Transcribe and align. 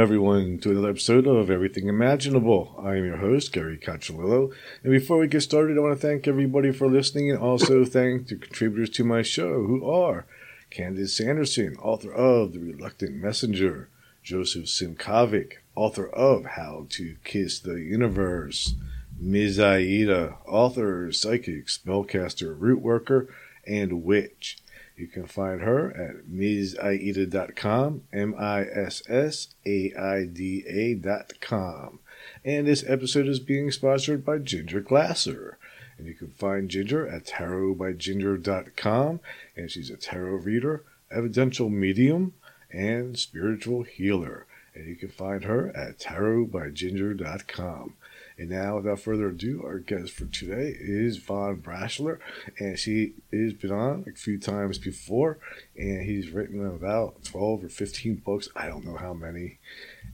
everyone, 0.00 0.56
to 0.56 0.70
another 0.70 0.88
episode 0.88 1.26
of 1.26 1.50
Everything 1.50 1.86
Imaginable. 1.86 2.74
I 2.82 2.96
am 2.96 3.04
your 3.04 3.18
host, 3.18 3.52
Gary 3.52 3.76
Cacciolillo. 3.76 4.50
And 4.82 4.92
before 4.92 5.18
we 5.18 5.28
get 5.28 5.42
started, 5.42 5.76
I 5.76 5.82
want 5.82 6.00
to 6.00 6.06
thank 6.06 6.26
everybody 6.26 6.72
for 6.72 6.88
listening 6.88 7.30
and 7.30 7.38
also 7.38 7.84
thank 7.84 8.28
the 8.28 8.36
contributors 8.36 8.88
to 8.90 9.04
my 9.04 9.20
show, 9.20 9.66
who 9.66 9.86
are 9.86 10.24
Candace 10.70 11.14
Sanderson, 11.14 11.76
author 11.82 12.10
of 12.10 12.54
The 12.54 12.60
Reluctant 12.60 13.16
Messenger, 13.16 13.90
Joseph 14.22 14.64
Simkovic, 14.64 15.56
author 15.74 16.08
of 16.08 16.46
How 16.46 16.86
to 16.88 17.16
Kiss 17.22 17.60
the 17.60 17.74
Universe, 17.74 18.76
Ms. 19.20 19.60
Aida, 19.60 20.38
author, 20.46 21.12
psychic, 21.12 21.66
spellcaster, 21.66 22.58
root 22.58 22.80
worker, 22.80 23.28
and 23.66 24.02
witch. 24.02 24.56
You 25.00 25.06
can 25.06 25.24
find 25.24 25.62
her 25.62 25.90
at 25.96 26.26
missaida.com, 26.30 28.02
M 28.12 28.34
I 28.38 28.60
S 28.64 29.02
S 29.08 29.48
A 29.64 29.94
I 29.98 30.26
D 30.26 30.62
A.com. 30.68 32.00
And 32.44 32.66
this 32.66 32.84
episode 32.86 33.26
is 33.26 33.40
being 33.40 33.70
sponsored 33.70 34.26
by 34.26 34.36
Ginger 34.36 34.82
Glasser. 34.82 35.56
And 35.96 36.06
you 36.06 36.12
can 36.12 36.32
find 36.32 36.68
Ginger 36.68 37.08
at 37.08 37.24
tarotbyginger.com. 37.24 39.20
And 39.56 39.70
she's 39.70 39.88
a 39.88 39.96
tarot 39.96 40.36
reader, 40.36 40.84
evidential 41.10 41.70
medium, 41.70 42.34
and 42.70 43.18
spiritual 43.18 43.84
healer. 43.84 44.44
And 44.74 44.86
you 44.86 44.96
can 44.96 45.08
find 45.08 45.44
her 45.44 45.74
at 45.74 45.98
tarotbyginger.com. 45.98 47.94
And 48.40 48.48
now, 48.48 48.76
without 48.76 49.00
further 49.00 49.28
ado, 49.28 49.60
our 49.62 49.78
guest 49.78 50.12
for 50.12 50.24
today 50.24 50.74
is 50.80 51.18
Von 51.18 51.58
Braschler, 51.58 52.20
and 52.58 52.78
she 52.78 53.12
has 53.30 53.52
been 53.52 53.70
on 53.70 54.06
a 54.10 54.16
few 54.16 54.38
times 54.38 54.78
before, 54.78 55.36
and 55.76 56.06
he's 56.06 56.30
written 56.30 56.64
about 56.66 57.22
12 57.24 57.64
or 57.64 57.68
15 57.68 58.14
books, 58.24 58.48
I 58.56 58.66
don't 58.66 58.86
know 58.86 58.96
how 58.96 59.12
many. 59.12 59.58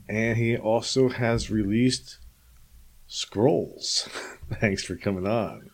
And 0.09 0.35
he 0.37 0.57
also 0.57 1.07
has 1.07 1.49
released 1.49 2.17
scrolls. 3.07 4.09
Thanks 4.59 4.83
for 4.83 4.97
coming 4.97 5.25
on. 5.25 5.69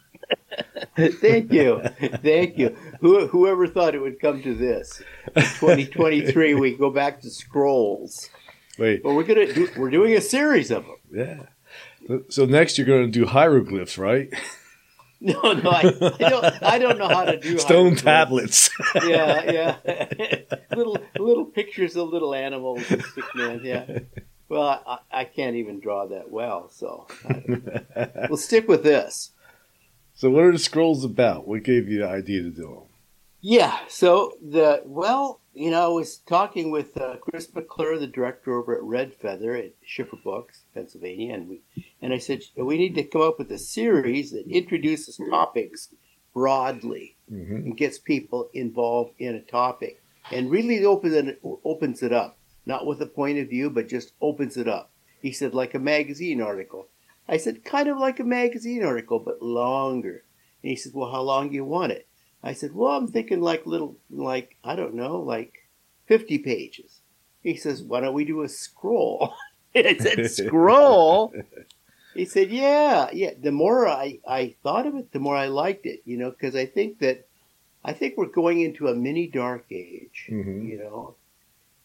Thank 0.96 1.52
you. 1.52 1.81
Thank 2.22 2.59
you. 2.59 2.78
Who, 3.02 3.26
whoever 3.30 3.66
thought 3.66 3.96
it 3.96 4.00
would 4.00 4.20
come 4.20 4.44
to 4.44 4.54
this? 4.54 5.02
2023, 5.36 6.54
we 6.54 6.76
go 6.78 6.92
back 6.92 7.20
to 7.22 7.31
scrolls. 7.31 8.30
Wait, 8.78 9.04
Well, 9.04 9.16
we're 9.16 9.24
gonna 9.24 9.52
do, 9.52 9.70
we're 9.76 9.90
doing 9.90 10.14
a 10.14 10.22
series 10.22 10.70
of 10.70 10.84
them. 10.86 10.96
yeah. 11.12 11.46
So 12.30 12.46
next 12.46 12.78
you're 12.78 12.88
going 12.88 13.06
to 13.06 13.20
do 13.20 13.26
hieroglyphs, 13.26 13.98
right? 13.98 14.34
No, 15.26 15.54
no, 15.54 15.70
I, 15.70 15.80
I 16.20 16.30
don't. 16.30 16.64
I 16.64 16.80
don't 16.80 17.00
know 17.00 17.08
how 17.08 17.23
to 17.23 17.40
do 17.40 17.58
Stone 17.58 17.96
tablets. 17.96 18.70
Yeah, 18.94 19.78
yeah. 19.86 20.38
little 20.76 20.98
little 21.18 21.46
pictures 21.46 21.96
of 21.96 22.09
little 22.09 22.36
animals 22.36 22.84
and 22.92 23.02
stick 23.02 23.24
man. 23.34 23.62
Yeah. 23.64 24.00
Well, 24.50 24.84
I, 24.86 25.22
I 25.22 25.24
can't 25.24 25.56
even 25.56 25.80
draw 25.80 26.08
that 26.08 26.30
well, 26.30 26.70
so 26.70 27.08
I, 27.26 28.28
we'll 28.30 28.36
stick 28.36 28.68
with 28.68 28.84
this. 28.84 29.31
so 30.14 30.30
what 30.30 30.44
are 30.44 30.52
the 30.52 30.59
scrolls 30.59 31.06
about? 31.06 31.48
What 31.48 31.64
gave 31.64 31.88
you 31.88 32.00
the 32.00 32.09
idea 32.09 32.41
to 32.44 32.50
do 32.50 32.64
them? 32.64 32.84
Yeah. 33.40 33.80
So 33.88 34.34
the 34.41 34.81
well, 34.85 35.40
you 35.53 35.69
know, 35.69 35.84
I 35.84 35.88
was 35.88 36.18
talking 36.18 36.72
with 36.72 36.97
uh, 36.97 37.18
Chris 37.18 37.53
McClure, 37.53 38.00
the 38.00 38.08
director 38.08 38.56
over 38.56 38.75
at 38.75 38.84
Red 38.84 39.14
Feather 39.14 39.56
at 39.56 39.74
Schiffer 39.86 40.18
Books, 40.24 40.64
Pennsylvania, 40.74 41.34
and 41.34 41.47
we 41.47 41.62
and 42.02 42.14
I 42.14 42.18
said 42.18 42.41
we 42.58 42.78
need 42.78 42.96
to 42.96 43.03
come 43.03 43.22
up 43.22 43.38
with 43.38 43.52
a 43.52 43.58
series 43.58 44.31
that 44.31 44.47
introduces 44.47 45.19
topics 45.30 45.90
broadly 46.34 47.16
hmm 47.30 47.56
and 47.56 47.78
gets 47.78 48.00
people 48.00 48.50
involved 48.53 49.14
in 49.19 49.36
a 49.36 49.41
topic 49.41 50.02
and 50.31 50.50
really 50.50 50.84
opens 50.84 51.14
it 51.14 51.40
opens 51.64 52.02
it 52.02 52.12
up, 52.12 52.38
not 52.66 52.85
with 52.85 53.02
a 53.02 53.06
point 53.06 53.38
of 53.38 53.50
view, 53.50 53.70
but 53.70 53.88
just 53.88 54.14
opens 54.22 54.58
it 54.58 54.68
up. 54.68 54.91
He 55.22 55.31
said 55.31 55.53
like 55.53 55.74
a 55.74 55.80
magazine 55.80 56.41
article. 56.41 56.88
I 57.28 57.38
said 57.38 57.64
kind 57.64 57.88
of 57.88 57.97
like 57.97 58.20
a 58.20 58.25
magazine 58.25 58.84
article, 58.84 59.20
but 59.20 59.41
longer. 59.41 60.24
And 60.62 60.70
he 60.70 60.75
said, 60.75 60.94
well, 60.94 61.12
how 61.12 61.22
long 61.22 61.50
do 61.50 61.56
you 61.56 61.66
want 61.66 61.91
it? 61.91 62.08
I 62.44 62.54
said, 62.54 62.74
well, 62.74 62.92
I'm 62.98 63.08
thinking 63.08 63.42
like 63.42 63.66
little, 63.66 63.96
like, 64.09 64.58
I 64.64 64.76
don't 64.76 64.96
know, 64.96 65.20
like 65.20 65.54
50 66.08 66.40
pages. 66.40 67.00
He 67.42 67.56
says, 67.56 67.81
why 67.81 68.02
don't 68.02 68.14
we 68.14 68.26
do 68.26 68.42
a 68.44 68.50
scroll? 68.50 69.34
I 69.76 69.98
said, 69.98 70.30
scroll? 70.31 71.34
He 72.14 72.26
said, 72.26 72.52
yeah, 72.52 73.09
yeah. 73.12 73.32
The 73.42 73.52
more 73.52 73.88
I, 73.88 74.20
I 74.28 74.53
thought 74.62 74.86
of 74.86 74.94
it, 74.96 75.12
the 75.14 75.20
more 75.20 75.36
I 75.36 75.48
liked 75.48 75.88
it, 75.88 76.03
you 76.06 76.16
know, 76.16 76.30
because 76.30 76.56
I 76.56 76.68
think 76.68 77.00
that, 77.00 77.26
I 77.84 77.94
think 77.94 78.18
we're 78.18 78.28
going 78.28 78.62
into 78.62 78.88
a 78.88 78.94
mini 78.94 79.26
dark 79.26 79.66
age, 79.72 80.28
Mhm. 80.30 80.68
you 80.70 80.78
know, 80.78 81.16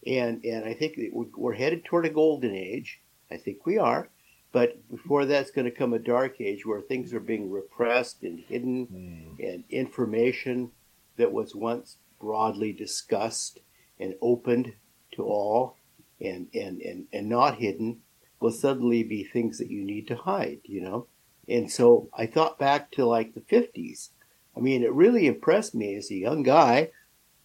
and, 0.05 0.43
and 0.45 0.65
I 0.65 0.75
think 0.75 0.97
that 0.97 1.09
we're, 1.11 1.25
we're 1.35 1.53
headed 1.55 1.83
toward 1.83 2.05
a 2.05 2.11
golden 2.11 2.53
age. 2.53 2.99
I 3.31 3.37
think 3.37 3.65
we 3.65 3.79
are. 3.79 4.07
But 4.51 4.77
before 4.89 5.25
that's 5.25 5.51
going 5.51 5.65
to 5.65 5.71
come 5.71 5.93
a 5.93 5.99
dark 5.99 6.41
age 6.41 6.65
where 6.65 6.81
things 6.81 7.13
are 7.13 7.19
being 7.19 7.51
repressed 7.51 8.23
and 8.23 8.39
hidden 8.39 8.87
Mm. 8.87 9.47
and 9.47 9.63
information 9.69 10.71
that 11.17 11.31
was 11.31 11.53
once 11.55 11.97
broadly 12.19 12.73
discussed 12.73 13.59
and 13.99 14.15
opened 14.21 14.73
to 15.11 15.23
all 15.23 15.77
and, 16.19 16.47
and, 16.53 16.81
and, 16.81 17.05
and 17.13 17.29
not 17.29 17.57
hidden 17.59 18.01
will 18.39 18.51
suddenly 18.51 19.03
be 19.03 19.23
things 19.23 19.57
that 19.57 19.69
you 19.69 19.83
need 19.83 20.07
to 20.07 20.15
hide, 20.15 20.59
you 20.63 20.81
know? 20.81 21.07
And 21.47 21.69
so 21.71 22.09
I 22.13 22.25
thought 22.25 22.57
back 22.59 22.91
to 22.91 23.05
like 23.05 23.33
the 23.33 23.41
50s. 23.41 24.09
I 24.55 24.59
mean, 24.61 24.83
it 24.83 24.93
really 24.93 25.27
impressed 25.27 25.75
me 25.75 25.95
as 25.95 26.09
a 26.09 26.15
young 26.15 26.43
guy 26.43 26.91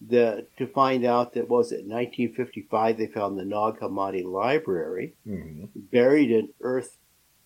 the, 0.01 0.45
to 0.57 0.67
find 0.67 1.05
out 1.05 1.33
that 1.33 1.49
was 1.49 1.71
it 1.71 1.85
1955 1.85 2.97
they 2.97 3.07
found 3.07 3.37
the 3.37 3.45
Nag 3.45 3.79
Hammadi 3.79 4.23
Library 4.23 5.13
hmm 5.25 5.65
buried 5.91 6.31
in 6.31 6.49
earth 6.61 6.97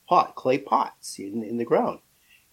pot, 0.09 0.33
clay 0.35 0.57
pots 0.57 1.19
in, 1.19 1.43
in 1.43 1.57
the 1.57 1.63
ground. 1.63 1.99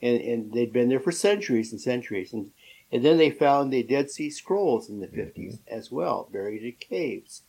And, 0.02 0.20
and 0.20 0.52
they'd 0.52 0.72
been 0.72 0.90
there 0.90 1.00
for 1.00 1.10
centuries 1.10 1.72
and 1.72 1.80
centuries. 1.80 2.34
And, 2.34 2.50
and 2.92 3.02
then 3.02 3.16
they 3.16 3.30
found 3.30 3.72
the 3.72 3.82
Dead 3.82 4.10
Sea 4.10 4.28
Scrolls 4.28 4.90
in 4.90 5.00
the 5.00 5.08
50s 5.08 5.58
as 5.66 5.90
well, 5.90 6.28
buried 6.30 6.62
in 6.62 6.72
caves. 6.72 7.42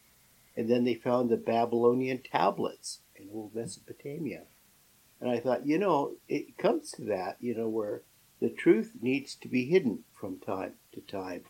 And 0.55 0.69
then 0.69 0.85
they 0.85 0.95
found 0.95 1.29
the 1.29 1.37
Babylonian 1.37 2.23
tablets 2.23 3.01
in 3.15 3.29
old 3.31 3.53
Mesopotamia. 3.53 4.43
And 5.19 5.29
I 5.29 5.39
thought, 5.39 5.67
you 5.67 5.77
know, 5.77 6.13
it 6.29 6.57
comes 6.57 6.91
to 6.91 7.03
that, 7.03 7.37
you 7.41 7.53
know, 7.53 7.67
where 7.67 8.03
the 8.39 8.49
truth 8.49 8.93
needs 9.01 9.35
to 9.35 9.47
be 9.47 9.65
hidden 9.65 10.03
from 10.13 10.39
time 10.39 10.73
to 10.93 11.01
time. 11.01 11.43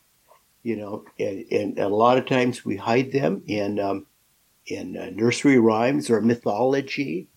You 0.63 0.75
know, 0.75 1.05
and, 1.17 1.45
and 1.51 1.79
a 1.79 1.87
lot 1.87 2.17
of 2.17 2.25
times 2.25 2.65
we 2.65 2.75
hide 2.75 3.11
them 3.11 3.43
in 3.47 3.79
um, 3.79 4.05
in 4.65 4.97
uh, 4.97 5.09
nursery 5.13 5.59
rhymes 5.59 6.09
or 6.09 6.21
mythology, 6.21 7.27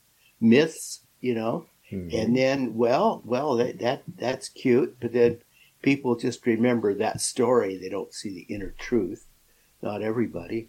myths, 0.41 1.01
you 1.21 1.35
know. 1.35 1.67
Mhm. 1.93 2.15
And 2.15 2.37
then, 2.37 2.75
well, 2.77 3.23
well, 3.25 3.57
that, 3.57 3.79
that 3.81 4.03
that's 4.17 4.49
cute, 4.49 4.97
but 5.01 5.13
then 5.13 5.39
people 5.83 6.17
just 6.17 6.45
remember 6.47 6.95
that 6.95 7.21
story. 7.21 7.77
They 7.77 7.89
don't 7.89 8.13
see 8.15 8.31
the 8.35 8.55
inner 8.55 8.75
truth. 8.79 9.27
Not 9.83 10.03
everybody, 10.03 10.69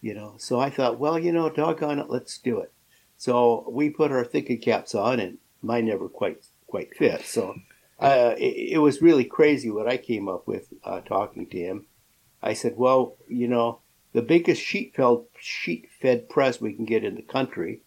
you 0.00 0.14
know. 0.14 0.34
So 0.38 0.60
I 0.60 0.70
thought, 0.70 0.98
well, 0.98 1.18
you 1.18 1.32
know, 1.32 1.48
doggone 1.50 1.98
it, 1.98 2.10
let's 2.10 2.36
do 2.38 2.58
it. 2.58 2.72
So 3.16 3.66
we 3.70 3.90
put 3.90 4.12
our 4.12 4.24
thinking 4.24 4.58
caps 4.58 4.94
on, 4.94 5.20
and 5.20 5.38
mine 5.62 5.86
never 5.86 6.08
quite 6.08 6.44
quite 6.66 6.94
fit. 6.96 7.22
So 7.22 7.54
uh, 8.02 8.34
it, 8.36 8.72
it 8.74 8.78
was 8.78 9.00
really 9.00 9.24
crazy 9.24 9.70
what 9.70 9.88
I 9.88 9.96
came 9.96 10.28
up 10.28 10.46
with 10.46 10.72
uh, 10.84 11.00
talking 11.00 11.48
to 11.48 11.58
him. 11.58 11.86
I 12.42 12.54
said, 12.54 12.74
well, 12.76 13.16
you 13.28 13.46
know, 13.46 13.80
the 14.12 14.22
biggest 14.22 14.60
sheet 14.60 14.94
fed 14.94 15.18
sheet 15.38 15.88
fed 16.00 16.28
press 16.28 16.60
we 16.60 16.72
can 16.72 16.84
get 16.84 17.04
in 17.04 17.14
the 17.14 17.22
country 17.22 17.82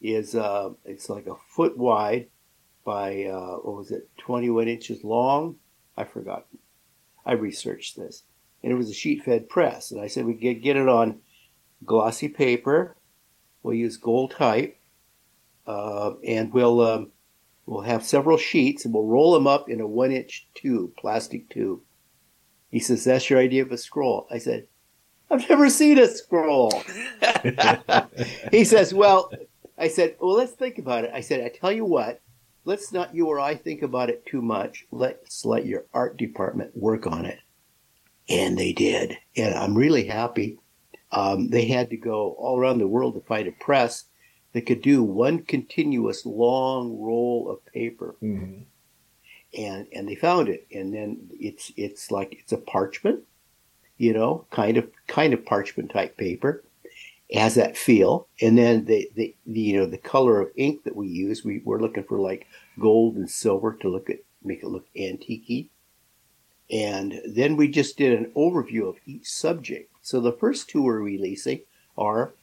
is 0.00 0.34
uh, 0.34 0.70
it's 0.84 1.08
like 1.08 1.26
a 1.26 1.36
foot 1.48 1.76
wide 1.76 2.28
by 2.84 3.24
uh, 3.24 3.56
what 3.56 3.76
was 3.76 3.90
it, 3.90 4.08
21 4.18 4.68
inches 4.68 5.02
long? 5.02 5.56
I 5.96 6.04
forgot. 6.04 6.46
I 7.24 7.32
researched 7.32 7.96
this, 7.96 8.22
and 8.62 8.72
it 8.72 8.76
was 8.76 8.88
a 8.88 8.94
sheet 8.94 9.24
fed 9.24 9.48
press. 9.48 9.90
And 9.90 10.00
I 10.00 10.06
said 10.06 10.26
we 10.26 10.34
get 10.34 10.62
get 10.62 10.76
it 10.76 10.88
on 10.88 11.20
glossy 11.84 12.28
paper. 12.28 12.96
We'll 13.62 13.74
use 13.74 13.96
gold 13.96 14.30
type, 14.30 14.78
uh, 15.66 16.12
and 16.24 16.52
we'll 16.52 16.80
um, 16.80 17.10
we'll 17.66 17.82
have 17.82 18.04
several 18.04 18.38
sheets, 18.38 18.84
and 18.84 18.94
we'll 18.94 19.06
roll 19.06 19.32
them 19.34 19.46
up 19.46 19.68
in 19.68 19.80
a 19.80 19.86
one 19.86 20.12
inch 20.12 20.46
tube, 20.54 20.96
plastic 20.96 21.48
tube. 21.50 21.80
He 22.70 22.78
says, 22.78 23.04
"That's 23.04 23.28
your 23.28 23.38
idea 23.38 23.62
of 23.62 23.72
a 23.72 23.78
scroll." 23.78 24.26
I 24.30 24.38
said, 24.38 24.66
"I've 25.30 25.48
never 25.48 25.68
seen 25.68 25.98
a 25.98 26.06
scroll." 26.08 26.72
he 28.50 28.64
says, 28.64 28.94
"Well." 28.94 29.30
I 29.78 29.88
said, 29.88 30.16
well, 30.18 30.36
let's 30.36 30.52
think 30.52 30.78
about 30.78 31.04
it. 31.04 31.10
I 31.12 31.20
said, 31.20 31.42
I 31.44 31.50
tell 31.50 31.70
you 31.70 31.84
what, 31.84 32.22
let's 32.64 32.94
not 32.94 33.14
you 33.14 33.26
or 33.26 33.38
I 33.38 33.54
think 33.54 33.82
about 33.82 34.08
it 34.08 34.24
too 34.24 34.40
much. 34.40 34.86
Let's 34.90 35.44
let 35.44 35.66
your 35.66 35.84
art 35.92 36.16
department 36.16 36.74
work 36.74 37.06
on 37.06 37.26
it. 37.26 37.38
And 38.26 38.56
they 38.56 38.72
did. 38.72 39.18
And 39.36 39.54
I'm 39.54 39.76
really 39.76 40.06
happy. 40.06 40.58
um, 41.12 41.48
they 41.48 41.66
had 41.66 41.90
to 41.90 41.98
go 41.98 42.32
all 42.38 42.58
around 42.58 42.78
the 42.78 42.86
world 42.88 43.16
to 43.16 43.20
find 43.20 43.46
a 43.46 43.52
press 43.52 44.04
that 44.56 44.66
could 44.66 44.82
do 44.82 45.02
one 45.02 45.42
continuous 45.42 46.26
long 46.26 46.98
roll 46.98 47.48
of 47.50 47.64
paper. 47.72 48.16
Hmm 48.20 48.62
and 49.56 49.86
and 49.92 50.08
they 50.08 50.14
found 50.14 50.48
it. 50.48 50.66
And 50.72 50.92
then 50.92 51.30
it's 51.32 51.72
it's 51.76 52.10
like 52.10 52.36
it's 52.38 52.52
a 52.52 52.58
parchment 52.58 53.20
you 53.96 54.12
know 54.12 54.46
kind 54.50 54.76
of 54.76 54.88
kind 55.06 55.32
of 55.32 55.44
parchment 55.44 55.90
type 55.90 56.16
paper. 56.16 56.62
It 57.28 57.40
has 57.40 57.56
that 57.56 57.76
feel. 57.76 58.28
And 58.40 58.56
then 58.56 58.84
the, 58.84 59.10
the, 59.14 59.34
the 59.46 59.60
you 59.60 59.78
know 59.78 59.86
the 59.86 59.98
color 59.98 60.40
of 60.40 60.50
ink 60.56 60.84
that 60.84 60.96
we 60.96 61.08
use 61.08 61.44
we 61.44 61.60
we're 61.64 61.80
looking 61.80 62.04
for 62.04 62.18
like 62.18 62.46
gold 62.78 63.16
and 63.16 63.30
silver 63.30 63.74
to 63.80 63.88
look 63.88 64.10
at 64.10 64.18
make 64.42 64.62
it 64.62 64.68
look 64.68 64.86
antique 64.96 65.70
and 66.70 67.20
then 67.24 67.56
we 67.56 67.68
just 67.68 67.96
did 67.96 68.18
an 68.18 68.32
overview 68.36 68.88
of 68.88 68.96
each 69.06 69.28
subject. 69.28 69.92
So 70.02 70.20
the 70.20 70.32
first 70.32 70.68
two 70.68 70.82
we're 70.82 70.98
releasing 70.98 71.60
are 71.96 72.34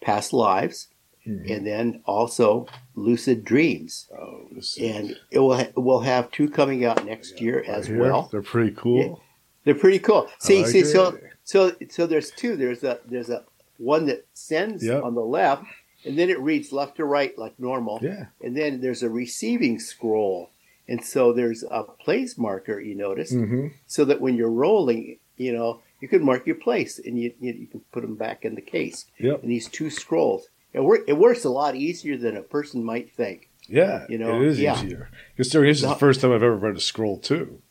past 0.00 0.32
lives 0.32 0.88
Mhm. 1.26 1.50
and 1.50 1.66
then 1.66 2.00
also 2.06 2.66
lucid 2.94 3.44
dreams 3.44 4.08
Oh, 4.16 4.48
and 4.80 5.16
it 5.30 5.38
will 5.40 5.56
ha- 5.56 5.72
we'll 5.76 6.00
have 6.00 6.30
two 6.30 6.48
coming 6.48 6.84
out 6.84 7.04
next 7.04 7.40
year 7.40 7.64
as 7.66 7.86
Here, 7.88 7.98
well. 7.98 8.28
They're 8.30 8.42
pretty 8.42 8.74
cool. 8.76 9.20
They're 9.64 9.74
pretty 9.74 9.98
cool. 9.98 10.28
See, 10.38 10.62
like 10.62 10.70
see, 10.70 10.84
so 10.84 11.08
it. 11.08 11.24
so 11.44 11.72
so 11.90 12.06
there's 12.06 12.30
two. 12.30 12.56
There's 12.56 12.84
a 12.84 13.00
there's 13.06 13.30
a 13.30 13.44
one 13.78 14.06
that 14.06 14.24
sends 14.32 14.84
Yep. 14.84 15.02
on 15.02 15.14
the 15.14 15.24
left, 15.24 15.64
and 16.04 16.16
then 16.18 16.30
it 16.30 16.38
reads 16.40 16.72
left 16.72 16.96
to 16.96 17.04
right 17.04 17.36
like 17.36 17.58
normal, 17.58 17.98
Yeah. 18.00 18.26
and 18.40 18.56
then 18.56 18.80
there's 18.80 19.02
a 19.02 19.10
receiving 19.10 19.78
scroll, 19.80 20.50
and 20.88 21.04
so 21.04 21.32
there's 21.32 21.64
a 21.68 21.82
place 21.82 22.38
marker. 22.38 22.80
You 22.80 22.94
notice, 22.94 23.32
hmm 23.32 23.68
so 23.86 24.04
that 24.04 24.20
when 24.20 24.36
you're 24.36 24.50
rolling, 24.50 25.18
you 25.36 25.52
know, 25.52 25.80
you 26.00 26.06
can 26.08 26.24
mark 26.24 26.46
your 26.46 26.56
place, 26.56 27.00
and 27.04 27.18
you 27.18 27.32
you, 27.40 27.52
you 27.52 27.66
can 27.66 27.80
put 27.92 28.02
them 28.02 28.14
back 28.14 28.44
in 28.44 28.54
the 28.54 28.62
case. 28.62 29.06
Yep. 29.18 29.42
And 29.42 29.50
these 29.50 29.68
two 29.68 29.90
scrolls, 29.90 30.48
it 30.76 30.84
work 30.84 31.04
it 31.08 31.14
works 31.14 31.44
a 31.44 31.48
lot 31.48 31.74
easier 31.74 32.18
than 32.18 32.36
a 32.36 32.42
person 32.42 32.84
might 32.84 33.10
think. 33.10 33.48
Yeah. 33.66 34.04
You 34.10 34.18
know, 34.18 34.42
it 34.42 34.48
is 34.48 34.60
yeah. 34.60 34.76
easier. 34.76 35.10
Considering 35.34 35.70
this 35.70 35.82
is 35.82 35.88
the 35.88 35.94
first 35.94 36.20
time 36.20 36.32
I've 36.32 36.42
ever 36.42 36.54
read 36.54 36.76
a 36.76 36.80
scroll 36.80 37.18
too. 37.18 37.62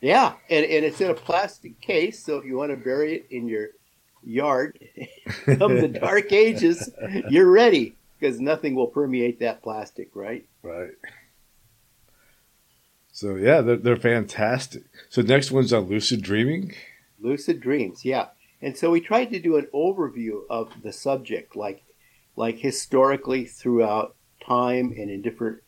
Yeah, 0.00 0.32
and, 0.48 0.64
and 0.64 0.84
it's 0.84 1.00
in 1.00 1.10
a 1.10 1.14
plastic 1.14 1.80
case, 1.80 2.24
so 2.24 2.38
if 2.38 2.46
you 2.46 2.56
want 2.56 2.70
to 2.70 2.76
bury 2.76 3.16
it 3.16 3.26
in 3.30 3.46
your 3.46 3.68
yard 4.24 4.78
of 5.46 5.70
the 5.70 5.88
dark 5.88 6.32
ages, 6.32 6.90
you're 7.28 7.50
ready 7.50 7.96
because 8.18 8.40
nothing 8.40 8.74
will 8.74 8.86
permeate 8.86 9.40
that 9.40 9.62
plastic, 9.62 10.10
right? 10.14 10.46
Right. 10.62 10.92
So 13.12 13.36
yeah, 13.36 13.60
they're, 13.60 13.76
they're 13.76 13.96
fantastic. 13.96 14.84
So 15.10 15.22
next 15.22 15.52
one's 15.52 15.72
on 15.72 15.84
lucid 15.84 16.22
dreaming. 16.22 16.74
Lucid 17.20 17.60
dreams, 17.60 18.04
yeah. 18.04 18.28
And 18.62 18.76
so 18.76 18.90
we 18.90 19.00
tried 19.00 19.26
to 19.26 19.38
do 19.38 19.56
an 19.56 19.68
overview 19.74 20.40
of 20.48 20.72
the 20.82 20.92
subject, 20.92 21.54
like 21.54 21.82
like 22.40 22.58
historically 22.58 23.44
throughout 23.44 24.16
time 24.42 24.94
and 24.96 25.10
in 25.10 25.20
different 25.20 25.58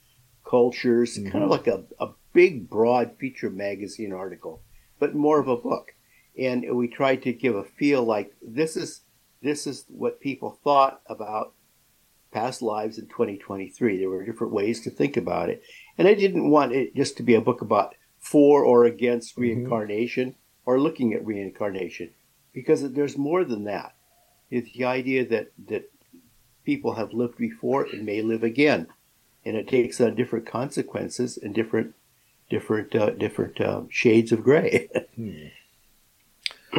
cultures, 0.42 1.18
Mhm. 1.18 1.30
kind 1.30 1.44
of 1.44 1.50
like 1.50 1.66
a, 1.66 1.84
a 2.00 2.08
big, 2.32 2.70
broad 2.70 3.14
feature 3.18 3.50
magazine 3.50 4.10
article, 4.10 4.62
but 4.98 5.14
more 5.14 5.38
of 5.38 5.48
a 5.48 5.56
book. 5.56 5.94
And 6.38 6.64
we 6.74 6.88
tried 6.88 7.20
to 7.24 7.32
give 7.34 7.54
a 7.54 7.62
feel 7.62 8.02
like 8.04 8.32
this 8.40 8.76
is 8.76 9.02
this 9.42 9.66
is 9.66 9.84
what 9.88 10.20
people 10.20 10.50
thought 10.64 11.02
about 11.06 11.52
past 12.30 12.62
lives 12.62 12.96
in 12.96 13.06
2023. 13.08 13.98
There 13.98 14.08
were 14.08 14.24
different 14.24 14.52
ways 14.54 14.80
to 14.84 14.90
think 14.90 15.18
about 15.18 15.50
it, 15.50 15.62
and 15.98 16.08
I 16.08 16.14
didn't 16.14 16.48
want 16.48 16.72
it 16.72 16.94
just 16.96 17.16
to 17.18 17.22
be 17.22 17.34
a 17.34 17.40
book 17.48 17.60
about 17.60 17.94
for 18.18 18.64
or 18.64 18.86
against 18.86 19.36
Mhm. 19.36 19.42
reincarnation 19.42 20.36
or 20.64 20.80
looking 20.80 21.12
at 21.12 21.26
reincarnation, 21.26 22.08
because 22.54 22.80
there's 22.92 23.18
more 23.18 23.44
than 23.44 23.64
that. 23.64 23.92
It's 24.50 24.72
the 24.72 24.84
idea 24.84 25.26
that 25.26 25.52
that 25.68 25.91
people 26.64 26.94
have 26.94 27.12
lived 27.12 27.38
before 27.38 27.84
and 27.84 28.04
may 28.04 28.22
live 28.22 28.42
again, 28.42 28.88
and 29.44 29.56
it 29.56 29.68
takes 29.68 30.00
on 30.00 30.14
different 30.14 30.46
consequences 30.46 31.36
and 31.36 31.54
different 31.54 31.94
different 32.50 32.94
uh, 32.94 33.10
different 33.10 33.60
uh, 33.60 33.82
shades 33.90 34.32
of 34.32 34.42
gray. 34.42 34.88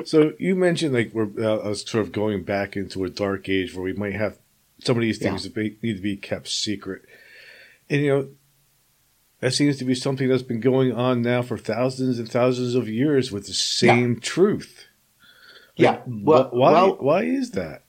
So 0.06 0.34
you 0.40 0.56
mentioned 0.56 0.94
like 0.94 1.12
we're 1.14 1.30
uh, 1.38 1.58
us 1.58 1.86
sort 1.86 2.04
of 2.04 2.12
going 2.12 2.44
back 2.44 2.76
into 2.76 3.04
a 3.04 3.10
dark 3.10 3.48
age 3.48 3.76
where 3.76 3.84
we 3.84 3.94
might 3.94 4.16
have 4.16 4.40
some 4.80 4.98
of 4.98 5.02
these 5.02 5.20
things 5.20 5.44
that 5.44 5.54
be, 5.54 5.78
need 5.84 5.98
to 5.98 6.02
be 6.02 6.18
kept 6.18 6.48
secret, 6.48 7.04
and 7.92 8.02
you 8.02 8.10
know 8.10 8.28
that 9.40 9.54
seems 9.54 9.78
to 9.78 9.86
be 9.86 9.94
something 9.94 10.28
that's 10.28 10.42
been 10.42 10.62
going 10.62 10.94
on 10.94 11.22
now 11.22 11.42
for 11.44 11.58
thousands 11.58 12.18
and 12.18 12.30
thousands 12.30 12.74
of 12.74 12.90
years 12.90 13.32
with 13.32 13.46
the 13.46 13.54
same 13.54 14.20
truth. 14.20 14.88
yeah. 15.76 16.00
Well, 16.08 16.46
wh- 16.46 16.54
why 16.54 16.72
well, 16.72 16.96
why 16.96 17.24
is 17.24 17.52
that? 17.52 17.83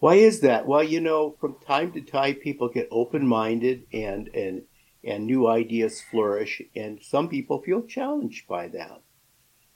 Why 0.00 0.14
is 0.16 0.40
that? 0.40 0.66
Well, 0.66 0.82
you 0.82 1.00
know, 1.00 1.36
from 1.40 1.56
time 1.66 1.92
to 1.92 2.00
time, 2.00 2.34
people 2.36 2.68
get 2.68 2.88
open-minded 2.90 3.84
and 3.92 4.28
and 4.34 4.62
and 5.04 5.26
new 5.26 5.46
ideas 5.46 6.00
flourish, 6.02 6.60
and 6.74 7.02
some 7.02 7.28
people 7.28 7.62
feel 7.62 7.82
challenged 7.82 8.46
by 8.48 8.68
that. 8.68 9.02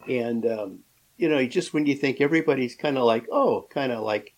And 0.09 0.45
um, 0.47 0.79
you 1.17 1.29
know, 1.29 1.45
just 1.47 1.73
when 1.73 1.87
you 1.87 1.95
think 1.95 2.21
everybody's 2.21 2.75
kind 2.75 2.99
of 2.99 3.05
like, 3.05 3.27
oh, 3.31 3.67
kind 3.71 3.93
of 3.93 4.03
like, 4.03 4.35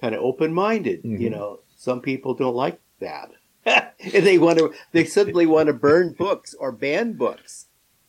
kind 0.00 0.14
of 0.14 0.22
open-minded, 0.22 1.00
you 1.04 1.28
Mhm. 1.28 1.30
know, 1.32 1.60
some 1.76 2.00
people 2.00 2.34
don't 2.34 2.56
like 2.56 2.80
that, 3.00 3.30
and 3.66 3.92
they 4.26 4.38
want 4.38 4.58
to, 4.58 4.72
they 4.92 5.04
suddenly 5.04 5.46
want 5.46 5.66
to 5.68 5.72
burn 5.74 6.12
books 6.12 6.54
or 6.54 6.72
ban 6.72 7.12
books. 7.14 7.66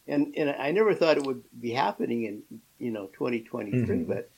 And 0.08 0.34
and 0.38 0.50
I 0.52 0.72
never 0.72 0.94
thought 0.94 1.18
it 1.18 1.26
would 1.26 1.44
be 1.60 1.72
happening 1.72 2.24
in 2.24 2.44
you 2.80 2.92
know 2.92 3.08
2023, 3.08 3.80
Mhm. 4.06 4.08
but 4.08 4.30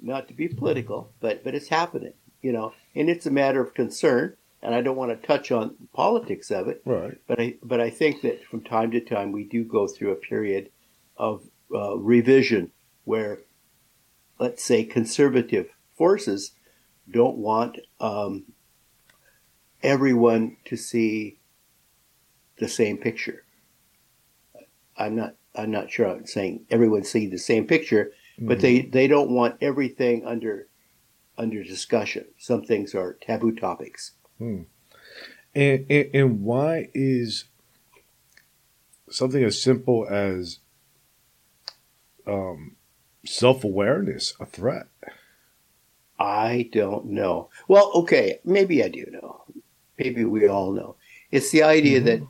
not 0.00 0.28
to 0.28 0.34
be 0.34 0.48
political, 0.48 1.12
but 1.20 1.44
but 1.44 1.54
it's 1.54 1.68
happening, 1.68 2.14
you 2.42 2.52
know, 2.52 2.72
and 2.94 3.08
it's 3.10 3.26
a 3.26 3.30
matter 3.30 3.60
of 3.60 3.74
concern. 3.74 4.36
And 4.62 4.74
I 4.74 4.82
don't 4.82 4.96
want 4.96 5.10
to 5.18 5.26
touch 5.26 5.50
on 5.50 5.74
politics 5.94 6.50
of 6.50 6.68
it, 6.68 6.82
Right. 6.84 7.16
but 7.26 7.40
I 7.40 7.54
but 7.62 7.80
I 7.80 7.88
think 7.88 8.20
that 8.22 8.44
from 8.44 8.62
time 8.62 8.90
to 8.90 9.00
time 9.00 9.32
we 9.32 9.44
do 9.44 9.64
go 9.64 9.86
through 9.86 10.10
a 10.12 10.16
period 10.16 10.70
of 11.16 11.44
uh, 11.74 11.96
revision 11.96 12.70
where, 13.04 13.38
let's 14.38 14.62
say, 14.62 14.84
conservative 14.84 15.70
forces 15.96 16.52
don't 17.10 17.38
want 17.38 17.78
um, 18.00 18.44
everyone 19.82 20.58
to 20.66 20.76
see 20.76 21.38
the 22.58 22.68
same 22.68 22.98
picture. 22.98 23.44
I'm 24.96 25.16
not 25.16 25.36
I'm 25.54 25.70
not 25.70 25.90
sure 25.90 26.06
I'm 26.06 26.26
saying 26.26 26.66
everyone 26.70 27.04
see 27.04 27.26
the 27.26 27.38
same 27.38 27.66
picture, 27.66 28.12
but 28.38 28.58
Mhm. 28.58 28.60
they 28.60 28.80
they 28.82 29.06
don't 29.08 29.30
want 29.30 29.56
everything 29.62 30.26
under 30.26 30.68
under 31.40 31.64
discussion. 31.64 32.26
Some 32.38 32.62
things 32.62 32.94
are 32.94 33.14
taboo 33.14 33.52
topics. 33.56 34.12
And, 34.38 34.66
and 35.54 35.86
and 36.14 36.42
why 36.42 36.88
is 36.94 37.44
something 39.10 39.42
as 39.42 39.60
simple 39.60 40.06
as 40.08 40.58
um, 42.26 42.76
self 43.24 43.64
awareness 43.64 44.34
a 44.38 44.46
threat? 44.46 44.86
I 46.18 46.68
don't 46.72 47.06
know. 47.06 47.48
Well, 47.66 47.90
okay, 47.94 48.40
maybe 48.44 48.84
I 48.84 48.88
do 48.88 49.06
know. 49.10 49.42
Maybe 49.98 50.24
we 50.24 50.46
all 50.46 50.72
know. 50.72 50.96
It's 51.30 51.50
the 51.50 51.62
idea 51.62 52.00
Mhm. 52.00 52.04
that 52.04 52.20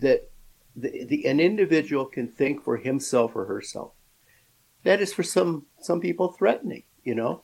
that 0.00 0.30
the, 0.74 1.04
the 1.04 1.26
an 1.26 1.38
individual 1.38 2.06
can 2.06 2.26
think 2.28 2.62
for 2.64 2.78
himself 2.78 3.36
or 3.36 3.44
herself. 3.44 3.92
That 4.84 5.00
is 5.00 5.12
for 5.12 5.22
some 5.22 5.66
some 5.80 6.00
people 6.00 6.32
threatening. 6.32 6.84
You 7.04 7.14
know, 7.14 7.42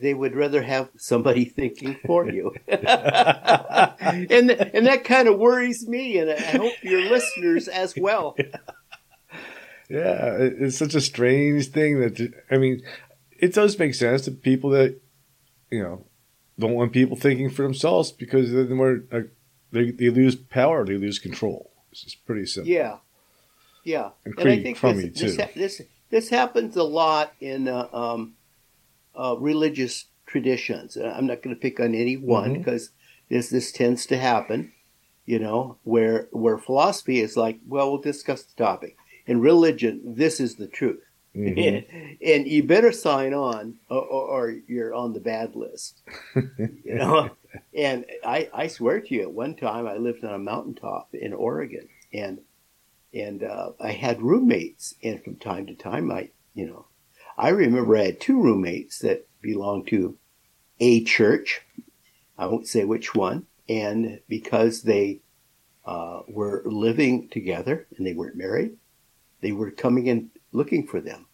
they 0.00 0.14
would 0.14 0.34
rather 0.34 0.62
have 0.62 0.88
somebody 0.96 1.44
thinking 1.58 1.96
for 2.06 2.28
you, 2.30 2.52
and 2.68 4.50
and 4.50 4.86
that 4.86 5.04
kind 5.04 5.28
of 5.28 5.38
worries 5.38 5.86
me, 5.88 6.18
and 6.18 6.30
I 6.30 6.56
hope 6.56 6.72
your 6.82 7.02
listeners 7.02 7.68
as 7.68 7.94
well. 7.96 8.36
Yeah, 9.88 10.36
it- 10.38 10.56
it's 10.60 10.76
such 10.76 10.94
a 10.94 11.00
strange 11.00 11.68
thing 11.68 12.00
that 12.00 12.32
I 12.50 12.58
mean, 12.58 12.82
it 13.38 13.54
does 13.54 13.78
make 13.78 13.94
sense 13.94 14.22
to 14.22 14.30
people 14.32 14.70
that 14.70 15.00
you 15.70 15.82
know 15.82 16.04
don't 16.58 16.74
want 16.74 16.92
people 16.92 17.16
thinking 17.16 17.50
for 17.50 17.62
themselves 17.62 18.10
because 18.12 18.52
then 18.52 18.72
more 18.72 19.04
uh, 19.12 19.20
they 19.72 19.90
they 19.90 20.10
lose 20.10 20.34
power, 20.34 20.84
they 20.84 20.96
lose 20.96 21.18
control. 21.18 21.70
It's 21.92 22.02
just 22.02 22.24
pretty 22.26 22.46
simple. 22.46 22.70
Yeah, 22.72 22.98
yeah, 23.84 24.10
And 24.24 24.34
and 24.38 24.48
I 24.50 24.62
think 24.62 24.78
this, 24.80 25.36
this, 25.36 25.36
this 25.54 25.82
this 26.10 26.28
happens 26.30 26.76
a 26.76 26.82
lot 26.82 27.32
in 27.40 27.68
uh, 27.68 27.88
um, 27.92 28.34
uh, 29.16 29.36
religious 29.38 30.06
traditions. 30.26 30.96
I'm 30.96 31.26
not 31.26 31.42
going 31.42 31.54
to 31.54 31.60
pick 31.60 31.80
on 31.80 31.94
any 31.94 32.16
one 32.16 32.54
because 32.54 32.90
this 33.28 33.48
this 33.50 33.72
tends 33.72 34.06
to 34.06 34.18
happen. 34.18 34.72
You 35.24 35.40
know, 35.40 35.78
where 35.82 36.28
where 36.30 36.58
philosophy 36.58 37.20
is 37.20 37.36
like, 37.36 37.58
well, 37.66 37.90
we'll 37.90 38.00
discuss 38.00 38.42
the 38.44 38.54
topic. 38.62 38.96
In 39.26 39.40
religion, 39.40 40.00
this 40.04 40.38
is 40.38 40.54
the 40.54 40.68
truth, 40.68 41.02
Mhm. 41.34 42.18
and 42.24 42.46
you 42.46 42.62
better 42.62 42.92
sign 42.92 43.34
on, 43.34 43.74
or, 43.90 44.02
or, 44.02 44.22
or 44.28 44.50
you're 44.68 44.94
on 44.94 45.12
the 45.14 45.20
bad 45.20 45.56
list. 45.56 46.00
you 46.34 46.94
know, 46.94 47.30
and 47.74 48.04
I, 48.24 48.48
I 48.54 48.66
swear 48.68 49.00
to 49.00 49.14
you, 49.14 49.22
at 49.22 49.32
one 49.32 49.56
time 49.56 49.86
I 49.88 49.96
lived 49.96 50.24
on 50.24 50.32
a 50.32 50.38
mountaintop 50.38 51.12
in 51.12 51.32
Oregon, 51.32 51.88
and 52.12 52.38
and 53.12 53.42
uh, 53.42 53.70
I 53.80 53.90
had 53.92 54.22
roommates, 54.22 54.94
and 55.02 55.22
from 55.24 55.36
time 55.36 55.66
to 55.66 55.74
time 55.74 56.12
I, 56.12 56.30
you 56.54 56.66
know, 56.66 56.86
I 57.36 57.50
remember 57.50 57.96
I 57.96 58.06
had 58.06 58.20
two 58.20 58.40
roommates 58.42 58.98
that 59.00 59.26
belonged 59.42 59.88
to 59.88 60.16
a 60.80 61.04
church. 61.04 61.62
I 62.38 62.46
won't 62.46 62.68
say 62.68 62.84
which 62.84 63.14
one. 63.14 63.46
And 63.68 64.20
because 64.28 64.82
they 64.82 65.20
uh, 65.84 66.22
were 66.28 66.62
living 66.64 67.28
together 67.28 67.86
and 67.96 68.06
they 68.06 68.12
weren't 68.14 68.36
married, 68.36 68.76
they 69.40 69.52
were 69.52 69.70
coming 69.70 70.06
in 70.06 70.30
looking 70.52 70.86
for 70.86 71.00
them. 71.00 71.26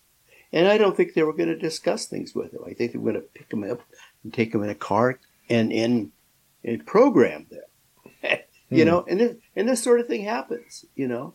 And 0.52 0.68
I 0.68 0.76
don't 0.76 0.96
think 0.96 1.14
they 1.14 1.22
were 1.22 1.32
going 1.32 1.48
to 1.48 1.56
discuss 1.58 2.06
things 2.06 2.34
with 2.34 2.52
them. 2.52 2.62
I 2.66 2.74
think 2.74 2.92
they 2.92 2.98
were 2.98 3.12
going 3.12 3.22
to 3.22 3.28
pick 3.28 3.48
them 3.48 3.64
up 3.64 3.80
and 4.22 4.32
take 4.34 4.52
them 4.52 4.62
in 4.62 4.70
a 4.70 4.74
car 4.74 5.18
and 5.48 5.72
and, 5.72 6.12
and 6.64 6.86
program 6.86 7.46
them. 7.50 8.38
you 8.70 8.84
Hmm. 8.84 8.90
know, 8.90 9.04
and 9.08 9.20
this, 9.20 9.36
and 9.56 9.68
this 9.68 9.82
sort 9.82 10.00
of 10.00 10.06
thing 10.08 10.24
happens. 10.24 10.84
You 10.94 11.08
know, 11.08 11.34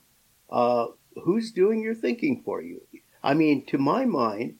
uh, 0.49 0.87
who's 1.23 1.51
doing 1.51 1.81
your 1.81 1.95
thinking 1.95 2.41
for 2.43 2.61
you? 2.61 2.81
I 3.23 3.33
mean, 3.33 3.65
to 3.67 3.77
my 3.77 4.05
mind, 4.05 4.55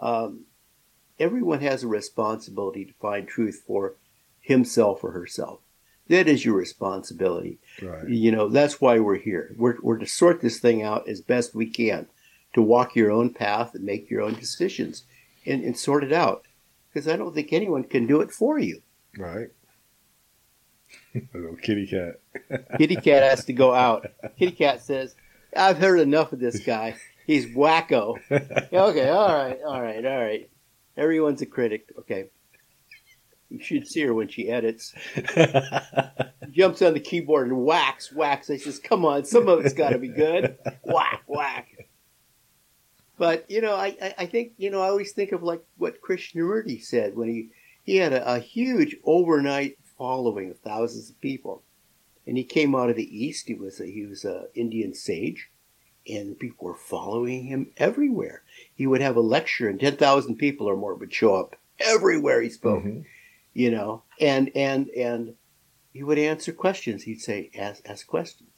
um, 0.00 0.44
everyone 1.18 1.60
has 1.60 1.82
a 1.82 1.88
responsibility 1.88 2.84
to 2.84 2.92
find 2.94 3.26
truth 3.26 3.62
for 3.66 3.94
himself 4.40 5.02
or 5.04 5.12
herself. 5.12 5.60
That 6.08 6.26
is 6.26 6.44
your 6.44 6.56
responsibility. 6.56 7.58
Right. 7.82 8.08
You 8.08 8.32
know, 8.32 8.48
that's 8.48 8.80
why 8.80 8.98
we're 8.98 9.18
here. 9.18 9.54
We're, 9.58 9.76
we're 9.82 9.98
to 9.98 10.06
sort 10.06 10.40
this 10.40 10.58
thing 10.58 10.82
out 10.82 11.06
as 11.08 11.20
best 11.20 11.54
we 11.54 11.66
can, 11.66 12.06
to 12.54 12.62
walk 12.62 12.96
your 12.96 13.10
own 13.10 13.34
path 13.34 13.74
and 13.74 13.84
make 13.84 14.10
your 14.10 14.22
own 14.22 14.34
decisions 14.34 15.04
and, 15.44 15.62
and 15.62 15.78
sort 15.78 16.04
it 16.04 16.12
out. 16.12 16.46
Because 16.88 17.06
I 17.06 17.16
don't 17.16 17.34
think 17.34 17.52
anyone 17.52 17.84
can 17.84 18.06
do 18.06 18.22
it 18.22 18.32
for 18.32 18.58
you. 18.58 18.80
Right. 19.18 19.50
Little 21.34 21.56
kitty 21.56 21.86
cat. 21.86 22.20
Kitty 22.78 22.96
Cat 22.96 23.22
has 23.22 23.44
to 23.46 23.52
go 23.52 23.74
out. 23.74 24.10
Kitty 24.38 24.52
Cat 24.52 24.80
says, 24.80 25.14
I've 25.56 25.78
heard 25.78 26.00
enough 26.00 26.32
of 26.32 26.40
this 26.40 26.60
guy. 26.60 26.96
He's 27.28 27.44
wacko. 27.54 28.16
okay, 28.72 29.08
all 29.10 29.34
right, 29.34 29.58
all 29.62 29.82
right, 29.82 30.06
all 30.06 30.18
right. 30.18 30.50
Everyone's 30.96 31.42
a 31.42 31.46
critic. 31.46 31.92
Okay. 31.98 32.30
You 33.50 33.62
should 33.62 33.86
see 33.86 34.00
her 34.00 34.14
when 34.14 34.28
she 34.28 34.48
edits. 34.48 34.94
Jumps 36.50 36.80
on 36.80 36.94
the 36.94 37.00
keyboard 37.00 37.48
and 37.48 37.58
whacks, 37.58 38.10
whacks. 38.10 38.48
I 38.48 38.56
says, 38.56 38.78
come 38.78 39.04
on, 39.04 39.26
some 39.26 39.46
of 39.46 39.62
it's 39.62 39.74
got 39.74 39.90
to 39.90 39.98
be 39.98 40.08
good. 40.08 40.56
Whack, 40.84 41.22
whack. 41.26 41.68
But, 43.18 43.50
you 43.50 43.60
know, 43.60 43.74
I, 43.74 44.14
I, 44.16 44.24
think, 44.24 44.52
you 44.56 44.70
know, 44.70 44.80
I 44.80 44.88
always 44.88 45.12
think 45.12 45.32
of 45.32 45.42
like 45.42 45.62
what 45.76 46.00
Krishnamurti 46.00 46.82
said 46.82 47.14
when 47.14 47.28
he, 47.28 47.50
he 47.82 47.96
had 47.96 48.14
a, 48.14 48.36
a 48.36 48.38
huge 48.38 48.96
overnight 49.04 49.76
following 49.98 50.50
of 50.50 50.58
thousands 50.60 51.10
of 51.10 51.20
people. 51.20 51.62
And 52.26 52.38
he 52.38 52.44
came 52.44 52.74
out 52.74 52.88
of 52.88 52.96
the 52.96 53.18
East. 53.18 53.48
He 53.48 53.54
was 53.54 53.80
a, 53.80 53.84
he 53.84 54.06
was 54.06 54.24
a 54.24 54.46
Indian 54.54 54.94
sage. 54.94 55.50
And 56.08 56.38
people 56.38 56.66
were 56.66 56.74
following 56.74 57.44
him 57.46 57.72
everywhere. 57.76 58.42
He 58.74 58.86
would 58.86 59.00
have 59.00 59.16
a 59.16 59.20
lecture 59.20 59.68
and 59.68 59.78
10,000 59.78 60.36
people 60.36 60.66
or 60.68 60.76
more 60.76 60.94
would 60.94 61.12
show 61.12 61.34
up 61.36 61.56
everywhere 61.78 62.40
he 62.42 62.48
spoke 62.50 62.82
Mhm. 62.84 63.04
you 63.52 63.70
know, 63.70 64.02
and 64.20 64.50
and 64.54 64.88
and 64.90 65.34
he 65.92 66.02
would 66.02 66.18
answer 66.18 66.52
questions. 66.52 67.02
He'd 67.04 67.20
say, 67.20 67.50
"Ask 67.56 67.88
ask 67.88 68.06
questions," 68.06 68.50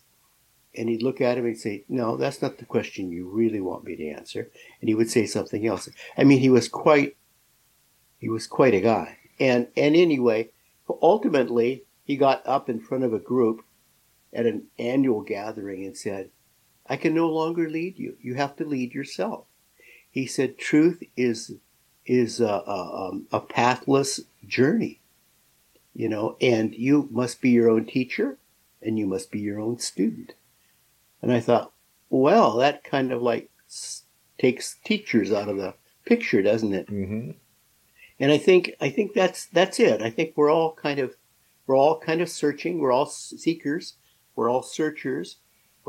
and 0.74 0.88
he'd 0.88 1.02
look 1.02 1.20
at 1.20 1.38
him 1.38 1.46
and 1.46 1.56
say, 1.58 1.84
"No, 1.88 2.16
that's 2.16 2.42
not 2.42 2.58
the 2.58 2.66
question 2.66 3.10
you 3.10 3.26
really 3.28 3.60
want 3.60 3.84
me 3.84 3.96
to 3.96 4.08
answer." 4.08 4.50
And 4.80 4.88
he 4.88 4.94
would 4.94 5.10
say 5.10 5.26
something 5.26 5.66
else. 5.66 5.88
I 6.16 6.24
mean, 6.24 6.38
he 6.40 6.50
was 6.50 6.68
quite 6.68 7.16
he 8.18 8.28
was 8.28 8.46
quite 8.46 8.74
a 8.74 8.80
guy. 8.80 9.18
And 9.38 9.68
and 9.76 9.96
anyway, 9.96 10.50
ultimately, 11.02 11.84
he 12.04 12.16
got 12.16 12.46
up 12.46 12.68
in 12.68 12.80
front 12.80 13.04
of 13.04 13.14
a 13.14 13.18
group 13.18 13.62
at 14.32 14.46
an 14.46 14.66
annual 14.78 15.22
gathering 15.22 15.84
and 15.84 15.96
said, 15.96 16.30
"I 16.90 16.96
can 16.96 17.14
no 17.14 17.30
longer 17.30 17.70
lead 17.70 17.98
you. 17.98 18.18
You 18.20 18.34
have 18.34 18.56
to 18.56 18.66
lead 18.66 18.92
yourself." 18.92 19.46
He 20.10 20.26
said, 20.26 20.58
"Truth 20.58 21.02
is." 21.16 21.54
Is 22.06 22.40
a, 22.40 22.64
a, 22.66 23.08
um, 23.08 23.28
a 23.30 23.38
pathless 23.38 24.20
journey 24.44 25.00
you 25.94 26.08
know, 26.08 26.36
and 26.40 26.74
you 26.74 27.08
must 27.10 27.40
be 27.40 27.50
your 27.50 27.68
own 27.68 27.84
teacher 27.84 28.38
and 28.82 28.98
you 28.98 29.06
must 29.06 29.30
be 29.30 29.40
your 29.40 29.60
own 29.60 29.78
student. 29.78 30.34
And 31.20 31.32
I 31.32 31.40
thought, 31.40 31.72
well, 32.08 32.56
that 32.56 32.84
kind 32.84 33.12
of 33.12 33.22
like 33.22 33.50
takes 34.38 34.76
teachers 34.84 35.32
out 35.32 35.48
of 35.48 35.56
the 35.56 35.74
picture, 36.06 36.42
doesn't 36.42 36.72
it? 36.72 36.86
Mhm. 36.88 37.34
And 38.18 38.32
I 38.32 38.38
think 38.38 38.74
I 38.80 38.90
think 38.90 39.12
that's 39.14 39.46
that's 39.46 39.80
it. 39.80 40.02
I 40.02 40.10
think 40.10 40.32
we're 40.36 40.50
all 40.50 40.72
kind 40.72 40.98
of 40.98 41.16
we're 41.66 41.76
all 41.76 41.98
kind 42.00 42.20
of 42.20 42.28
searching. 42.28 42.78
We're 42.78 42.92
all 42.92 43.06
seekers. 43.06 43.94
We're 44.34 44.50
all 44.50 44.62
searchers. 44.62 45.36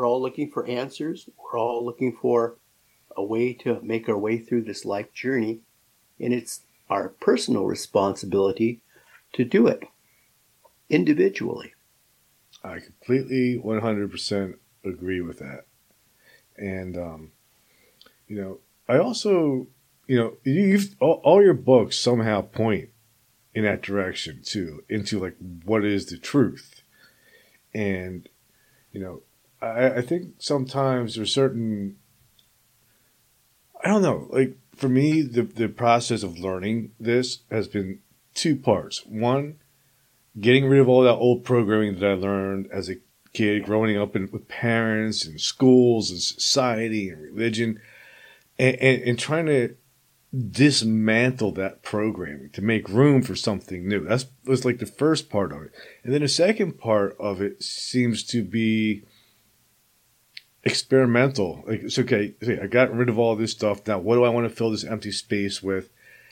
We're 0.02 0.08
all 0.08 0.20
looking 0.20 0.50
for 0.50 0.66
answers. 0.66 1.30
We're 1.38 1.60
all 1.60 1.86
looking 1.86 2.18
for 2.20 2.56
a 3.16 3.24
way 3.24 3.54
to 3.54 3.80
make 3.84 4.10
our 4.10 4.18
way 4.18 4.40
through 4.40 4.64
this 4.64 4.84
life 4.84 5.14
journey, 5.14 5.60
and 6.20 6.34
it's 6.34 6.62
our 6.90 7.10
personal 7.10 7.66
responsibility 7.66 8.82
to 9.34 9.44
do 9.46 9.68
it 9.68 9.84
individually. 10.90 11.74
I 12.64 12.80
completely 12.80 13.62
100% 13.64 14.58
agree 14.84 15.22
with 15.22 15.38
that. 15.38 15.66
And, 16.58 16.98
um, 16.98 17.32
you 18.28 18.42
know, 18.42 18.60
I 18.88 18.98
also, 18.98 19.68
you 20.08 20.18
know, 20.18 20.38
you- 20.44 20.64
you've 20.64 20.96
all, 21.00 21.22
all 21.24 21.44
your 21.44 21.54
books 21.54 21.96
somehow 21.96 22.42
point 22.42 22.90
in 23.54 23.66
that 23.66 23.84
direction 23.84 24.42
too, 24.44 24.84
into 24.90 25.20
like 25.20 25.38
what 25.64 25.86
is 25.86 26.08
the 26.08 26.18
truth. 26.18 26.82
And, 27.72 28.28
you 28.92 29.00
know, 29.00 29.22
I, 29.62 29.98
I 29.98 30.02
think 30.02 30.36
sometimes 30.40 31.16
there's 31.16 31.34
certain, 31.34 31.98
I 33.84 33.90
don't 33.90 34.02
know, 34.02 34.28
like 34.30 34.58
for 34.76 34.90
me, 34.90 35.22
the, 35.22 35.44
the 35.44 35.70
process 35.70 36.24
of 36.24 36.40
learning 36.40 36.92
this 37.00 37.40
has 37.52 37.68
been 37.68 38.00
two 38.34 38.56
parts. 38.56 39.06
One, 39.06 39.58
getting 40.40 40.66
rid 40.66 40.80
of 40.80 40.90
all 40.90 41.04
that 41.04 41.16
old 41.16 41.44
programming 41.44 42.00
that 42.00 42.10
I 42.10 42.14
learned 42.14 42.70
as 42.72 42.90
a 42.90 42.96
kid, 43.34 43.66
growing 43.66 43.98
up 43.98 44.16
in, 44.16 44.30
with 44.32 44.48
parents 44.48 45.26
and 45.26 45.40
schools 45.40 46.10
and 46.10 46.20
society 46.20 47.10
and 47.10 47.22
religion, 47.22 47.80
and, 48.58 48.76
and, 48.78 49.04
and 49.04 49.20
trying 49.20 49.46
to 49.48 49.76
dismantle 50.50 51.52
that 51.52 51.84
programming 51.84 52.50
to 52.52 52.62
make 52.62 52.88
room 52.88 53.22
for 53.22 53.36
something 53.36 53.88
new. 53.88 54.06
That's 54.06 54.26
was 54.46 54.64
like 54.64 54.80
the 54.80 54.86
first 54.86 55.30
part 55.30 55.52
of 55.52 55.62
it, 55.64 55.72
and 56.04 56.14
then 56.14 56.22
the 56.22 56.30
second 56.30 56.80
part 56.80 57.16
of 57.20 57.42
it 57.42 57.62
seems 57.62 58.24
to 58.26 58.44
be 58.44 59.04
experimental. 60.64 61.64
Like 61.68 61.84
it's 61.84 62.00
okay, 62.00 62.34
I 62.62 62.68
got 62.68 62.94
rid 62.94 63.10
of 63.10 63.18
all 63.18 63.36
this 63.36 63.52
stuff. 63.52 63.88
Now, 63.88 64.00
what 64.00 64.16
do 64.16 64.24
I 64.24 64.30
want 64.30 64.48
to 64.50 64.56
fill 64.56 64.72
this 64.72 64.84
empty 64.84 65.12
space 65.12 65.62
with? 65.62 65.90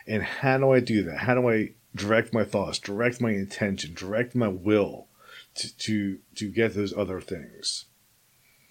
And 0.08 0.24
how 0.24 0.58
do 0.58 0.72
I 0.72 0.80
do 0.80 1.04
that? 1.04 1.20
How 1.20 1.36
do 1.36 1.50
I 1.50 1.74
direct 1.96 2.34
my 2.34 2.44
thoughts, 2.44 2.80
direct 2.80 3.22
my 3.22 3.32
intention, 3.32 3.94
direct 3.94 4.36
my 4.36 4.48
will 4.48 5.08
to 5.56 5.78
to, 5.78 6.20
to 6.36 6.52
get 6.52 6.74
those 6.74 6.96
other 6.96 7.22
things? 7.22 7.86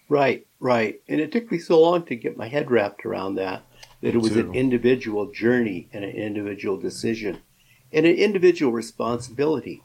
Right, 0.09 0.47
right. 0.59 1.01
And 1.07 1.21
it 1.21 1.31
took 1.31 1.51
me 1.51 1.59
so 1.59 1.79
long 1.79 2.03
to 2.05 2.15
get 2.15 2.35
my 2.35 2.47
head 2.47 2.71
wrapped 2.71 3.05
around 3.05 3.35
that, 3.35 3.63
that 4.01 4.15
it 4.15 4.17
was 4.17 4.35
an 4.35 4.55
individual 4.55 5.31
journey 5.31 5.87
and 5.93 6.03
an 6.03 6.15
individual 6.15 6.77
decision 6.77 7.41
and 7.93 8.07
an 8.07 8.15
individual 8.15 8.71
responsibility. 8.71 9.83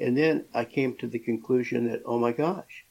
And 0.00 0.16
then 0.16 0.46
I 0.54 0.64
came 0.64 0.96
to 0.96 1.06
the 1.06 1.18
conclusion 1.18 1.88
that, 1.90 2.02
oh 2.06 2.18
my 2.18 2.32
gosh, 2.32 2.86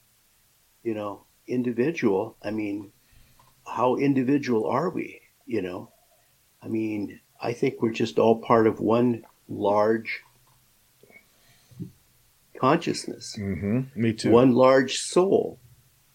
you 0.84 0.94
know, 0.94 1.25
individual, 1.46 2.36
I 2.42 2.50
mean, 2.50 2.92
how 3.66 3.96
individual 3.96 4.66
are 4.66 4.90
we? 4.90 5.20
You 5.46 5.62
know, 5.62 5.90
I 6.62 6.68
mean, 6.68 7.20
I 7.40 7.52
think 7.52 7.80
we're 7.80 7.92
just 7.92 8.18
all 8.18 8.36
part 8.38 8.66
of 8.66 8.80
one 8.80 9.24
large 9.48 10.20
consciousness 12.58 13.36
Mm-hmm. 13.38 14.00
Me 14.00 14.12
too. 14.12 14.30
one 14.30 14.52
large 14.54 14.98
soul. 14.98 15.58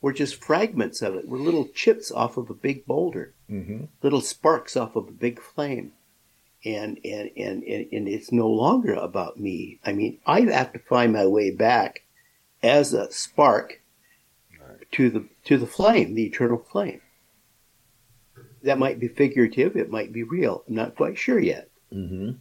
We're 0.02 0.14
just 0.14 0.44
fragments 0.44 1.02
of 1.04 1.14
it. 1.16 1.28
We're 1.28 1.38
little 1.38 1.68
chips 1.68 2.12
off 2.12 2.38
of 2.38 2.50
a 2.50 2.54
big 2.56 2.86
boulder, 2.86 3.34
Mm-hmm. 3.50 3.86
little 4.02 4.22
sparks 4.22 4.76
off 4.78 4.96
of 4.96 5.08
a 5.08 5.12
big 5.12 5.40
flame. 5.42 5.92
And, 6.64 7.00
and, 7.04 7.30
and, 7.36 7.64
and, 7.64 7.88
and 7.92 8.08
it's 8.08 8.32
no 8.32 8.48
longer 8.48 8.94
about 8.94 9.40
me. 9.40 9.80
I 9.86 9.94
mean, 9.94 10.20
I 10.28 10.42
have 10.42 10.72
to 10.74 10.80
find 10.80 11.12
my 11.12 11.26
way 11.26 11.52
back 11.52 12.04
as 12.64 12.94
a 12.94 13.12
spark 13.12 13.81
to 14.94 15.10
the, 15.10 15.28
to 15.46 15.58
the 15.58 15.68
flame, 15.68 16.16
the 16.16 16.26
eternal 16.26 16.58
flame. 16.58 17.02
That 18.64 18.80
might 18.80 19.00
be 19.00 19.08
figurative. 19.08 19.76
It 19.76 19.90
might 19.90 20.14
be 20.14 20.24
real. 20.24 20.64
I'm 20.68 20.76
not 20.76 20.96
quite 20.96 21.18
sure 21.18 21.40
yet. 21.40 21.70
Mm-hmm. 21.92 22.32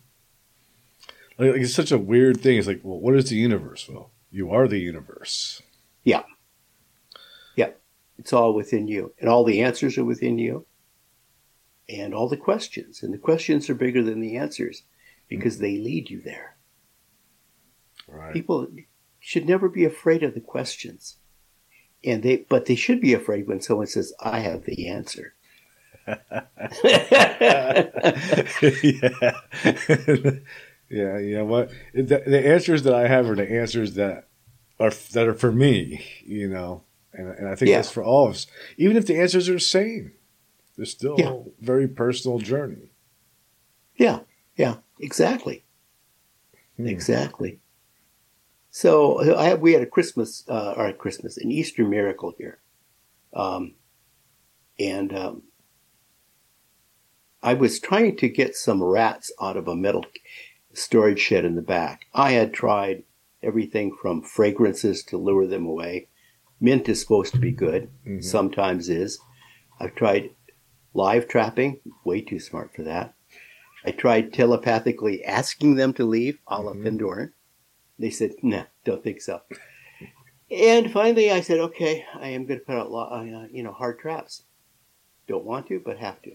Like, 1.38 1.52
like, 1.52 1.62
it's 1.62 1.75
such 1.75 1.92
a 1.92 1.99
weird 1.99 2.40
thing. 2.40 2.59
It's 2.59 2.66
like, 2.66 2.80
well, 2.83 3.00
what 3.00 3.16
is 3.16 3.30
the 3.30 3.37
universe? 3.37 3.88
Well, 3.88 4.11
you 4.30 4.50
are 4.50 4.69
the 4.69 4.78
universe. 4.78 5.62
Yeah. 6.04 6.25
Yeah. 7.57 7.71
It's 8.19 8.33
all 8.35 8.52
within 8.52 8.87
you, 8.87 9.14
and 9.19 9.30
all 9.30 9.45
the 9.45 9.62
answers 9.62 9.97
are 9.97 10.04
within 10.04 10.38
you, 10.38 10.66
and 11.88 12.14
all 12.14 12.28
the 12.28 12.37
questions. 12.37 13.02
And 13.02 13.14
the 13.14 13.19
questions 13.19 13.71
are 13.71 13.75
bigger 13.75 14.02
than 14.02 14.21
the 14.21 14.37
answers 14.37 14.83
because 15.28 15.59
they 15.59 15.78
lead 15.78 16.11
you 16.11 16.21
there. 16.21 16.57
Right. 18.07 18.35
People 18.35 18.66
should 19.21 19.49
never 19.49 19.69
be 19.69 19.85
afraid 19.87 20.23
of 20.23 20.35
the 20.35 20.40
questions, 20.40 21.16
and 22.04 22.23
they 22.23 22.47
but 22.49 22.66
they 22.66 22.75
should 22.75 23.00
be 23.00 23.14
afraid 23.14 23.47
when 23.47 23.61
someone 23.61 23.87
says, 23.87 24.12
"I 24.21 24.40
have 24.40 24.64
the 24.64 24.88
answer." 24.88 25.35
yeah. 26.85 27.90
yeah, 30.90 31.19
you 31.19 31.35
know 31.37 31.45
what? 31.45 31.71
The, 31.95 32.23
the 32.26 32.47
answers 32.47 32.83
that 32.85 32.95
I 32.95 33.07
have 33.07 33.28
are 33.28 33.37
the 33.37 33.50
answers 33.50 33.95
that 33.95 34.28
are 34.78 34.90
that 35.12 35.28
are 35.28 35.35
for 35.35 35.52
me, 35.52 36.04
you 36.25 36.49
know, 36.49 36.83
and, 37.12 37.28
and 37.28 37.49
I 37.49 37.54
think 37.54 37.71
Yeah. 37.71 37.76
that's 37.78 37.90
for 37.90 38.02
all 38.02 38.26
of 38.26 38.35
us. 38.35 38.47
Even 38.76 38.97
if 38.97 39.07
the 39.07 39.19
answers 39.21 39.49
are 39.49 39.54
the 39.54 39.61
same, 39.61 40.12
they're 40.76 40.87
still 40.87 41.16
Yeah. 41.19 41.33
a 41.33 41.42
very 41.61 41.87
personal 41.88 42.38
journey. 42.38 42.90
yeah, 43.97 44.21
yeah, 44.57 44.76
exactly. 44.99 45.64
Hmm. 46.76 46.87
Exactly. 46.88 47.60
So 48.70 49.34
I 49.34 49.54
we 49.54 49.72
had 49.72 49.82
a 49.82 49.86
Christmas 49.86 50.44
uh, 50.48 50.74
or 50.76 50.86
a 50.86 50.92
Christmas 50.94 51.36
an 51.36 51.50
Easter 51.50 51.84
miracle 51.84 52.34
here, 52.38 52.60
um, 53.34 53.74
and 54.78 55.12
um, 55.12 55.42
I 57.42 57.54
was 57.54 57.80
trying 57.80 58.16
to 58.18 58.28
get 58.28 58.54
some 58.54 58.82
rats 58.82 59.32
out 59.40 59.56
of 59.56 59.66
a 59.66 59.74
metal 59.74 60.04
storage 60.72 61.18
shed 61.18 61.44
in 61.44 61.56
the 61.56 61.62
back. 61.62 62.06
I 62.14 62.32
had 62.32 62.54
tried 62.54 63.02
everything 63.42 63.96
from 64.00 64.22
fragrances 64.22 65.02
to 65.04 65.16
lure 65.16 65.46
them 65.46 65.66
away. 65.66 66.08
Mint 66.60 66.88
is 66.88 67.00
supposed 67.00 67.32
to 67.34 67.40
be 67.40 67.50
good, 67.50 67.88
Mhm. 68.06 68.22
sometimes 68.22 68.88
is. 68.88 69.18
I've 69.80 69.94
tried 69.94 70.30
live 70.92 71.26
trapping, 71.26 71.80
way 72.04 72.20
too 72.20 72.38
smart 72.38 72.74
for 72.74 72.82
that. 72.82 73.14
I 73.84 73.92
tried 73.92 74.32
telepathically 74.34 75.24
asking 75.24 75.76
them 75.76 75.94
to 75.94 76.04
leave, 76.04 76.38
a 76.46 76.60
la 76.60 76.74
Mhm. 76.74 76.82
Pendoran. 76.84 77.32
They 78.00 78.11
said, 78.11 78.33
"Nah, 78.42 78.64
don't 78.85 79.02
think 79.04 79.21
so." 79.21 79.42
And 80.50 80.90
finally, 80.90 81.30
I 81.30 81.40
said, 81.42 81.61
"Okay, 81.61 82.04
I 82.14 82.28
am 82.28 82.47
going 82.47 82.59
to 82.59 82.66
put 82.66 82.75
out, 82.76 82.90
lo- 82.90 83.09
uh, 83.12 83.47
you 83.52 83.62
know, 83.62 83.73
hard 83.73 83.99
traps. 84.00 84.42
Don't 85.28 85.45
want 85.45 85.69
to, 85.69 85.78
but 85.85 85.99
have 85.99 86.21
to." 86.23 86.33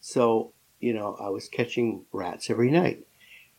So, 0.00 0.52
you 0.80 0.92
know, 0.92 1.16
I 1.18 1.30
was 1.30 1.48
catching 1.48 2.04
rats 2.12 2.50
every 2.50 2.70
night. 2.70 3.06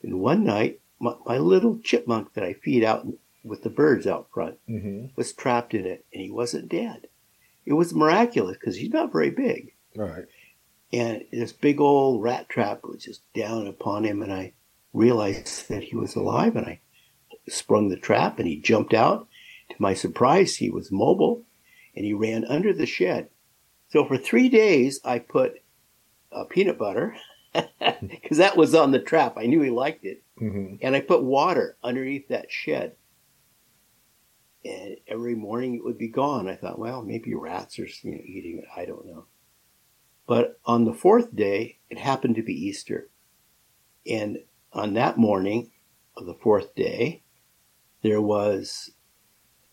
And 0.04 0.20
one 0.22 0.44
night, 0.46 0.80
my, 1.00 1.16
my 1.26 1.38
little 1.40 1.80
chipmunk 1.80 2.34
that 2.34 2.44
I 2.44 2.54
feed 2.54 2.84
out 2.84 3.08
with 3.44 3.64
the 3.64 3.70
birds 3.70 4.08
out 4.08 4.28
front 4.34 4.58
Mm-hmm. 4.70 5.08
was 5.16 5.34
trapped 5.34 5.74
in 5.74 5.86
it, 5.86 6.06
and 6.14 6.22
he 6.22 6.30
wasn't 6.32 6.70
dead. 6.70 7.08
It 7.66 7.74
was 7.74 7.94
miraculous 7.94 8.58
because 8.58 8.78
he's 8.78 8.94
not 8.94 9.12
very 9.12 9.32
big 9.32 9.74
right. 9.96 10.26
and 10.94 11.26
this 11.32 11.52
big 11.52 11.82
old 11.82 12.22
rat 12.22 12.48
trap 12.48 12.82
was 12.84 13.04
just 13.04 13.22
down 13.34 13.66
upon 13.66 14.04
him 14.04 14.22
and 14.22 14.32
i 14.32 14.54
realized 14.94 15.68
that 15.70 15.82
he 15.84 15.96
was 15.96 16.16
alive 16.16 16.56
and 16.56 16.68
i 16.68 16.80
sprung 17.48 17.90
the 17.90 17.98
trap 17.98 18.40
and 18.40 18.48
he 18.48 18.60
jumped 18.60 18.94
out. 18.94 19.28
To 19.70 19.76
my 19.80 19.94
surprise 19.94 20.58
he 20.58 20.70
was 20.70 20.92
mobile 20.92 21.44
and 21.96 22.06
he 22.06 22.14
ran 22.14 22.46
under 22.46 22.74
the 22.74 22.86
shed. 22.86 23.30
So 23.90 24.06
for 24.06 24.18
three 24.18 24.50
days 24.50 25.00
i 25.04 25.20
put 25.20 25.62
uh, 26.32 26.46
peanut 26.46 26.78
butter 26.78 27.16
because 27.54 28.38
that 28.38 28.58
was 28.58 28.76
on 28.76 28.92
the 28.92 29.00
trap. 29.00 29.36
I 29.38 29.46
knew 29.46 29.62
he 29.62 29.70
liked 29.70 30.06
it. 30.06 30.22
Mm-hmm. 30.42 30.76
and 30.82 30.98
i 30.98 31.00
put 31.00 31.24
water 31.24 31.78
underneath 31.82 32.28
that 32.28 32.52
shed. 32.52 32.96
And 34.66 34.98
every 35.08 35.34
morning 35.34 35.76
it 35.76 35.84
would 35.84 35.98
be 35.98 36.10
gone. 36.10 36.50
I 36.50 36.56
thought 36.56 36.80
well 36.80 37.02
maybe 37.02 37.34
rats 37.34 37.80
are 37.80 37.88
you 38.04 38.12
know, 38.12 38.22
eating 38.24 38.60
it. 38.60 38.66
I 38.76 38.86
don't 38.86 39.06
know. 39.06 39.26
But 40.28 40.60
on 40.66 40.86
the 40.86 40.94
fourth 40.94 41.36
day, 41.36 41.80
it 41.90 42.00
happened 42.00 42.36
to 42.36 42.44
be 42.44 42.54
Easter. 42.54 43.10
And 44.08 44.40
on 44.74 44.94
that 44.96 45.18
morning 45.18 45.72
of 46.18 46.26
the 46.26 46.34
fourth 46.34 46.76
day, 46.76 47.24
there 48.06 48.22
was 48.22 48.92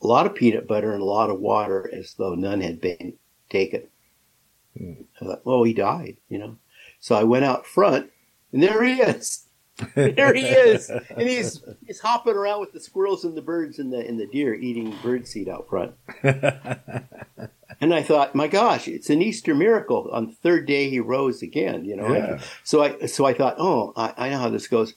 a 0.02 0.06
lot 0.06 0.26
of 0.26 0.34
peanut 0.34 0.66
butter 0.66 0.92
and 0.92 1.02
a 1.02 1.04
lot 1.04 1.30
of 1.30 1.38
water 1.38 1.88
as 1.92 2.14
though 2.14 2.34
none 2.34 2.60
had 2.62 2.80
been 2.80 3.12
taken. 3.50 3.82
Hmm. 4.76 5.02
I 5.20 5.24
thought, 5.26 5.42
oh, 5.46 5.64
he 5.64 5.74
died, 5.74 6.16
you 6.30 6.38
know. 6.38 6.56
So 6.98 7.14
I 7.14 7.24
went 7.24 7.44
out 7.44 7.66
front, 7.66 8.10
and 8.52 8.62
there 8.62 8.82
he 8.82 9.00
is. 9.00 9.44
There 9.94 10.34
he 10.34 10.42
is. 10.44 10.90
And 10.90 11.22
he's 11.28 11.64
he's 11.86 11.98
hopping 12.00 12.34
around 12.34 12.60
with 12.60 12.72
the 12.72 12.78
squirrels 12.80 13.24
and 13.24 13.34
the 13.36 13.42
birds 13.42 13.78
and 13.78 13.90
the 13.92 14.06
and 14.06 14.20
the 14.20 14.26
deer 14.26 14.54
eating 14.54 14.92
birdseed 15.02 15.48
out 15.48 15.68
front. 15.68 15.94
And 17.80 17.92
I 17.92 18.00
thought, 18.02 18.34
my 18.36 18.46
gosh, 18.46 18.86
it's 18.86 19.10
an 19.10 19.20
Easter 19.22 19.56
miracle. 19.56 20.08
On 20.12 20.26
the 20.28 20.34
third 20.34 20.66
day, 20.66 20.88
he 20.88 21.00
rose 21.00 21.42
again. 21.42 21.84
You 21.84 21.96
know, 21.96 22.14
Yeah. 22.14 22.40
so 22.62 22.80
I 22.84 23.06
so 23.06 23.24
I 23.24 23.34
thought, 23.34 23.56
oh, 23.58 23.92
I, 23.96 24.14
I 24.16 24.28
know 24.28 24.38
how 24.38 24.50
this 24.50 24.68
goes. 24.68 24.94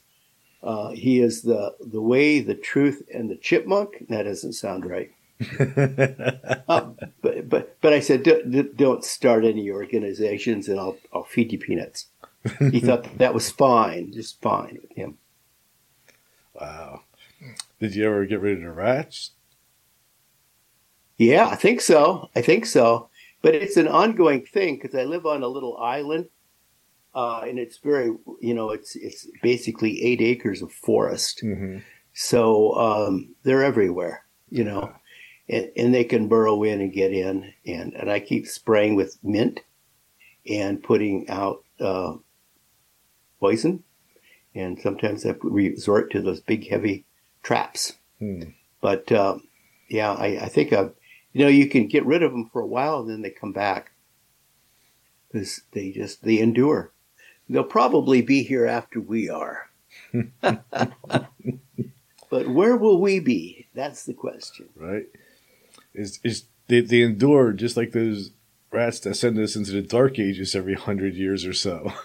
Uh, 0.65 0.89
he 0.89 1.21
is 1.21 1.43
the 1.43 1.75
the 1.79 2.01
way, 2.01 2.39
the 2.41 2.55
truth, 2.55 3.03
and 3.13 3.29
the 3.29 3.37
chipmunk. 3.37 4.07
That 4.09 4.23
doesn't 4.23 4.53
sound 4.53 4.85
right. 4.85 5.11
Uh, 6.67 6.89
but 7.21 7.47
but 7.47 7.77
but 7.81 7.93
I 7.93 7.99
said, 7.99 8.23
don't, 8.23 8.75
don't 8.75 9.03
start 9.03 9.45
any 9.45 9.69
organizations, 9.69 10.67
and 10.67 10.79
I'll 10.79 10.97
I'll 11.13 11.23
feed 11.25 11.51
you 11.51 11.59
peanuts. 11.59 12.07
He 12.71 12.79
thought 12.79 13.17
that 13.19 13.33
was 13.35 13.51
fine, 13.51 14.11
just 14.11 14.41
fine 14.41 14.79
with 14.81 14.91
him. 14.97 15.19
wow. 16.53 17.01
Did 17.79 17.93
you 17.95 18.05
ever 18.05 18.25
get 18.25 18.41
rid 18.41 18.57
of 18.57 18.63
the 18.63 18.71
rats? 18.71 19.31
Yeah, 21.17 21.47
I 21.47 21.55
think 21.55 21.81
so. 21.81 22.29
I 22.35 22.41
think 22.41 22.65
so. 22.65 23.09
But 23.41 23.55
it's 23.55 23.77
an 23.77 23.87
ongoing 23.87 24.45
thing 24.45 24.75
because 24.75 24.95
I 24.95 25.03
live 25.03 25.25
on 25.25 25.43
a 25.43 25.47
little 25.47 25.77
island, 25.77 26.29
uh, 27.15 27.45
and 27.47 27.57
it's 27.57 27.77
very, 27.77 28.13
you 28.41 28.53
know, 28.53 28.71
it's 28.71 28.95
it's 28.97 29.25
basically 29.41 30.03
eight 30.03 30.21
acres 30.21 30.61
of 30.61 30.71
forest. 30.71 31.41
Mm-hmm. 31.43 31.77
So 32.13 32.73
um, 32.75 33.33
they're 33.43 33.63
everywhere, 33.63 34.25
you 34.49 34.65
know, 34.65 34.93
and, 35.47 35.71
and 35.77 35.93
they 35.93 36.03
can 36.03 36.27
burrow 36.27 36.63
in 36.63 36.81
and 36.81 36.91
get 36.91 37.11
in. 37.11 37.53
And, 37.65 37.93
and 37.93 38.11
I 38.11 38.19
keep 38.19 38.47
spraying 38.47 38.95
with 38.95 39.17
mint 39.23 39.61
and 40.47 40.83
putting 40.83 41.29
out 41.29 41.63
uh, 41.79 42.15
poison. 43.39 43.83
And 44.53 44.79
sometimes 44.79 45.25
I 45.25 45.35
resort 45.41 46.11
to 46.11 46.21
those 46.21 46.41
big, 46.41 46.69
heavy 46.69 47.05
traps. 47.43 47.93
Hmm. 48.19 48.43
But 48.81 49.11
um, 49.11 49.47
yeah, 49.89 50.13
I, 50.13 50.43
I 50.43 50.47
think 50.47 50.73
I've, 50.73 50.93
you 51.33 51.43
know, 51.43 51.49
you 51.49 51.67
can 51.67 51.87
get 51.87 52.05
rid 52.05 52.23
of 52.23 52.31
them 52.31 52.49
for 52.51 52.61
a 52.61 52.67
while 52.67 52.99
and 52.99 53.09
then 53.09 53.21
they 53.21 53.29
come 53.29 53.51
back 53.51 53.91
because 55.27 55.61
they 55.71 55.91
just 55.91 56.23
they 56.23 56.39
endure. 56.39 56.93
They'll 57.49 57.63
probably 57.63 58.21
be 58.21 58.43
here 58.43 58.65
after 58.65 58.99
we 58.99 59.29
are. 59.29 59.69
but 60.41 61.29
where 62.31 62.75
will 62.75 62.99
we 62.99 63.19
be? 63.19 63.67
That's 63.73 64.05
the 64.05 64.13
question. 64.13 64.69
Right. 64.75 65.07
Is 65.93 66.19
is 66.23 66.45
they, 66.67 66.81
they 66.81 67.01
endure 67.01 67.53
just 67.53 67.77
like 67.77 67.91
those 67.91 68.31
rats 68.71 68.99
that 69.01 69.15
send 69.15 69.37
us 69.39 69.55
into 69.55 69.71
the 69.71 69.81
dark 69.81 70.19
ages 70.19 70.55
every 70.55 70.73
hundred 70.73 71.15
years 71.15 71.45
or 71.45 71.53
so. 71.53 71.93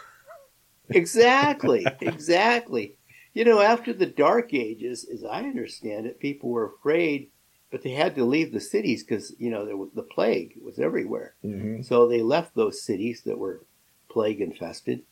Exactly, 0.90 1.86
exactly. 2.00 2.96
You 3.32 3.44
know, 3.44 3.60
after 3.60 3.92
the 3.92 4.06
Dark 4.06 4.52
Ages, 4.52 5.04
as 5.04 5.22
I 5.24 5.42
understand 5.42 6.06
it, 6.06 6.18
people 6.18 6.50
were 6.50 6.66
afraid, 6.66 7.30
but 7.70 7.82
they 7.82 7.92
had 7.92 8.16
to 8.16 8.24
leave 8.24 8.52
the 8.52 8.60
cities 8.60 9.04
because 9.04 9.32
you 9.38 9.50
know 9.50 9.64
there 9.64 9.76
was, 9.76 9.90
the 9.94 10.02
plague 10.02 10.58
was 10.60 10.80
everywhere. 10.80 11.34
Mm-hmm. 11.44 11.82
So 11.82 12.08
they 12.08 12.22
left 12.22 12.54
those 12.54 12.82
cities 12.82 13.22
that 13.24 13.38
were 13.38 13.60
plague 14.08 14.40
infested 14.40 15.02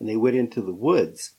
and 0.00 0.08
they 0.08 0.16
went 0.16 0.36
into 0.36 0.62
the 0.62 0.74
woods. 0.74 1.34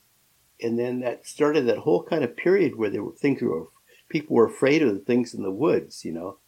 And 0.60 0.78
then 0.78 1.00
that 1.00 1.26
started 1.26 1.66
that 1.66 1.78
whole 1.78 2.04
kind 2.04 2.22
of 2.22 2.36
period 2.36 2.76
where 2.76 2.88
there 2.88 3.02
were 3.02 3.12
things 3.12 3.42
were 3.42 3.66
people 4.08 4.36
were 4.36 4.46
afraid 4.46 4.82
of 4.82 4.94
the 4.94 5.00
things 5.00 5.34
in 5.34 5.42
the 5.42 5.50
woods, 5.50 6.04
you 6.04 6.12
know, 6.12 6.38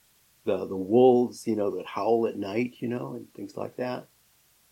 the 0.45 0.67
the 0.67 0.77
wolves, 0.77 1.47
you 1.47 1.57
know, 1.57 1.71
that 1.77 1.87
howl 1.87 2.27
at 2.27 2.39
night, 2.39 2.77
you 2.79 2.89
know, 2.89 3.15
and 3.15 3.33
things 3.35 3.57
like 3.57 3.77
that. 3.77 4.07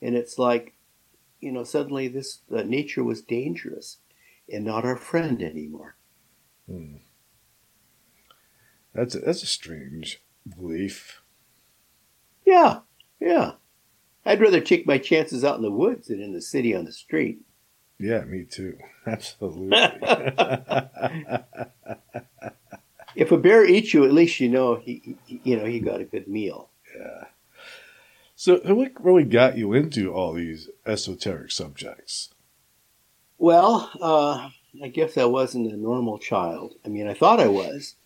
And 0.00 0.14
it's 0.14 0.38
like, 0.38 0.74
you 1.40 1.50
know, 1.52 1.64
suddenly 1.64 2.09
this 2.09 2.40
uh, 2.57 2.62
nature 2.62 3.02
was 3.02 3.20
dangerous 3.20 3.98
and 4.48 4.64
not 4.64 4.85
our 4.85 4.96
friend 4.96 5.42
anymore. 5.42 5.96
Hmm. 6.68 6.96
That's 8.94 9.14
a, 9.14 9.20
that's 9.20 9.42
a 9.42 9.46
strange 9.46 10.22
belief. 10.57 11.22
Yeah, 12.44 12.81
yeah. 13.20 13.52
I'd 14.24 14.40
rather 14.40 14.61
take 14.61 14.87
my 14.87 14.98
chances 14.98 15.44
out 15.44 15.56
in 15.56 15.62
the 15.62 15.70
woods 15.70 16.08
than 16.08 16.20
in 16.20 16.32
the 16.32 16.40
city 16.42 16.74
on 16.74 16.85
the 16.85 16.92
street. 16.92 17.40
Yeah, 17.98 18.22
me 18.24 18.44
too. 18.44 18.78
Absolutely. 19.06 19.76
If 23.14 23.30
a 23.30 23.37
bear 23.37 23.62
eats 23.64 23.92
you, 23.92 24.04
at 24.06 24.12
least 24.14 24.40
you 24.40 24.48
know 24.48 24.76
he, 24.76 25.16
you 25.26 25.56
know 25.58 25.66
he 25.66 25.80
got 25.80 26.00
a 26.00 26.04
good 26.04 26.28
meal. 26.28 26.70
yeah. 26.98 27.24
So, 28.35 28.56
what 28.74 28.92
really 29.04 29.24
got 29.24 29.58
you 29.58 29.74
into 29.74 30.12
all 30.14 30.32
these 30.32 30.70
esoteric 30.87 31.50
subjects? 31.52 32.30
Well, 33.38 33.90
uh, 34.00 34.48
I 34.82 34.88
guess 34.88 35.18
I 35.18 35.26
wasn't 35.26 35.70
a 35.70 35.76
normal 35.76 36.18
child. 36.18 36.74
I 36.87 36.88
mean, 36.88 37.06
I 37.06 37.12
thought 37.12 37.38
I 37.38 37.48
was, 37.48 37.96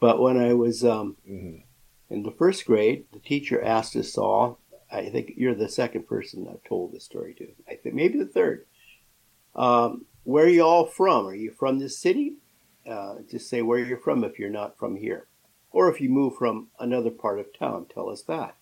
but 0.00 0.20
when 0.20 0.36
I 0.36 0.52
was 0.52 0.84
um, 0.84 1.16
Mhm. 1.30 1.62
in 2.10 2.24
the 2.24 2.32
first 2.32 2.66
grade, 2.66 3.04
the 3.12 3.20
teacher 3.20 3.62
asked 3.62 3.94
us 3.94 4.18
all. 4.18 4.58
I 4.90 5.08
think 5.10 5.34
you're 5.36 5.54
the 5.54 5.68
second 5.68 6.06
person 6.06 6.48
I've 6.50 6.64
told 6.64 6.92
this 6.92 7.04
story 7.04 7.34
to. 7.34 7.48
I 7.68 7.74
think 7.74 7.94
maybe 7.94 8.18
the 8.18 8.26
third. 8.26 8.66
Um, 9.54 10.06
where 10.24 10.44
are 10.44 10.48
you 10.48 10.62
all 10.62 10.86
from? 10.86 11.26
Are 11.26 11.34
you 11.34 11.50
from 11.50 11.78
this 11.78 11.98
city? 11.98 12.34
Uh, 12.88 13.16
just 13.30 13.50
say 13.50 13.62
where 13.62 13.78
you're 13.78 13.98
from 13.98 14.24
if 14.24 14.38
you're 14.38 14.48
not 14.48 14.78
from 14.78 14.96
here, 14.96 15.26
or 15.70 15.90
if 15.90 16.00
you 16.00 16.08
move 16.08 16.36
from 16.36 16.68
another 16.80 17.10
part 17.10 17.38
of 17.38 17.46
town, 17.58 17.86
tell 17.92 18.08
us 18.08 18.22
that. 18.22 18.56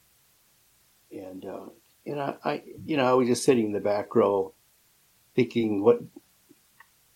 And 1.13 1.45
uh, 1.45 1.67
and 2.05 2.21
I, 2.21 2.35
I, 2.45 2.63
you 2.85 2.97
know, 2.97 3.05
I 3.05 3.13
was 3.13 3.29
just 3.29 3.45
sitting 3.45 3.67
in 3.67 3.73
the 3.73 3.81
back 3.81 4.15
row, 4.15 4.53
thinking, 5.35 5.83
what, 5.83 6.01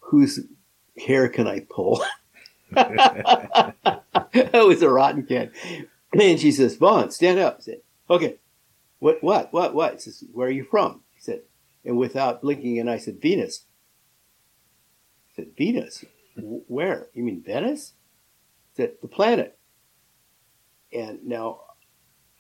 whose 0.01 0.41
hair 0.99 1.29
can 1.29 1.47
I 1.47 1.61
pull? 1.61 2.03
I 2.77 4.03
was 4.53 4.83
a 4.83 4.89
rotten 4.89 5.25
kid. 5.25 5.53
And 6.13 6.39
she 6.39 6.53
says, 6.53 6.77
Von, 6.77 7.11
stand 7.11 7.39
up. 7.39 7.59
I 7.59 7.63
said, 7.63 7.81
okay. 8.09 8.37
What, 9.01 9.23
what, 9.23 9.53
what, 9.53 9.75
what? 9.75 9.95
He 9.95 9.99
says, 10.01 10.25
where 10.33 10.49
are 10.49 10.53
you 10.53 10.65
from? 10.65 11.03
He 11.15 11.21
said, 11.21 11.41
and 11.85 11.97
without 11.97 12.43
blinking, 12.43 12.79
and 12.79 12.89
I 12.89 12.99
said, 12.99 13.21
Venus. 13.21 13.65
I 15.33 15.37
said, 15.37 15.49
Venus? 15.57 16.05
Where? 16.37 17.09
You 17.13 17.25
mean 17.25 17.43
Venice? 17.45 17.95
I 18.73 18.77
said, 18.77 18.93
the 19.03 19.09
planet. 19.09 19.59
And 20.93 21.27
now, 21.27 21.61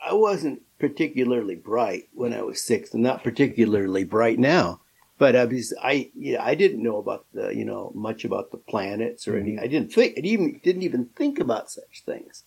I 0.05 0.14
wasn't 0.14 0.62
particularly 0.79 1.57
bright 1.57 2.09
when 2.12 2.33
I 2.33 2.42
was 2.42 2.62
six, 2.62 2.94
and 2.94 3.03
not 3.03 3.25
particularly 3.25 4.05
bright 4.05 4.38
now. 4.38 4.81
But 5.18 5.37
I 5.37 5.44
was, 5.44 5.75
I, 5.83 6.11
you 6.14 6.35
know, 6.35 6.40
I 6.40 6.55
didn't 6.55 6.83
know 6.83 6.96
about 6.96 7.27
the, 7.35 7.51
you 7.51 7.64
know, 7.64 7.92
much 7.94 8.25
about 8.25 8.51
the 8.51 8.57
planets 8.57 9.29
or 9.29 9.37
anything. 9.37 9.57
Mm-hmm. 9.57 9.64
I 9.64 9.68
didn't 9.68 9.92
think, 9.92 10.14
I 10.16 10.20
even 10.23 10.61
didn't 10.64 10.83
even 10.83 11.11
think 11.14 11.38
about 11.38 11.70
such 11.70 12.03
things. 12.07 12.44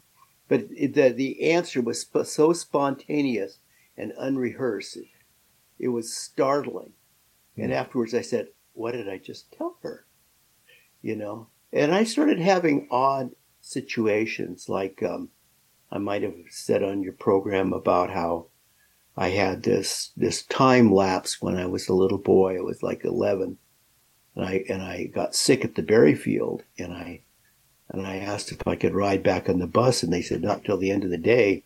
But 0.50 0.66
it, 0.72 0.94
the 0.96 1.10
the 1.10 1.52
answer 1.52 1.82
was 1.82 2.02
sp- 2.02 2.26
so 2.26 2.52
spontaneous 2.52 3.60
and 3.98 4.14
unrehearsed. 4.18 4.98
It, 5.80 5.90
was 5.90 6.16
startling. 6.16 6.94
And 7.58 7.72
afterwards, 7.72 8.14
I 8.14 8.22
said, 8.22 8.50
"What 8.74 8.94
did 8.94 9.08
I 9.08 9.18
just 9.18 9.52
tell 9.52 9.78
her?" 9.84 10.06
You 11.02 11.16
know. 11.16 11.48
And 11.72 11.94
I 11.94 12.04
started 12.04 12.40
having 12.40 12.88
odd 12.92 13.32
situations, 13.62 14.70
like 14.70 15.02
um, 15.02 15.30
I 15.92 15.98
might 15.98 16.24
have 16.24 16.36
said 16.50 16.84
on 16.84 17.04
your 17.04 17.14
program 17.14 17.74
about 17.74 18.12
how 18.12 18.48
I 19.16 19.30
had 19.30 19.64
this 19.64 20.12
this 20.18 20.44
time 20.44 20.92
lapse 20.92 21.42
when 21.42 21.56
I 21.56 21.66
was 21.68 21.88
a 21.88 21.94
little 21.94 22.18
boy. 22.18 22.58
I 22.58 22.62
was 22.62 22.82
like 22.82 23.06
eleven, 23.06 23.58
and 24.36 24.46
I 24.46 24.64
and 24.70 24.82
I 24.82 25.06
got 25.06 25.36
sick 25.36 25.64
at 25.64 25.76
the 25.76 25.84
berry 25.84 26.16
field, 26.16 26.64
and 26.78 26.94
I 26.94 27.22
and 27.90 28.08
I 28.08 28.18
asked 28.18 28.52
if 28.52 28.68
I 28.68 28.76
could 28.76 28.96
ride 28.96 29.22
back 29.22 29.48
on 29.50 29.60
the 29.60 29.68
bus, 29.68 30.02
and 30.02 30.12
they 30.12 30.22
said 30.22 30.42
not 30.42 30.64
till 30.64 30.78
the 30.78 30.92
end 30.92 31.04
of 31.04 31.12
the 31.12 31.18
day. 31.18 31.64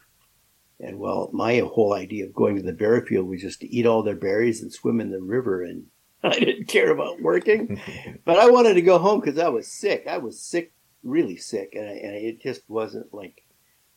And 0.80 1.00
well, 1.00 1.30
my 1.34 1.60
whole 1.60 1.94
idea 1.94 2.26
of 2.26 2.34
going 2.34 2.56
to 2.56 2.62
the 2.62 2.74
berry 2.74 3.06
field 3.06 3.28
was 3.28 3.42
just 3.42 3.62
to 3.62 3.74
eat 3.74 3.86
all 3.86 4.04
their 4.04 4.16
berries 4.16 4.62
and 4.62 4.72
swim 4.72 5.02
in 5.02 5.10
the 5.10 5.22
river, 5.22 5.64
and 5.64 5.88
I 6.24 6.40
didn't 6.40 6.68
care 6.68 6.92
about 6.92 7.22
working. 7.22 7.82
but 8.26 8.38
I 8.38 8.50
wanted 8.50 8.76
to 8.76 8.82
go 8.82 9.00
home 9.00 9.20
because 9.20 9.40
I 9.40 9.50
was 9.50 9.68
sick. 9.68 10.06
I 10.08 10.18
was 10.18 10.40
sick, 10.40 10.74
really 11.04 11.38
sick, 11.38 11.74
and, 11.74 11.86
I, 11.86 11.94
and 11.94 12.16
it 12.16 12.42
just 12.42 12.62
wasn't 12.68 13.14
like 13.14 13.44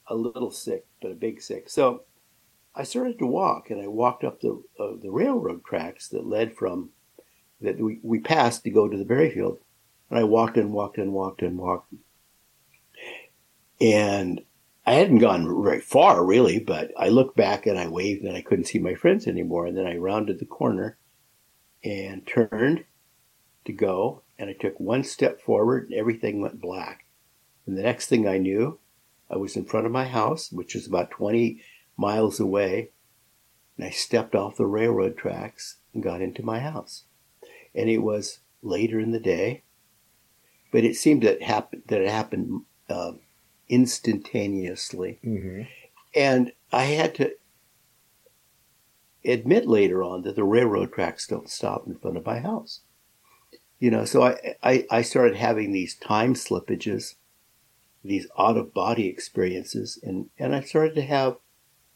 a 0.06 0.14
little 0.14 0.50
sick, 0.50 0.86
but 1.02 1.12
a 1.12 1.14
big 1.14 1.42
sick. 1.42 1.68
So 1.68 2.04
I 2.74 2.84
started 2.84 3.18
to 3.18 3.26
walk, 3.26 3.70
and 3.70 3.80
I 3.80 3.88
walked 3.88 4.24
up 4.24 4.40
the 4.40 4.62
uh, 4.78 4.96
the 5.02 5.10
railroad 5.10 5.64
tracks 5.64 6.08
that 6.08 6.26
led 6.26 6.56
from 6.56 6.90
that 7.60 7.78
we, 7.78 7.98
we 8.02 8.20
passed 8.20 8.64
to 8.64 8.70
go 8.70 8.88
to 8.88 8.96
the 8.96 9.04
berry 9.04 9.30
field. 9.30 9.58
And 10.08 10.18
I 10.18 10.24
walked 10.24 10.56
and 10.56 10.72
walked 10.72 10.98
and 10.98 11.12
walked 11.12 11.42
and 11.42 11.58
walked. 11.58 11.92
And 13.80 14.40
I 14.90 14.94
hadn't 14.94 15.18
gone 15.18 15.62
very 15.62 15.80
far, 15.80 16.24
really, 16.24 16.58
but 16.58 16.90
I 16.96 17.10
looked 17.10 17.36
back 17.36 17.64
and 17.64 17.78
I 17.78 17.86
waved 17.86 18.24
and 18.24 18.36
I 18.36 18.42
couldn't 18.42 18.64
see 18.64 18.80
my 18.80 18.96
friends 18.96 19.28
anymore. 19.28 19.66
And 19.66 19.76
then 19.76 19.86
I 19.86 19.94
rounded 19.94 20.40
the 20.40 20.46
corner 20.46 20.98
and 21.84 22.26
turned 22.26 22.86
to 23.66 23.72
go. 23.72 24.22
And 24.36 24.50
I 24.50 24.52
took 24.52 24.80
one 24.80 25.04
step 25.04 25.40
forward 25.40 25.84
and 25.84 25.94
everything 25.94 26.40
went 26.40 26.60
black. 26.60 27.04
And 27.66 27.78
the 27.78 27.84
next 27.84 28.08
thing 28.08 28.26
I 28.26 28.38
knew, 28.38 28.80
I 29.30 29.36
was 29.36 29.54
in 29.54 29.64
front 29.64 29.86
of 29.86 29.92
my 29.92 30.06
house, 30.06 30.50
which 30.50 30.74
was 30.74 30.88
about 30.88 31.12
20 31.12 31.62
miles 31.96 32.40
away. 32.40 32.90
And 33.78 33.86
I 33.86 33.90
stepped 33.90 34.34
off 34.34 34.56
the 34.56 34.66
railroad 34.66 35.16
tracks 35.16 35.76
and 35.94 36.02
got 36.02 36.20
into 36.20 36.44
my 36.44 36.58
house. 36.58 37.04
And 37.76 37.88
it 37.88 37.98
was 37.98 38.40
later 38.60 38.98
in 38.98 39.12
the 39.12 39.20
day, 39.20 39.62
but 40.72 40.82
it 40.82 40.96
seemed 40.96 41.22
that, 41.22 41.42
happened, 41.42 41.84
that 41.86 42.00
it 42.00 42.10
happened 42.10 42.62
uh, 42.88 43.12
instantaneously. 43.70 45.18
hmm 45.22 45.62
And 46.14 46.52
I 46.72 46.84
had 46.84 47.14
to 47.16 47.32
admit 49.24 49.66
later 49.66 50.02
on 50.02 50.22
that 50.22 50.36
the 50.36 50.44
railroad 50.44 50.92
tracks 50.92 51.26
don't 51.26 51.48
stop 51.48 51.86
in 51.86 51.96
front 51.96 52.16
of 52.16 52.26
my 52.26 52.40
house. 52.40 52.80
You 53.78 53.90
know, 53.90 54.04
so 54.04 54.22
I, 54.22 54.56
I, 54.62 54.86
I 54.90 55.02
started 55.02 55.36
having 55.36 55.72
these 55.72 55.94
time 55.94 56.34
slippages, 56.34 57.14
these 58.04 58.26
out 58.38 58.58
of 58.58 58.74
body 58.74 59.06
experiences, 59.06 59.98
and, 60.02 60.28
and 60.38 60.54
I 60.54 60.60
started 60.60 60.94
to 60.96 61.02
have, 61.02 61.36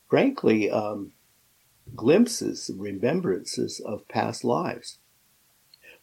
frankly, 0.09 0.71
um, 0.71 1.13
glimpses, 1.95 2.71
remembrances 2.75 3.81
of 3.81 4.09
past 4.09 4.45
lives, 4.45 4.99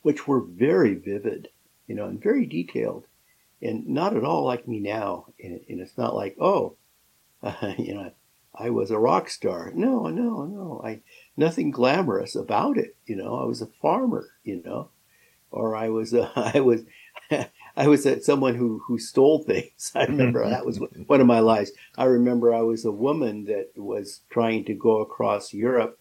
which 0.02 0.28
were 0.28 0.42
very 0.42 0.94
vivid, 0.94 1.50
you 1.88 1.96
know, 1.96 2.06
and 2.06 2.22
very 2.22 2.46
detailed, 2.46 3.06
and 3.62 3.88
not 3.88 4.16
at 4.16 4.24
all 4.24 4.44
like 4.44 4.68
me 4.68 4.80
now. 4.80 5.28
And, 5.42 5.62
and 5.70 5.80
it's 5.82 5.98
not 5.98 6.16
like, 6.16 6.36
oh, 6.40 6.76
you 7.78 7.94
know, 7.94 8.12
I 8.54 8.70
was 8.70 8.92
a 8.92 9.00
rock 9.00 9.30
star. 9.30 9.72
No, 9.74 10.08
no, 10.08 10.46
no. 10.46 10.82
I 10.84 11.02
nothing 11.38 11.72
glamorous 11.72 12.36
about 12.36 12.78
it. 12.78 12.96
You 13.06 13.16
know, 13.16 13.36
I 13.36 13.46
was 13.46 13.62
a 13.62 13.68
farmer. 13.82 14.30
You 14.44 14.62
know, 14.64 14.90
or 15.52 15.76
I 15.76 15.90
was 15.90 16.14
a, 16.14 16.32
I 16.56 16.60
was 16.60 16.84
I 17.78 17.88
was 17.88 18.06
a, 18.06 18.22
someone 18.22 18.56
who 18.56 18.82
who 18.88 18.98
stole 18.98 19.44
things. 19.44 19.92
I 19.96 20.06
remember 20.06 20.48
that 20.48 20.66
was 20.66 20.80
one 20.80 21.22
of 21.22 21.28
my 21.28 21.40
lives. 21.40 21.72
I 21.98 22.06
remember 22.06 22.54
I 22.54 22.62
was 22.62 22.86
a 22.86 22.92
woman 22.92 23.46
that 23.46 23.72
was 23.76 24.22
trying 24.30 24.66
to 24.66 24.74
go 24.74 25.00
across 25.02 25.54
Europe 25.54 26.00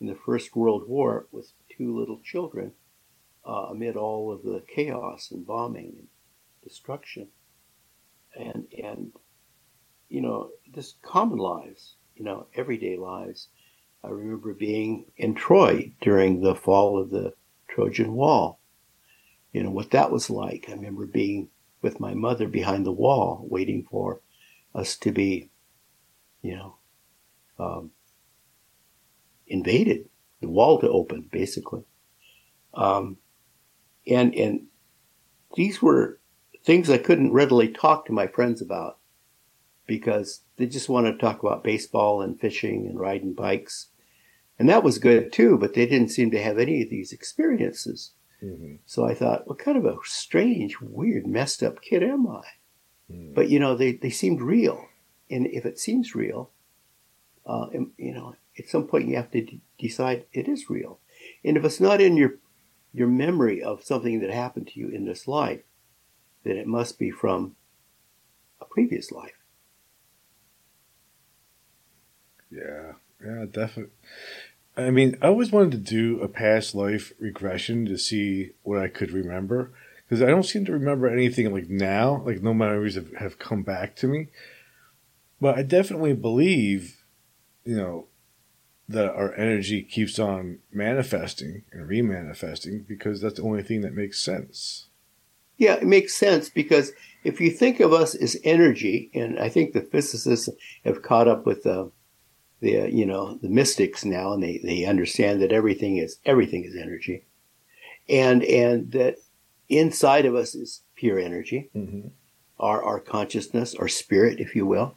in 0.00 0.06
the 0.06 0.14
First 0.14 0.56
World 0.56 0.88
War 0.88 1.26
with 1.30 1.52
two 1.68 1.96
little 1.98 2.20
children 2.24 2.72
uh, 3.46 3.68
amid 3.70 3.96
all 3.96 4.32
of 4.32 4.42
the 4.42 4.62
chaos 4.66 5.30
and 5.30 5.46
bombing 5.46 5.94
and 5.98 6.08
destruction, 6.62 7.28
and 8.36 8.66
and 8.82 9.12
you 10.08 10.20
know 10.20 10.50
just 10.74 11.02
common 11.02 11.38
lives, 11.38 11.94
you 12.14 12.24
know 12.24 12.46
everyday 12.54 12.96
lives. 12.96 13.48
I 14.02 14.08
remember 14.08 14.54
being 14.54 15.06
in 15.16 15.34
Troy 15.34 15.92
during 16.00 16.40
the 16.40 16.54
fall 16.54 16.98
of 16.98 17.10
the 17.10 17.34
Trojan 17.68 18.14
Wall 18.14 18.60
you 19.52 19.62
know, 19.62 19.70
what 19.70 19.90
that 19.90 20.10
was 20.10 20.30
like. 20.30 20.66
I 20.68 20.72
remember 20.72 21.06
being 21.06 21.48
with 21.82 22.00
my 22.00 22.14
mother 22.14 22.46
behind 22.46 22.86
the 22.86 22.92
wall, 22.92 23.46
waiting 23.48 23.86
for 23.90 24.20
us 24.74 24.96
to 24.98 25.10
be, 25.10 25.50
you 26.42 26.56
know, 26.56 26.76
um, 27.58 27.90
invaded, 29.46 30.08
the 30.40 30.48
wall 30.48 30.80
to 30.80 30.88
open, 30.88 31.28
basically. 31.30 31.82
Um, 32.74 33.16
and 34.06 34.34
and 34.34 34.66
these 35.56 35.82
were 35.82 36.19
things 36.62 36.90
I 36.90 36.98
couldn't 36.98 37.32
readily 37.32 37.68
talk 37.68 38.06
to 38.06 38.12
my 38.12 38.26
friends 38.26 38.60
about 38.60 38.98
because 39.86 40.42
they 40.56 40.66
just 40.66 40.88
wanted 40.88 41.12
to 41.12 41.18
talk 41.18 41.42
about 41.42 41.64
baseball 41.64 42.22
and 42.22 42.38
fishing 42.38 42.86
and 42.86 42.98
riding 42.98 43.32
bikes. 43.32 43.88
And 44.58 44.68
that 44.68 44.84
was 44.84 44.98
good 44.98 45.32
too, 45.32 45.58
but 45.58 45.74
they 45.74 45.86
didn't 45.86 46.10
seem 46.10 46.30
to 46.30 46.42
have 46.42 46.58
any 46.58 46.82
of 46.82 46.90
these 46.90 47.12
experiences. 47.12 48.12
hmm 48.40 48.76
So 48.86 49.04
I 49.04 49.14
thought, 49.14 49.48
what 49.48 49.58
kind 49.58 49.76
of 49.76 49.86
a 49.86 49.96
strange, 50.04 50.80
weird, 50.80 51.26
messed 51.26 51.62
up 51.62 51.82
kid 51.82 52.02
am 52.02 52.28
I? 52.28 52.44
Mm. 53.10 53.34
But 53.34 53.48
you 53.48 53.58
know, 53.58 53.74
they, 53.74 53.92
they 53.92 54.10
seemed 54.10 54.40
real. 54.40 54.86
And 55.30 55.46
if 55.46 55.64
it 55.64 55.78
seems 55.78 56.14
real, 56.14 56.50
uh, 57.46 57.66
you 57.96 58.14
know, 58.14 58.36
at 58.58 58.68
some 58.68 58.86
point 58.86 59.08
you 59.08 59.16
have 59.16 59.30
to 59.30 59.40
d- 59.42 59.60
decide 59.78 60.26
it 60.32 60.46
is 60.46 60.70
real. 60.70 60.98
And 61.44 61.56
if 61.56 61.64
it's 61.64 61.80
not 61.80 62.00
in 62.00 62.16
your 62.16 62.34
your 62.92 63.08
memory 63.08 63.62
of 63.62 63.84
something 63.84 64.20
that 64.20 64.30
happened 64.30 64.66
to 64.68 64.80
you 64.80 64.88
in 64.88 65.04
this 65.04 65.28
life, 65.28 65.62
then 66.44 66.56
it 66.56 66.66
must 66.66 66.98
be 66.98 67.10
from 67.10 67.56
a 68.60 68.64
previous 68.64 69.10
life. 69.12 69.38
Yeah, 72.50 72.92
yeah, 73.24 73.44
definitely. 73.50 73.92
I 74.76 74.90
mean, 74.90 75.16
I 75.20 75.26
always 75.26 75.52
wanted 75.52 75.72
to 75.72 75.78
do 75.78 76.20
a 76.20 76.28
past 76.28 76.74
life 76.74 77.12
regression 77.18 77.86
to 77.86 77.98
see 77.98 78.50
what 78.62 78.78
I 78.78 78.88
could 78.88 79.10
remember 79.10 79.72
because 80.08 80.22
I 80.22 80.26
don't 80.26 80.44
seem 80.44 80.64
to 80.64 80.72
remember 80.72 81.08
anything 81.08 81.52
like 81.52 81.68
now. 81.68 82.22
Like 82.24 82.42
no 82.42 82.54
memories 82.54 82.94
have, 82.94 83.12
have 83.16 83.38
come 83.38 83.62
back 83.62 83.94
to 83.96 84.08
me, 84.08 84.28
but 85.40 85.56
I 85.56 85.62
definitely 85.62 86.14
believe, 86.14 87.04
you 87.64 87.76
know, 87.76 88.06
that 88.88 89.14
our 89.14 89.32
energy 89.34 89.82
keeps 89.82 90.18
on 90.18 90.58
manifesting 90.72 91.62
and 91.70 91.88
remanifesting 91.88 92.86
because 92.86 93.20
that's 93.20 93.36
the 93.36 93.42
only 93.46 93.62
thing 93.62 93.82
that 93.82 93.94
makes 93.94 94.20
sense. 94.20 94.89
Yeah, 95.60 95.74
it 95.74 95.86
makes 95.86 96.14
sense 96.14 96.48
because 96.48 96.92
if 97.22 97.38
you 97.38 97.50
think 97.50 97.80
of 97.80 97.92
us 97.92 98.14
as 98.14 98.34
energy, 98.44 99.10
and 99.12 99.38
I 99.38 99.50
think 99.50 99.74
the 99.74 99.82
physicists 99.82 100.48
have 100.86 101.02
caught 101.02 101.28
up 101.28 101.44
with 101.44 101.64
the, 101.64 101.92
the 102.60 102.80
uh, 102.80 102.86
you 102.86 103.04
know 103.04 103.34
the 103.42 103.50
mystics 103.50 104.02
now, 104.02 104.32
and 104.32 104.42
they, 104.42 104.56
they 104.64 104.86
understand 104.86 105.42
that 105.42 105.52
everything 105.52 105.98
is 105.98 106.18
everything 106.24 106.64
is 106.64 106.74
energy, 106.74 107.26
and 108.08 108.42
and 108.42 108.90
that 108.92 109.16
inside 109.68 110.24
of 110.24 110.34
us 110.34 110.54
is 110.54 110.80
pure 110.96 111.18
energy, 111.18 111.68
Mm-hmm. 111.76 112.08
our 112.58 112.82
our 112.82 112.98
consciousness, 112.98 113.74
our 113.74 113.88
spirit, 113.88 114.40
if 114.40 114.56
you 114.56 114.64
will, 114.64 114.94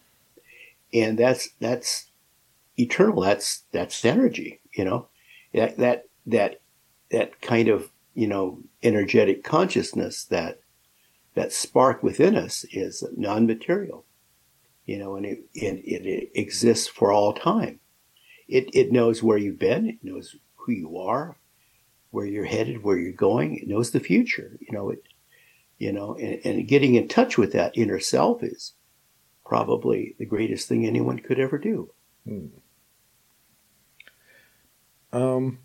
and 0.93 1.19
that's 1.19 1.49
that's 1.59 2.09
eternal. 2.77 3.19
That's 3.21 3.63
that's 3.73 4.05
energy, 4.05 4.61
You 4.73 4.85
know, 4.85 5.07
that 5.53 5.75
that 5.77 6.05
that 6.25 6.61
that 7.11 7.41
kind 7.41 7.67
of 7.67 7.89
you 8.13 8.27
know 8.27 8.59
energetic 8.81 9.43
consciousness 9.43 10.25
that 10.25 10.59
that 11.35 11.51
spark 11.51 12.03
within 12.03 12.35
us 12.35 12.65
is 12.71 13.03
non-material. 13.17 14.05
You 14.85 14.99
know, 14.99 15.15
and 15.15 15.25
it, 15.25 15.39
it, 15.53 16.05
it 16.05 16.31
exists 16.35 16.87
for 16.87 17.11
all 17.11 17.33
time. 17.33 17.79
It, 18.47 18.69
it 18.73 18.91
knows 18.91 19.23
where 19.23 19.37
you've 19.37 19.59
been. 19.59 19.87
It 19.87 20.03
knows 20.03 20.35
who 20.55 20.73
you 20.73 20.97
are, 20.97 21.37
where 22.11 22.25
you're 22.25 22.45
headed, 22.45 22.83
where 22.83 22.97
you're 22.97 23.13
going. 23.13 23.55
It 23.55 23.67
knows 23.67 23.91
the 23.91 24.01
future. 24.01 24.57
You 24.59 24.73
know, 24.73 24.89
it, 24.89 25.03
you 25.77 25.93
know, 25.93 26.15
and, 26.15 26.39
and 26.43 26.67
getting 26.67 26.95
in 26.95 27.07
touch 27.07 27.37
with 27.37 27.53
that 27.53 27.77
inner 27.77 27.99
self 27.99 28.43
is 28.43 28.73
probably 29.45 30.15
the 30.19 30.25
greatest 30.25 30.67
thing 30.67 30.85
anyone 30.85 31.19
could 31.19 31.39
ever 31.39 31.57
do. 31.57 31.89
Hmm. 32.27 32.47
Um, 35.13 35.59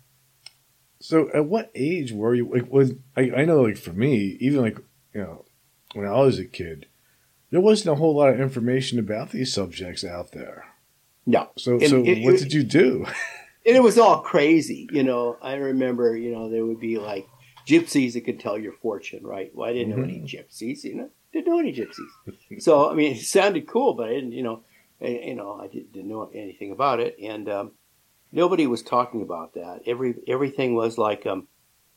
so 0.99 1.29
at 1.33 1.45
what 1.45 1.71
age 1.75 2.11
were 2.11 2.35
you? 2.35 2.47
Like, 2.47 2.71
was 2.71 2.93
I, 3.15 3.31
I 3.31 3.45
know, 3.45 3.61
like 3.63 3.77
for 3.77 3.93
me, 3.93 4.37
even 4.39 4.61
like 4.61 4.77
you 5.13 5.21
know, 5.21 5.45
when 5.93 6.05
I 6.05 6.19
was 6.19 6.39
a 6.39 6.45
kid, 6.45 6.85
there 7.51 7.61
wasn't 7.61 7.93
a 7.93 7.95
whole 7.95 8.15
lot 8.15 8.29
of 8.29 8.39
information 8.39 8.99
about 8.99 9.31
these 9.31 9.53
subjects 9.53 10.03
out 10.03 10.31
there. 10.31 10.65
No. 11.25 11.49
So, 11.57 11.79
so 11.79 12.03
it- 12.03 12.23
what 12.23 12.35
it- 12.35 12.39
did 12.39 12.53
you 12.53 12.63
do? 12.63 13.05
and 13.65 13.75
it 13.75 13.83
was 13.83 13.97
all 13.97 14.21
crazy. 14.21 14.87
You 14.91 15.03
know, 15.03 15.37
I 15.41 15.55
remember, 15.55 16.15
you 16.15 16.31
know, 16.31 16.49
there 16.49 16.65
would 16.65 16.79
be 16.79 16.97
like 16.97 17.27
gypsies 17.67 18.13
that 18.13 18.25
could 18.25 18.39
tell 18.39 18.57
your 18.57 18.73
fortune, 18.73 19.23
right? 19.25 19.51
Well, 19.53 19.69
I 19.69 19.73
didn't 19.73 19.95
know 19.95 20.03
any 20.03 20.21
gypsies, 20.21 20.83
you 20.83 20.95
know, 20.95 21.09
didn't 21.33 21.47
know 21.47 21.59
any 21.59 21.73
gypsies. 21.73 22.61
so, 22.61 22.89
I 22.89 22.93
mean, 22.95 23.13
it 23.15 23.19
sounded 23.21 23.67
cool, 23.67 23.93
but 23.93 24.09
I 24.09 24.13
didn't, 24.13 24.31
you 24.31 24.43
know, 24.43 24.63
I, 25.01 25.07
you 25.07 25.35
know, 25.35 25.59
I 25.61 25.67
didn't 25.67 26.07
know 26.07 26.29
anything 26.33 26.71
about 26.71 26.99
it. 26.99 27.17
And 27.21 27.47
um, 27.47 27.71
nobody 28.31 28.67
was 28.67 28.81
talking 28.81 29.21
about 29.21 29.53
that. 29.53 29.81
Every 29.85 30.15
Everything 30.27 30.75
was 30.75 30.97
like, 30.97 31.25
um, 31.25 31.47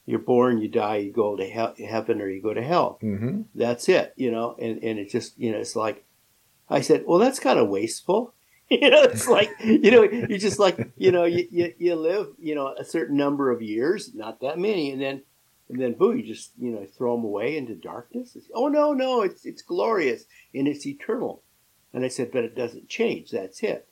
you're 0.07 0.18
born, 0.18 0.59
you 0.61 0.68
die, 0.68 0.97
you 0.97 1.12
go 1.12 1.37
to 1.37 1.45
he- 1.45 1.85
heaven 1.85 2.21
or 2.21 2.29
you 2.29 2.42
go 2.42 2.55
to 2.55 2.62
hell. 2.62 2.99
mm-hmm. 3.03 3.42
That's 3.55 3.88
it, 3.88 4.12
you 4.16 4.31
know, 4.31 4.57
and, 4.61 4.83
and 4.83 4.99
it's 4.99 5.12
just, 5.12 5.38
you 5.38 5.53
know, 5.53 5.59
it's 5.59 5.77
like, 5.77 6.05
I 6.68 6.81
said, 6.81 7.05
well, 7.07 7.18
that's 7.18 7.38
kind 7.38 7.59
of 7.59 7.68
wasteful. 7.68 8.35
You 8.71 8.88
know, 8.88 9.03
it's 9.03 9.29
like, 9.29 9.51
you 9.62 9.90
know, 9.90 10.03
you 10.03 10.38
just 10.38 10.59
like, 10.59 10.92
you 10.97 11.12
know, 11.12 11.25
you, 11.25 11.47
you, 11.51 11.75
you 11.77 11.95
live, 11.95 12.29
you 12.38 12.55
know, 12.55 12.68
a 12.68 12.87
certain 12.87 13.18
number 13.18 13.51
of 13.51 13.61
years, 13.61 14.14
not 14.14 14.40
that 14.40 14.59
many, 14.59 14.90
and 14.92 15.03
then, 15.03 15.21
and 15.68 15.79
then 15.79 15.92
boom, 15.92 16.16
you 16.16 16.23
just, 16.23 16.53
you 16.59 16.71
know, 16.71 16.87
throw 16.87 17.14
them 17.14 17.23
away 17.23 17.59
into 17.59 17.75
darkness. 17.75 18.35
It's, 18.35 18.47
oh, 18.55 18.68
no, 18.68 18.95
no, 18.95 19.21
it's, 19.21 19.45
it's 19.45 19.61
glorious 19.61 20.25
and 20.55 20.66
it's 20.66 20.87
eternal. 20.87 21.42
And 21.92 22.03
I 22.03 22.09
said, 22.09 22.33
but 22.33 22.45
it 22.45 22.57
doesn't 22.57 22.88
change. 22.88 23.31
That's 23.31 23.62
it. 23.62 23.87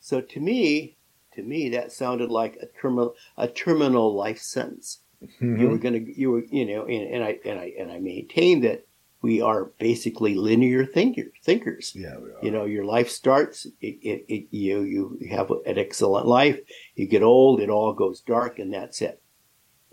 So 0.00 0.20
to 0.20 0.40
me, 0.40 0.95
to 1.36 1.42
me, 1.42 1.68
that 1.70 1.92
sounded 1.92 2.30
like 2.30 2.56
a 2.56 2.66
terminal, 2.80 3.14
a 3.36 3.48
terminal 3.48 4.14
life 4.14 4.38
sentence. 4.38 5.00
You 5.40 5.68
were 5.68 5.78
going 5.78 6.04
to 6.04 6.20
you 6.20 6.30
were 6.30 6.44
you 6.50 6.66
know 6.66 6.84
and, 6.84 7.14
and 7.14 7.24
i 7.24 7.38
and 7.44 7.58
i 7.58 7.72
and 7.78 7.90
i 7.90 7.98
maintain 7.98 8.60
that 8.60 8.86
we 9.22 9.40
are 9.40 9.72
basically 9.78 10.34
linear 10.34 10.84
thinkers 10.84 11.32
thinkers. 11.42 11.92
Yeah, 11.96 12.18
we 12.18 12.30
are. 12.30 12.38
you 12.42 12.50
know 12.50 12.64
your 12.64 12.84
life 12.84 13.08
starts 13.08 13.64
it, 13.80 13.98
it, 14.02 14.24
it, 14.28 14.46
you 14.50 14.84
you 14.84 15.28
have 15.30 15.50
an 15.50 15.78
excellent 15.78 16.26
life 16.26 16.60
you 16.94 17.08
get 17.08 17.22
old 17.22 17.60
it 17.60 17.70
all 17.70 17.92
goes 17.94 18.20
dark 18.20 18.58
and 18.58 18.72
that's 18.72 19.00
it. 19.00 19.22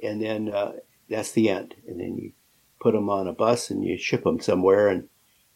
And 0.01 0.21
then 0.21 0.49
uh, 0.49 0.73
that's 1.09 1.31
the 1.31 1.49
end. 1.49 1.75
And 1.87 1.99
then 2.01 2.17
you 2.17 2.33
put 2.81 2.93
them 2.93 3.09
on 3.09 3.27
a 3.27 3.33
bus 3.33 3.69
and 3.69 3.83
you 3.83 3.97
ship 3.97 4.25
them 4.25 4.41
somewhere 4.41 4.89
and 4.89 5.07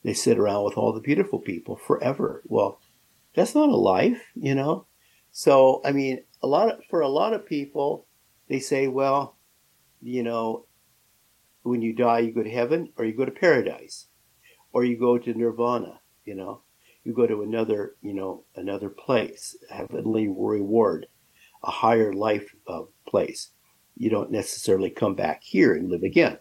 they 0.03 0.13
sit 0.13 0.39
around 0.39 0.63
with 0.63 0.77
all 0.77 0.93
the 0.93 1.01
beautiful 1.01 1.39
people 1.39 1.75
forever. 1.75 2.41
Well 2.45 2.79
that's 3.35 3.53
not 3.53 3.69
a 3.69 3.75
life 3.75 4.23
you 4.33 4.55
know 4.55 4.86
so 5.37 5.81
i 5.85 5.91
mean 5.91 6.19
a 6.41 6.47
lot 6.47 6.71
of, 6.71 6.79
for 6.89 7.01
a 7.01 7.07
lot 7.07 7.31
of 7.31 7.45
people 7.45 8.07
they 8.49 8.59
say 8.59 8.87
well 8.87 9.37
you 10.01 10.23
know 10.23 10.65
when 11.61 11.83
you 11.83 11.93
die 11.93 12.17
you 12.17 12.33
go 12.33 12.41
to 12.41 12.49
heaven 12.49 12.91
or 12.97 13.05
you 13.05 13.15
go 13.15 13.23
to 13.23 13.31
paradise 13.31 14.07
or 14.73 14.83
you 14.83 14.97
go 14.97 15.15
to 15.19 15.35
nirvana 15.35 15.99
you 16.25 16.33
know? 16.33 16.61
You 17.03 17.13
go 17.13 17.27
to 17.27 17.43
another 17.43 17.95
you 18.01 18.13
know 18.13 18.45
another 18.55 18.89
place 18.89 19.55
heavenly 19.69 20.27
reward 20.27 21.05
a 21.63 21.71
higher 21.71 22.11
life 22.13 22.53
uh, 22.67 22.81
place. 23.07 23.51
You 23.95 24.09
don't 24.09 24.31
necessarily 24.31 24.89
come 24.89 25.13
back 25.13 25.43
here 25.43 25.73
and 25.73 25.89
live 25.89 26.03
again. 26.03 26.39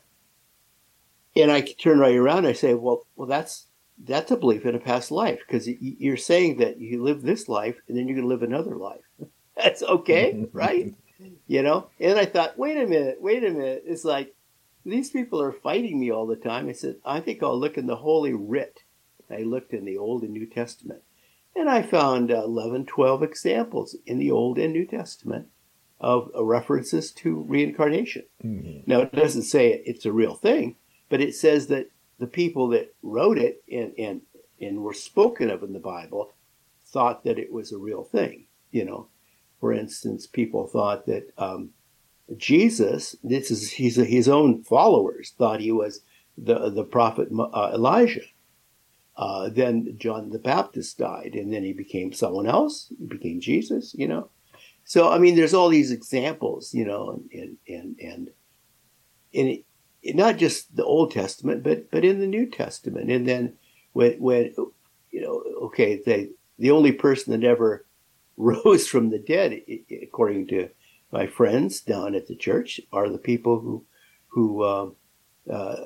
And 1.37 1.53
i 1.53 1.61
turn 1.61 1.99
right 1.99 2.17
around 2.17 2.39
and 2.39 2.49
i 2.49 2.53
say 2.55 2.73
well 2.73 3.07
well 3.15 3.29
that's 3.29 3.67
that's 4.05 4.31
a 4.31 4.37
belief 4.37 4.67
in 4.67 4.75
a 4.75 4.79
past 4.79 5.11
life 5.11 5.41
because 5.47 5.69
you're 5.81 6.17
saying 6.17 6.59
that 6.59 6.79
you 6.79 7.03
live 7.03 7.23
this 7.23 7.49
life 7.49 7.77
and 7.89 7.97
then 7.97 8.07
you're 8.07 8.17
going 8.17 8.29
to 8.29 8.35
live 8.35 8.43
another 8.43 8.77
life. 8.77 9.01
That's 9.57 9.83
okay 9.83 10.47
right? 10.53 10.95
You 11.47 11.63
know? 11.63 11.89
And 11.99 12.19
i 12.19 12.27
thought 12.27 12.59
wait 12.59 12.77
a 12.77 12.87
minute 12.87 13.19
wait 13.21 13.43
a 13.43 13.51
minute. 13.51 13.85
It's 13.87 14.05
like 14.05 14.35
these 14.85 15.11
people 15.11 15.41
are 15.41 15.53
fighting 15.53 15.99
me 15.99 16.11
all 16.11 16.27
the 16.27 16.37
time. 16.37 16.69
I 16.69 16.73
said 16.73 16.97
i 17.05 17.21
think 17.21 17.43
i'll 17.43 17.59
look 17.59 17.79
in 17.79 17.87
the 17.87 17.97
holy 17.97 18.35
writ. 18.35 18.83
I 19.31 19.39
looked 19.43 19.73
in 19.73 19.85
the 19.85 19.97
old 19.97 20.23
and 20.23 20.33
new 20.33 20.47
testament 20.47 21.03
and 21.57 21.69
i 21.71 21.81
found 21.83 22.31
uh, 22.31 22.43
11 22.45 22.85
12 22.87 23.23
examples 23.23 23.97
in 24.05 24.19
the 24.19 24.31
old 24.31 24.59
and 24.59 24.73
new 24.75 24.87
testament 24.87 25.49
of 25.99 26.31
references 26.39 27.11
to 27.11 27.41
reincarnation. 27.49 28.25
Mhm. 28.45 28.87
now 28.87 29.01
it 29.01 29.13
doesn't 29.13 29.43
say 29.45 29.83
it's 29.87 30.05
a 30.05 30.13
real 30.13 30.35
thing 30.35 30.77
but 31.09 31.21
it 31.23 31.35
says 31.35 31.69
that 31.69 31.89
the 32.18 32.26
people 32.26 32.68
that 32.68 32.94
wrote 33.02 33.38
it 33.38 33.62
and 33.70 33.92
and 33.98 34.20
and 34.61 34.83
were 34.83 34.94
spoken 34.94 35.50
of 35.50 35.62
in 35.62 35.72
the 35.72 35.79
bible 35.79 36.33
thought 36.87 37.24
that 37.24 37.38
it 37.38 37.52
was 37.52 37.72
a 37.72 37.79
real 37.79 38.05
thing 38.05 38.46
you 38.70 38.85
know 38.85 39.09
for 39.61 39.72
instance, 39.72 40.26
people 40.26 40.66
thought 40.66 41.07
that 41.07 41.33
um, 41.38 41.70
Jesus, 42.37 43.16
this 43.22 43.50
is 43.50 43.72
his, 43.72 43.96
his 43.96 44.29
own 44.29 44.62
followers, 44.62 45.35
thought 45.37 45.61
he 45.61 45.72
was 45.72 46.00
the 46.38 46.70
the 46.70 46.85
prophet 46.85 47.29
uh, 47.37 47.70
Elijah. 47.72 48.26
Uh, 49.16 49.48
then 49.48 49.94
John 49.96 50.29
the 50.31 50.38
Baptist 50.38 50.98
died, 50.98 51.35
and 51.35 51.52
then 51.52 51.64
he 51.64 51.72
became 51.72 52.12
someone 52.12 52.46
else. 52.46 52.92
He 52.98 53.07
became 53.07 53.40
Jesus, 53.40 53.94
you 53.98 54.07
know. 54.07 54.29
So 54.85 55.11
I 55.11 55.18
mean, 55.18 55.37
there's 55.37 55.55
all 55.55 55.70
these 55.70 55.90
examples, 55.90 56.74
you 56.74 56.85
know, 56.85 57.22
and 57.33 57.57
and 57.66 57.98
and 57.98 58.31
and 59.35 59.48
it, 59.48 59.64
it, 59.64 59.64
not 60.14 60.37
just 60.37 60.75
the 60.77 60.85
Old 60.85 61.11
Testament, 61.12 61.62
but 61.62 61.90
but 61.90 62.05
in 62.05 62.21
the 62.21 62.27
New 62.27 62.47
Testament. 62.47 63.11
And 63.11 63.27
then 63.27 63.55
when 63.92 64.12
when 64.21 64.55
you 65.11 65.21
know, 65.21 65.42
okay, 65.66 66.01
they 66.05 66.31
the 66.59 66.71
only 66.71 66.92
person 66.92 67.33
that 67.33 67.47
ever 67.47 67.87
rose 68.37 68.87
from 68.87 69.11
the 69.11 69.19
dead, 69.19 69.61
according 70.03 70.47
to 70.49 70.69
my 71.12 71.27
friends 71.27 71.81
down 71.81 72.14
at 72.14 72.27
the 72.27 72.37
church, 72.37 72.81
are 72.92 73.09
the 73.09 73.19
people 73.19 73.61
who 73.61 73.85
who 74.29 74.62
uh, 74.62 74.90
uh, 75.51 75.77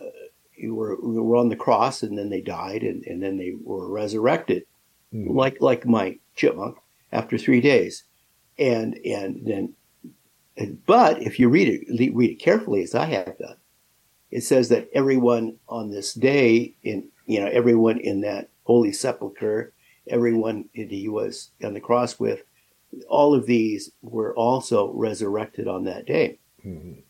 who 0.61 0.75
were 0.75 0.97
were 1.01 1.37
on 1.37 1.49
the 1.49 1.57
cross 1.57 2.03
and 2.03 2.19
then 2.19 2.31
they 2.31 2.41
died 2.41 2.83
and, 2.83 3.05
and 3.07 3.23
then 3.23 3.37
they 3.37 3.55
were 3.63 3.89
resurrected, 3.89 4.65
Mhm. 5.15 5.35
like 5.35 5.61
like 5.61 5.87
my 5.87 6.19
chipmunk 6.37 6.77
after 7.13 7.39
three 7.39 7.61
days, 7.61 8.05
and 8.59 8.97
and 9.05 9.47
then, 9.47 9.75
but 10.87 11.23
if 11.23 11.39
you 11.39 11.49
read 11.49 11.69
it 11.69 12.15
read 12.15 12.31
it 12.31 12.39
carefully 12.41 12.83
as 12.83 12.95
I 12.95 13.07
have 13.07 13.39
done, 13.39 13.57
it 14.31 14.43
says 14.43 14.69
that 14.69 14.89
everyone 14.93 15.57
on 15.69 15.91
this 15.91 16.15
day 16.15 16.75
in 16.83 17.09
you 17.27 17.41
know 17.41 17.47
everyone 17.47 17.99
in 17.99 18.21
that 18.21 18.49
holy 18.65 18.93
sepulcher 18.93 19.73
everyone 20.11 20.69
that 20.75 20.91
he 20.91 21.09
was 21.09 21.51
on 21.63 21.75
the 21.75 21.81
cross 21.81 22.19
with, 22.19 22.43
all 23.09 23.35
of 23.35 23.47
these 23.47 23.93
were 24.03 24.35
also 24.37 24.93
resurrected 24.93 25.69
on 25.69 25.85
that 25.85 26.07
day. 26.07 26.39
Mhm. 26.65 27.03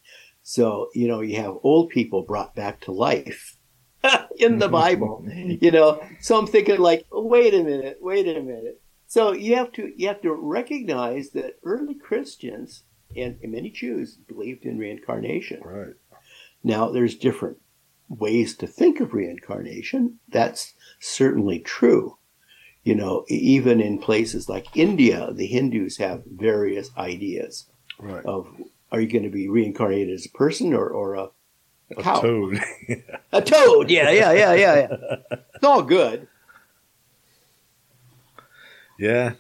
So, 0.43 0.89
you 0.95 1.09
know, 1.09 1.21
you 1.21 1.37
have 1.37 1.59
old 1.63 1.91
people 1.91 2.23
brought 2.23 2.55
back 2.55 2.81
to 2.81 2.93
life 2.93 3.57
in 4.39 4.59
the 4.59 4.69
Bible, 4.69 5.25
you 5.35 5.71
know. 5.71 6.03
So 6.21 6.39
I'm 6.39 6.47
thinking 6.47 6.79
like, 6.79 7.07
wait 7.11 7.55
a 7.55 7.63
minute, 7.63 7.99
wait 8.01 8.27
a 8.27 8.43
minute. 8.43 8.81
So 9.07 9.33
you 9.33 9.57
have 9.57 9.73
to 9.73 9.93
you 9.97 10.09
have 10.09 10.23
to 10.23 10.33
recognize 10.33 11.31
that 11.31 11.59
early 11.65 11.95
Christians 11.95 12.85
and, 13.17 13.39
and 13.43 13.53
many 13.53 13.71
Jews 13.71 14.17
believed 14.17 14.65
in 14.65 14.79
reincarnation. 14.79 15.61
Right. 15.63 15.95
Now, 16.63 16.91
there's 16.91 17.15
different 17.17 17.59
ways 18.09 18.57
to 18.57 18.67
think 18.67 19.01
of 19.01 19.15
reincarnation. 19.15 20.19
That's 20.29 20.75
certainly 20.99 21.61
true. 21.61 22.17
You 22.85 22.95
know, 22.95 23.25
even 23.29 23.81
in 23.81 23.99
places 23.99 24.49
like 24.49 24.67
India, 24.77 25.31
the 25.33 25.47
Hindus 25.47 25.99
have 25.99 26.23
various 26.27 26.91
ideas 26.97 27.67
Right. 27.99 28.25
of 28.25 28.49
are 28.91 29.01
you 29.01 29.07
going 29.07 29.25
to 29.25 29.29
be 29.31 29.49
reincarnated 29.49 30.13
as 30.15 30.25
a 30.27 30.31
person 30.31 30.73
or, 30.73 30.89
or 30.89 31.15
a, 31.15 31.23
a 31.25 31.31
A 31.99 32.03
cow? 32.03 32.21
toad. 32.21 32.59
A 33.33 33.43
toad. 33.43 33.91
Yeah, 33.91 34.11
yeah, 34.11 34.33
yeah, 34.33 34.55
yeah, 34.55 34.75
yeah. 34.75 35.17
It's 35.55 35.65
all 35.65 35.83
good. 35.83 36.27
yeah. 38.99 39.35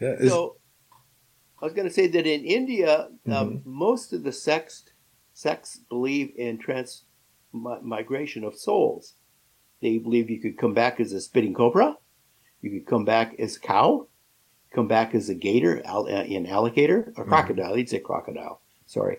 Yeah. 0.00 0.16
So 0.26 0.56
I 1.60 1.64
was 1.64 1.74
going 1.74 1.86
to 1.86 1.94
say 1.94 2.08
that 2.08 2.26
in 2.26 2.44
India, 2.44 3.08
um, 3.30 3.62
most 3.64 4.12
of 4.12 4.24
the 4.24 4.32
sects 4.32 4.82
sects 5.42 5.80
believe 5.88 6.32
in 6.36 6.58
transmigration 6.58 8.44
of 8.44 8.54
souls. 8.54 9.14
They 9.80 9.98
believe 9.98 10.30
you 10.30 10.40
could 10.40 10.56
come 10.56 10.74
back 10.74 11.00
as 11.00 11.12
a 11.12 11.20
spitting 11.20 11.54
cobra, 11.54 11.96
you 12.60 12.70
could 12.70 12.86
come 12.86 13.04
back 13.04 13.34
as 13.40 13.56
a 13.56 13.60
cow, 13.60 14.06
come 14.72 14.86
back 14.86 15.14
as 15.14 15.28
a 15.28 15.34
gator, 15.34 15.82
uh, 15.84 16.04
an 16.04 16.46
alligator, 16.46 17.12
a 17.16 17.24
crocodile. 17.24 17.74
He'd 17.74 17.90
say 17.90 17.98
crocodile. 17.98 18.60
Sorry. 18.86 19.18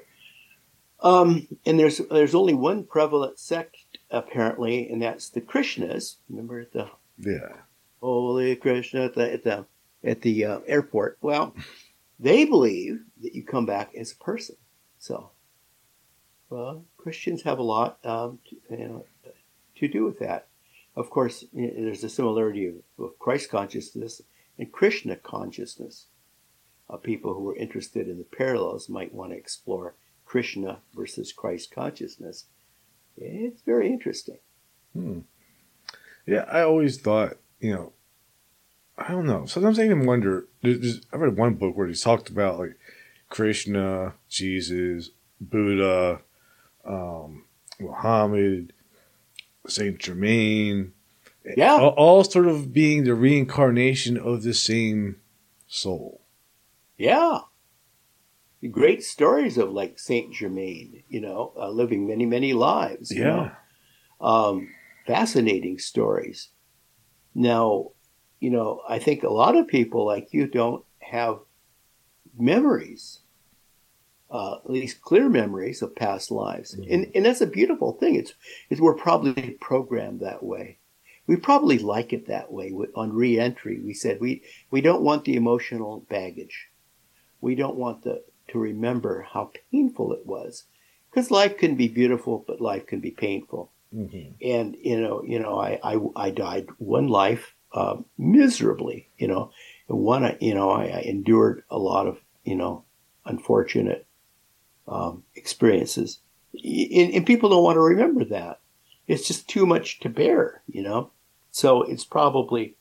Um, 1.01 1.47
and 1.65 1.77
there's 1.77 1.97
there's 2.09 2.33
only 2.33 2.53
one 2.53 2.85
prevalent 2.85 3.37
sect 3.37 3.75
apparently, 4.09 4.89
and 4.89 5.01
that's 5.01 5.29
the 5.29 5.41
Krishnas. 5.41 6.15
Remember 6.29 6.65
the 6.71 6.87
Yeah. 7.19 7.57
Holy 8.01 8.55
Krishna 8.55 9.05
at 9.05 9.15
the 9.15 9.33
at 9.33 9.43
the, 9.43 9.65
at 10.03 10.21
the 10.21 10.45
uh, 10.45 10.59
airport. 10.65 11.17
Well, 11.21 11.53
they 12.19 12.45
believe 12.45 13.01
that 13.21 13.35
you 13.35 13.43
come 13.43 13.65
back 13.65 13.93
as 13.95 14.13
a 14.13 14.23
person. 14.23 14.55
So, 14.99 15.31
Christians 16.97 17.43
have 17.43 17.59
a 17.59 17.63
lot 17.63 17.99
um, 18.05 18.39
to, 18.49 18.55
you 18.69 18.87
know, 18.87 19.05
to 19.75 19.87
do 19.87 20.05
with 20.05 20.19
that. 20.19 20.47
Of 20.95 21.09
course, 21.09 21.45
there's 21.53 22.03
a 22.03 22.09
similarity 22.09 22.67
of, 22.67 22.75
of 22.99 23.19
Christ 23.19 23.49
consciousness 23.49 24.21
and 24.57 24.71
Krishna 24.71 25.15
consciousness. 25.15 26.07
Uh, 26.89 26.97
people 26.97 27.33
who 27.33 27.49
are 27.49 27.55
interested 27.55 28.07
in 28.07 28.17
the 28.17 28.23
parallels 28.23 28.89
might 28.89 29.13
want 29.13 29.31
to 29.31 29.37
explore 29.37 29.95
Krishna 30.25 30.79
versus 30.93 31.31
Christ 31.31 31.71
consciousness. 31.71 32.45
It's 33.17 33.61
very 33.61 33.87
interesting. 33.87 34.37
Hmm. 34.93 35.19
Yeah, 36.25 36.45
I 36.49 36.61
always 36.61 36.99
thought, 36.99 37.37
you 37.59 37.73
know, 37.73 37.93
I 38.97 39.09
don't 39.09 39.25
know. 39.25 39.45
Sometimes 39.45 39.79
I 39.79 39.85
even 39.85 40.05
wonder. 40.05 40.47
I 40.63 41.15
read 41.15 41.37
one 41.37 41.55
book 41.55 41.75
where 41.75 41.87
he 41.87 41.95
talked 41.95 42.29
about 42.29 42.59
like 42.59 42.77
Krishna, 43.29 44.13
Jesus, 44.29 45.09
Buddha, 45.41 46.21
um, 46.85 47.45
Muhammad, 47.79 48.73
Saint 49.67 49.99
Germain, 49.99 50.93
Yeah. 51.57 51.73
all, 51.73 51.89
all 51.89 52.23
sort 52.23 52.47
of 52.47 52.73
being 52.73 53.03
the 53.03 53.13
reincarnation 53.15 54.17
of 54.17 54.43
the 54.43 54.53
same 54.53 55.17
soul. 55.67 56.21
Yeah. 56.97 57.39
Great 58.71 59.03
stories 59.03 59.57
of 59.57 59.71
like 59.71 59.99
Saint 59.99 60.33
Germain, 60.33 61.03
you 61.09 61.19
know, 61.19 61.51
uh, 61.57 61.69
living 61.69 62.07
many, 62.07 62.25
many 62.25 62.53
lives. 62.53 63.11
you 63.11 63.23
know. 63.23 63.51
Um, 64.21 64.69
fascinating 65.05 65.79
stories. 65.79 66.49
Now, 67.35 67.91
you 68.39 68.49
know, 68.49 68.81
I 68.87 68.99
think 68.99 69.23
a 69.23 69.29
lot 69.33 69.57
of 69.57 69.67
people 69.67 70.05
like 70.05 70.29
you 70.31 70.47
don't 70.47 70.85
have 70.99 71.39
memories, 72.37 73.19
uh, 74.33 74.55
at 74.65 74.69
least 74.69 75.01
clear 75.01 75.29
memories 75.29 75.81
of 75.83 75.95
past 75.95 76.31
lives, 76.31 76.75
Mhm. 76.75 76.87
and 76.93 77.11
and 77.15 77.25
that's 77.25 77.41
a 77.41 77.47
beautiful 77.59 77.93
thing. 77.93 78.15
It's, 78.15 78.33
it's 78.69 78.81
we're 78.81 78.95
probably 78.95 79.51
programmed 79.61 80.19
that 80.21 80.43
way. 80.43 80.79
We 81.27 81.35
probably 81.37 81.77
like 81.77 82.11
it 82.11 82.25
that 82.27 82.51
way. 82.51 82.73
On 82.95 83.13
reentry, 83.13 83.79
we 83.79 83.93
said 83.93 84.19
we 84.19 84.41
we 84.71 84.81
don't 84.81 85.03
want 85.03 85.23
the 85.23 85.35
emotional 85.35 86.05
baggage. 86.09 86.69
We 87.41 87.53
don't 87.55 87.77
want 87.77 88.03
the 88.03 88.23
to 88.49 88.59
remember 88.59 89.21
how 89.21 89.51
painful 89.71 90.11
it 90.13 90.25
was, 90.25 90.65
because 91.09 91.31
life 91.31 91.57
can 91.57 91.75
be 91.75 91.87
beautiful, 91.87 92.43
but 92.47 92.59
life 92.59 92.85
can 92.87 92.99
be 92.99 93.11
painful 93.11 93.71
hmm 93.91 94.29
and 94.41 94.75
you 94.81 94.99
know, 94.99 95.23
you 95.23 95.39
know, 95.39 95.59
I 95.59 95.79
I, 95.83 95.99
I 96.15 96.29
died 96.31 96.67
one 96.79 97.07
life 97.07 97.55
uh, 97.73 97.97
miserably, 98.17 99.09
you 99.17 99.27
know, 99.27 99.51
and 99.87 99.99
one, 99.99 100.37
you 100.41 100.53
know, 100.55 100.69
I, 100.71 100.85
I 100.85 101.01
endured 101.05 101.63
a 101.69 101.77
lot 101.77 102.07
of 102.07 102.17
you 102.43 102.55
know 102.55 102.83
unfortunate 103.25 104.05
um, 104.87 105.23
experiences, 105.35 106.19
and, 106.53 107.13
and 107.13 107.25
people 107.25 107.49
don't 107.49 107.63
want 107.63 107.75
to 107.75 107.81
remember 107.81 108.25
that. 108.25 108.59
It's 109.07 109.27
just 109.27 109.47
too 109.49 109.65
much 109.65 109.99
to 110.01 110.09
bear, 110.09 110.61
you 110.67 110.81
know. 110.81 111.11
So 111.51 111.83
it's 111.83 112.05
probably 112.05 112.75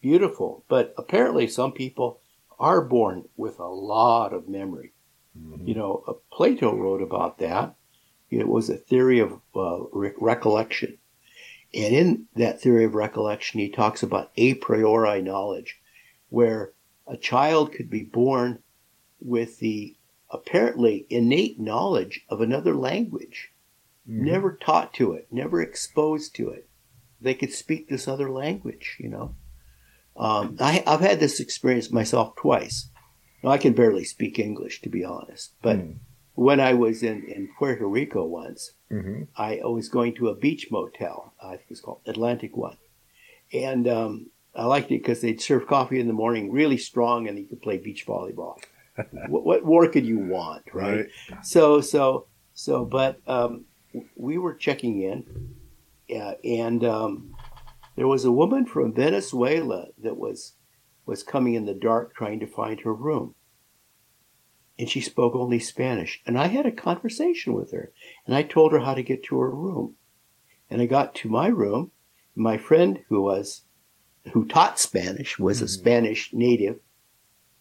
beautiful, 0.00 0.64
but 0.68 0.94
apparently 0.96 1.46
some 1.46 1.72
people 1.72 2.20
are 2.58 2.80
born 2.80 3.28
with 3.36 3.58
a 3.58 3.66
lot 3.66 4.32
of 4.32 4.48
memory. 4.48 4.92
You 5.64 5.74
know, 5.74 6.02
uh, 6.08 6.14
Plato 6.32 6.74
wrote 6.74 7.02
about 7.02 7.38
that. 7.38 7.76
It 8.30 8.48
was 8.48 8.68
a 8.68 8.76
theory 8.76 9.20
of 9.20 9.40
uh, 9.54 9.84
re- 9.92 10.12
recollection. 10.18 10.98
And 11.72 11.94
in 11.94 12.26
that 12.34 12.60
theory 12.60 12.84
of 12.84 12.94
recollection, 12.94 13.60
he 13.60 13.68
talks 13.68 14.02
about 14.02 14.32
a 14.36 14.54
priori 14.54 15.22
knowledge, 15.22 15.78
where 16.30 16.72
a 17.06 17.16
child 17.16 17.72
could 17.72 17.88
be 17.88 18.02
born 18.02 18.62
with 19.20 19.58
the 19.60 19.94
apparently 20.30 21.06
innate 21.10 21.58
knowledge 21.60 22.24
of 22.28 22.40
another 22.40 22.74
language, 22.74 23.50
Mm-hmm. 24.08 24.24
never 24.24 24.52
taught 24.56 24.94
to 24.94 25.12
it, 25.12 25.28
never 25.30 25.60
exposed 25.60 26.34
to 26.36 26.48
it. 26.48 26.66
They 27.20 27.34
could 27.34 27.52
speak 27.52 27.88
this 27.90 28.08
other 28.08 28.30
language, 28.30 28.96
you 28.98 29.10
know. 29.10 29.34
Um, 30.16 30.56
I, 30.58 30.82
I've 30.86 31.00
had 31.00 31.20
this 31.20 31.40
experience 31.40 31.92
myself 31.92 32.34
twice. 32.36 32.88
Now, 33.42 33.50
I 33.50 33.58
can 33.58 33.74
barely 33.74 34.04
speak 34.04 34.38
English, 34.38 34.80
to 34.82 34.88
be 34.88 35.04
honest, 35.04 35.52
but 35.60 35.76
Mm. 35.76 35.96
when 36.34 36.58
I 36.58 36.72
was 36.72 37.02
in, 37.02 37.22
in 37.24 37.50
Puerto 37.58 37.86
Rico 37.86 38.24
once, 38.24 38.72
hmm 38.90 39.24
I 39.36 39.60
was 39.62 39.90
going 39.90 40.14
to 40.14 40.28
a 40.28 40.34
beach 40.34 40.68
motel. 40.70 41.34
I 41.42 41.56
think 41.56 41.66
it's 41.70 41.80
called 41.82 42.00
Atlantic 42.06 42.56
One, 42.56 42.78
and 43.52 43.86
um, 43.86 44.30
I 44.54 44.64
liked 44.64 44.86
it 44.90 45.02
because 45.02 45.20
they'd 45.20 45.40
serve 45.40 45.66
coffee 45.66 46.00
in 46.00 46.06
the 46.06 46.12
morning, 46.14 46.50
really 46.50 46.78
strong, 46.78 47.28
and 47.28 47.38
you 47.38 47.44
could 47.44 47.60
play 47.60 47.76
beach 47.76 48.06
volleyball. 48.06 48.56
What, 49.28 49.44
what 49.44 49.64
more 49.64 49.88
could 49.88 50.06
you 50.06 50.18
want, 50.18 50.64
right? 50.72 51.06
Right. 51.30 51.44
So, 51.44 51.80
so, 51.80 52.26
so, 52.54 52.84
but 52.84 53.20
um, 53.26 53.64
we 54.16 54.38
were 54.38 54.54
checking 54.54 55.00
in, 55.02 55.24
uh, 56.14 56.34
and 56.44 56.84
um, 56.84 57.34
there 57.96 58.06
was 58.08 58.24
a 58.24 58.32
woman 58.32 58.66
from 58.66 58.94
Venezuela 58.94 59.86
that 60.02 60.16
was 60.16 60.54
was 61.06 61.22
coming 61.22 61.54
in 61.54 61.64
the 61.64 61.74
dark 61.74 62.14
trying 62.14 62.38
to 62.40 62.46
find 62.46 62.80
her 62.80 62.92
room, 62.92 63.34
and 64.78 64.90
she 64.90 65.00
spoke 65.00 65.34
only 65.34 65.58
Spanish. 65.58 66.20
And 66.26 66.38
I 66.38 66.48
had 66.48 66.66
a 66.66 66.72
conversation 66.72 67.54
with 67.54 67.72
her, 67.72 67.92
and 68.26 68.34
I 68.34 68.42
told 68.42 68.72
her 68.72 68.80
how 68.80 68.94
to 68.94 69.02
get 69.02 69.22
to 69.24 69.38
her 69.38 69.50
room, 69.50 69.94
and 70.70 70.82
I 70.82 70.86
got 70.86 71.14
to 71.16 71.28
my 71.28 71.48
room. 71.48 71.92
My 72.34 72.56
friend 72.58 73.00
who 73.08 73.22
was 73.22 73.62
who 74.32 74.46
taught 74.46 74.78
Spanish 74.78 75.38
was 75.38 75.62
a 75.62 75.64
Mhm. 75.64 75.68
Spanish 75.70 76.32
native 76.34 76.80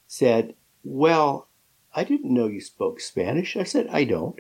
said, 0.07 0.55
"Well, 0.83 1.49
I 1.93 2.03
didn't 2.03 2.33
know 2.33 2.47
you 2.47 2.61
spoke 2.61 2.99
Spanish." 2.99 3.57
I 3.57 3.63
said, 3.63 3.87
"I 3.87 4.03
don't." 4.03 4.39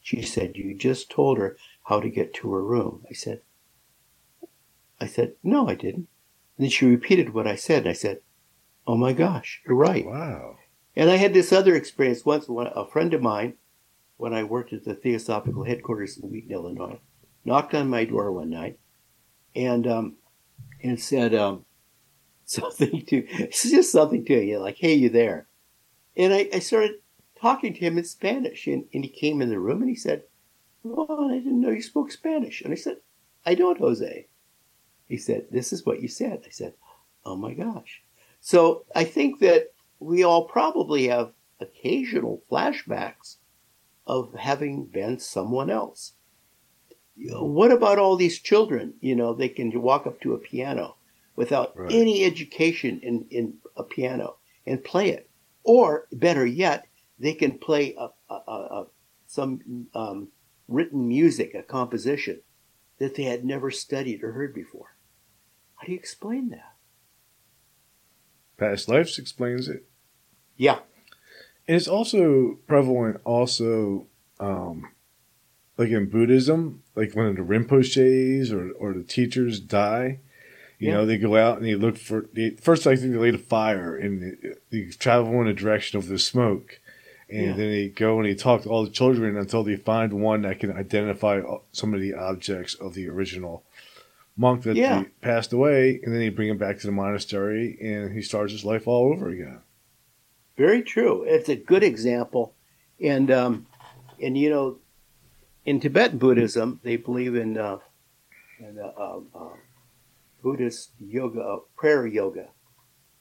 She 0.00 0.22
said, 0.22 0.56
"You 0.56 0.74
just 0.74 1.10
told 1.10 1.38
her 1.38 1.56
how 1.84 2.00
to 2.00 2.10
get 2.10 2.34
to 2.34 2.52
her 2.52 2.62
room." 2.62 3.04
I 3.10 3.14
said, 3.14 3.42
"I 5.00 5.06
said 5.06 5.36
no, 5.42 5.68
I 5.68 5.74
didn't." 5.74 6.08
And 6.56 6.64
then 6.64 6.70
she 6.70 6.86
repeated 6.86 7.34
what 7.34 7.46
I 7.46 7.56
said, 7.56 7.82
and 7.82 7.90
I 7.90 7.94
said, 7.94 8.20
"Oh 8.86 8.96
my 8.96 9.12
gosh, 9.12 9.62
you're 9.66 9.76
right." 9.76 10.06
Wow. 10.06 10.58
And 10.94 11.10
I 11.10 11.16
had 11.16 11.34
this 11.34 11.52
other 11.52 11.74
experience 11.74 12.24
once. 12.24 12.48
When 12.48 12.68
a 12.68 12.86
friend 12.86 13.14
of 13.14 13.22
mine, 13.22 13.54
when 14.16 14.32
I 14.32 14.44
worked 14.44 14.72
at 14.72 14.84
the 14.84 14.94
Theosophical 14.94 15.64
headquarters 15.64 16.18
in 16.18 16.30
Wheaton, 16.30 16.52
Illinois, 16.52 17.00
knocked 17.44 17.74
on 17.74 17.88
my 17.88 18.04
door 18.04 18.30
one 18.30 18.50
night, 18.50 18.78
and 19.56 19.86
um, 19.86 20.16
and 20.82 21.00
said 21.00 21.34
um, 21.34 21.64
something 22.44 23.04
to 23.06 23.26
it's 23.28 23.62
just 23.70 23.90
something 23.90 24.24
to 24.26 24.44
you 24.44 24.58
like, 24.58 24.76
"Hey, 24.76 24.94
you 24.94 25.08
there?" 25.08 25.48
And 26.16 26.32
I, 26.32 26.48
I 26.52 26.58
started 26.60 26.96
talking 27.40 27.74
to 27.74 27.80
him 27.80 27.98
in 27.98 28.04
Spanish, 28.04 28.66
and, 28.66 28.84
and 28.94 29.04
he 29.04 29.10
came 29.10 29.42
in 29.42 29.50
the 29.50 29.58
room 29.58 29.80
and 29.80 29.90
he 29.90 29.96
said, 29.96 30.24
"Oh, 30.84 31.28
I 31.30 31.38
didn't 31.38 31.60
know 31.60 31.70
you 31.70 31.82
spoke 31.82 32.12
Spanish." 32.12 32.62
And 32.62 32.72
I 32.72 32.76
said, 32.76 32.98
"I 33.44 33.54
don't, 33.54 33.78
Jose." 33.78 34.26
He 35.08 35.16
said, 35.16 35.46
"This 35.50 35.72
is 35.72 35.84
what 35.84 36.00
you 36.00 36.08
said." 36.08 36.42
I 36.46 36.50
said, 36.50 36.74
"Oh 37.24 37.36
my 37.36 37.54
gosh!" 37.54 38.02
So 38.40 38.84
I 38.94 39.04
think 39.04 39.40
that 39.40 39.72
we 39.98 40.22
all 40.22 40.44
probably 40.44 41.08
have 41.08 41.32
occasional 41.60 42.42
flashbacks 42.50 43.36
of 44.06 44.34
having 44.34 44.84
been 44.84 45.18
someone 45.18 45.70
else. 45.70 46.12
What 47.16 47.72
about 47.72 47.98
all 47.98 48.16
these 48.16 48.40
children? 48.40 48.94
You 49.00 49.14
know, 49.14 49.34
they 49.34 49.48
can 49.48 49.80
walk 49.80 50.06
up 50.06 50.20
to 50.22 50.34
a 50.34 50.38
piano 50.38 50.96
without 51.36 51.76
Right. 51.76 51.92
any 51.92 52.24
education 52.24 53.00
in, 53.02 53.26
in 53.30 53.58
a 53.76 53.82
piano 53.84 54.36
and 54.66 54.82
play 54.82 55.10
it. 55.10 55.30
Or 55.64 56.06
better 56.12 56.46
yet, 56.46 56.86
they 57.18 57.32
can 57.34 57.58
play 57.58 57.96
a, 57.98 58.08
a, 58.32 58.34
a, 58.34 58.86
some 59.26 59.88
um, 59.94 60.28
written 60.68 61.08
music, 61.08 61.54
a 61.54 61.62
composition 61.62 62.40
that 62.98 63.14
they 63.14 63.24
had 63.24 63.44
never 63.44 63.70
studied 63.70 64.22
or 64.22 64.32
heard 64.32 64.54
before. 64.54 64.96
How 65.76 65.86
do 65.86 65.92
you 65.92 65.98
explain 65.98 66.50
that? 66.50 66.74
Past 68.56 68.88
lives 68.88 69.18
explains 69.18 69.68
it. 69.68 69.84
Yeah. 70.56 70.78
And 71.66 71.76
it's 71.76 71.88
also 71.88 72.58
prevalent 72.66 73.20
also 73.24 74.06
um 74.38 74.88
like 75.76 75.90
in 75.90 76.08
Buddhism, 76.08 76.82
like 76.94 77.14
when 77.14 77.34
the 77.34 77.42
Rinpoches 77.42 78.52
or, 78.52 78.70
or 78.72 78.94
the 78.94 79.02
teachers 79.02 79.58
die, 79.58 80.20
you 80.84 80.90
Yeah. 80.90 80.96
know, 80.98 81.06
they 81.06 81.16
go 81.16 81.34
out 81.36 81.56
and 81.56 81.66
they 81.66 81.76
look 81.76 81.96
for 81.96 82.26
they, 82.34 82.50
first 82.50 82.86
I 82.86 82.94
think 82.94 83.12
they 83.12 83.18
light 83.18 83.34
a 83.34 83.38
fire 83.38 83.96
and 83.96 84.22
they, 84.22 84.54
they 84.70 84.90
travel 84.90 85.40
in 85.40 85.46
the 85.46 85.54
direction 85.54 85.96
of 85.96 86.08
the 86.08 86.18
smoke. 86.18 86.78
And 87.30 87.46
Yeah. 87.46 87.52
then 87.56 87.70
they 87.70 87.88
go 87.88 88.18
and 88.20 88.28
they 88.28 88.34
talk 88.34 88.62
to 88.62 88.68
all 88.68 88.84
the 88.84 88.90
children 88.90 89.34
until 89.38 89.64
they 89.64 89.76
find 89.76 90.12
one 90.12 90.42
that 90.42 90.60
can 90.60 90.70
identify 90.76 91.40
some 91.72 91.94
of 91.94 92.00
the 92.02 92.12
objects 92.12 92.74
of 92.74 92.92
the 92.92 93.08
original 93.08 93.64
monk 94.36 94.64
that 94.64 94.76
Yeah. 94.76 95.04
passed 95.22 95.52
away, 95.54 96.00
and 96.02 96.12
then 96.12 96.20
they 96.20 96.28
bring 96.28 96.50
him 96.50 96.58
back 96.58 96.78
to 96.80 96.86
the 96.86 96.92
monastery, 96.92 97.78
and 97.80 98.12
he 98.12 98.20
starts 98.20 98.52
his 98.52 98.64
life 98.64 98.86
all 98.86 99.10
over 99.12 99.28
again. 99.30 99.60
Very 100.58 100.82
true. 100.82 101.22
It's 101.22 101.48
a 101.48 101.56
good 101.56 101.82
example, 101.82 102.52
and 103.00 103.30
um, 103.30 103.66
and 104.20 104.36
you 104.36 104.50
know, 104.50 104.78
in 105.64 105.80
Tibetan 105.80 106.18
Buddhism, 106.18 106.80
they 106.82 106.96
believe 106.96 107.34
in 107.34 107.56
uh, 107.56 107.78
in 108.58 108.78
uh, 108.78 108.92
uh, 108.96 109.20
uh, 109.34 109.48
Buddhist 110.44 110.90
yoga, 111.00 111.40
uh, 111.40 111.56
prayer 111.74 112.06
yoga, 112.06 112.48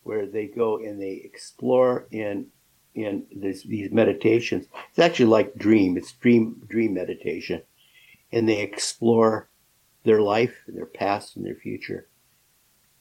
where 0.03 0.25
they 0.25 0.45
go 0.45 0.77
and 0.77 1.01
they 1.01 1.21
explore 1.23 2.05
in 2.11 2.47
in 2.93 3.25
this, 3.31 3.63
these 3.63 3.91
meditations. 3.91 4.67
It's 4.89 4.99
actually 4.99 5.27
like 5.27 5.55
dream. 5.55 5.97
It's 5.97 6.11
dream 6.11 6.61
dream 6.67 6.93
meditation, 6.93 7.63
and 8.33 8.47
they 8.47 8.61
explore 8.61 9.49
their 10.03 10.21
life, 10.21 10.53
and 10.67 10.75
their 10.75 10.85
past, 10.85 11.37
and 11.37 11.45
their 11.45 11.55
future. 11.55 12.09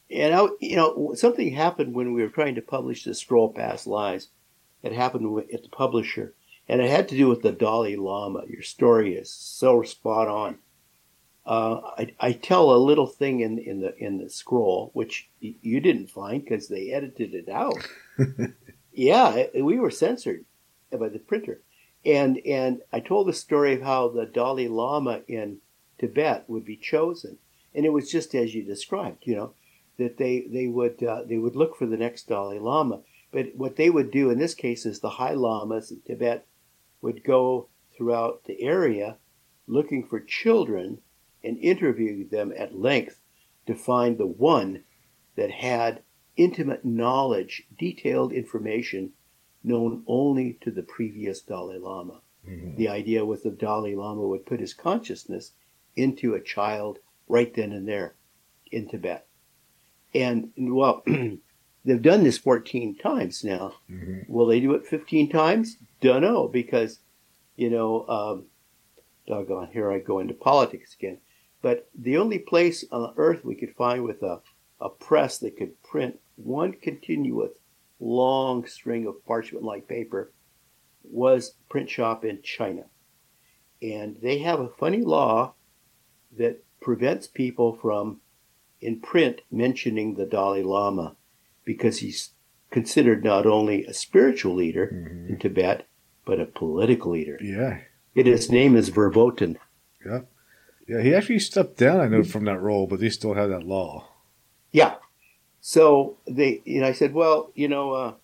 And 0.08 0.32
I, 0.32 0.46
you 0.60 0.76
know, 0.76 1.14
something 1.16 1.52
happened 1.52 1.92
when 1.92 2.12
we 2.12 2.22
were 2.22 2.28
trying 2.28 2.54
to 2.54 2.62
publish 2.62 3.02
the 3.02 3.14
scroll 3.14 3.52
past 3.52 3.88
lives. 3.88 4.28
It 4.84 4.92
happened 4.92 5.50
at 5.52 5.64
the 5.64 5.68
publisher, 5.68 6.32
and 6.68 6.80
it 6.80 6.88
had 6.88 7.08
to 7.08 7.16
do 7.16 7.26
with 7.26 7.42
the 7.42 7.50
Dalai 7.50 7.96
Lama. 7.96 8.44
Your 8.48 8.62
story 8.62 9.16
is 9.16 9.32
so 9.32 9.82
spot 9.82 10.28
on. 10.28 10.58
Uh, 11.45 11.80
I, 11.99 12.14
I 12.20 12.32
tell 12.32 12.70
a 12.70 12.78
little 12.78 13.07
thing 13.09 13.40
in 13.40 13.59
in 13.59 13.80
the 13.80 13.97
in 13.99 14.18
the 14.18 14.30
scroll 14.30 14.90
which 14.95 15.28
y- 15.43 15.57
you 15.61 15.80
didn't 15.80 16.09
find 16.11 16.43
because 16.45 16.68
they 16.68 16.93
edited 16.93 17.34
it 17.34 17.49
out. 17.49 17.88
yeah, 18.93 19.34
it- 19.34 19.64
we 19.64 19.78
were 19.78 19.90
censored 19.90 20.45
by 20.97 21.09
the 21.09 21.18
printer, 21.18 21.61
and 22.05 22.38
and 22.47 22.82
I 22.93 23.01
told 23.01 23.26
the 23.26 23.32
story 23.32 23.74
of 23.74 23.82
how 23.82 24.09
the 24.09 24.24
Dalai 24.26 24.68
Lama 24.68 25.22
in 25.26 25.59
Tibet 25.99 26.45
would 26.49 26.64
be 26.64 26.76
chosen, 26.76 27.38
and 27.74 27.84
it 27.84 27.93
was 27.93 28.11
just 28.11 28.34
as 28.36 28.55
you 28.55 28.62
described. 28.62 29.24
You 29.26 29.34
know, 29.36 29.55
that 29.99 30.18
they 30.18 30.43
they 30.49 30.68
would 30.68 31.03
uh, 31.03 31.22
they 31.24 31.38
would 31.38 31.57
look 31.57 31.76
for 31.76 31.86
the 31.86 31.97
next 31.97 32.28
Dalai 32.28 32.61
Lama. 32.61 33.01
But 33.32 33.57
what 33.57 33.76
they 33.76 33.90
would 33.90 34.11
do 34.11 34.30
in 34.30 34.38
this 34.38 34.55
case 34.55 34.84
is 34.86 35.01
the 35.01 35.09
high 35.11 35.32
lamas 35.32 35.90
in 35.90 36.03
Tibet 36.03 36.47
would 37.01 37.24
go 37.24 37.68
throughout 37.97 38.45
the 38.45 38.62
area 38.62 39.16
looking 39.66 40.07
for 40.07 40.20
children 40.20 40.99
and 41.45 41.59
interview 41.59 42.28
them 42.28 42.53
at 42.57 42.78
length 42.78 43.20
to 43.66 43.74
find 43.74 44.18
the 44.18 44.26
one 44.26 44.84
that 45.36 45.51
had 45.51 46.03
intimate 46.36 46.84
knowledge, 46.84 47.64
detailed 47.78 48.32
information 48.32 49.12
known 49.62 50.03
only 50.07 50.55
to 50.61 50.70
the 50.70 50.82
previous 50.82 51.40
Dalai 51.40 51.78
Lama. 51.78 52.20
Mhm. 52.49 52.76
The 52.76 52.88
idea 52.88 53.24
was 53.24 53.43
the 53.43 53.51
Dalai 53.51 53.95
Lama 53.95 54.22
would 54.26 54.47
put 54.47 54.61
his 54.61 54.74
consciousness 54.74 55.53
into 55.95 56.34
a 56.34 56.40
child 56.40 56.99
right 57.28 57.53
then 57.55 57.72
and 57.72 57.86
there 57.86 58.16
in 58.70 58.88
Tibet. 58.88 59.26
And, 60.14 60.53
well, 60.57 61.05
they've 61.84 62.03
done 62.03 62.24
this 62.24 62.38
14 62.38 62.97
times 62.97 63.45
now. 63.45 63.74
Mhm. 63.88 64.28
Will 64.28 64.47
they 64.47 64.61
do 64.61 64.74
it 64.74 64.86
15 64.86 65.28
times? 65.28 65.78
Don't 66.01 66.22
know 66.22 66.49
because, 66.49 66.99
you 67.57 67.70
know, 67.70 68.07
um, 68.09 68.47
doggone, 69.26 69.68
here 69.72 69.93
I 69.93 70.01
go 70.01 70.18
into 70.18 70.34
politics 70.34 70.95
again. 70.95 71.18
But 71.62 71.88
the 71.94 72.16
only 72.16 72.38
place 72.38 72.84
on 72.90 73.14
earth 73.16 73.44
we 73.44 73.54
could 73.54 73.74
find 73.76 74.02
with 74.04 74.22
a, 74.22 74.40
a 74.80 74.88
press 74.88 75.38
that 75.38 75.56
could 75.56 75.80
print 75.82 76.18
one 76.36 76.72
continuous 76.72 77.52
long 78.00 78.66
string 78.66 79.06
of 79.06 79.24
parchment 79.24 79.64
like 79.64 79.86
paper 79.86 80.32
was 81.04 81.54
print 81.68 81.88
shop 81.88 82.24
in 82.24 82.42
China. 82.42 82.84
And 83.80 84.16
they 84.20 84.38
have 84.38 84.60
a 84.60 84.68
funny 84.68 85.02
law 85.02 85.54
that 86.36 86.64
prevents 86.80 87.26
people 87.28 87.78
from 87.80 88.20
in 88.80 88.98
print 89.00 89.40
mentioning 89.50 90.14
the 90.14 90.26
Dalai 90.26 90.62
Lama 90.62 91.14
because 91.64 91.98
he's 91.98 92.30
considered 92.72 93.22
not 93.22 93.46
only 93.46 93.84
a 93.84 93.92
spiritual 93.94 94.54
leader 94.54 94.88
Mhm. 94.92 95.28
in 95.30 95.38
Tibet, 95.38 95.86
but 96.24 96.40
a 96.40 96.46
political 96.46 97.12
leader. 97.12 97.38
Yeah, 97.40 97.80
his 98.14 98.50
name 98.50 98.74
is 98.74 98.88
Verboten. 98.88 99.58
yeah. 100.04 100.22
Yeah, 100.88 101.00
he 101.00 101.14
actually 101.14 101.38
stepped 101.38 101.76
down, 101.76 102.00
I 102.00 102.08
know, 102.08 102.24
from 102.24 102.44
that 102.46 102.60
role, 102.60 102.86
but 102.86 103.00
they 103.00 103.08
still 103.08 103.34
have 103.34 103.50
that 103.50 103.66
law. 103.66 104.08
Yeah. 104.72 104.96
So 105.60 106.16
they, 106.26 106.60
you 106.64 106.80
know, 106.80 106.88
I 106.88 106.92
said, 106.92 107.14
well, 107.14 107.52
you 107.54 107.68
know, 107.68 107.92
uh, 107.92 108.14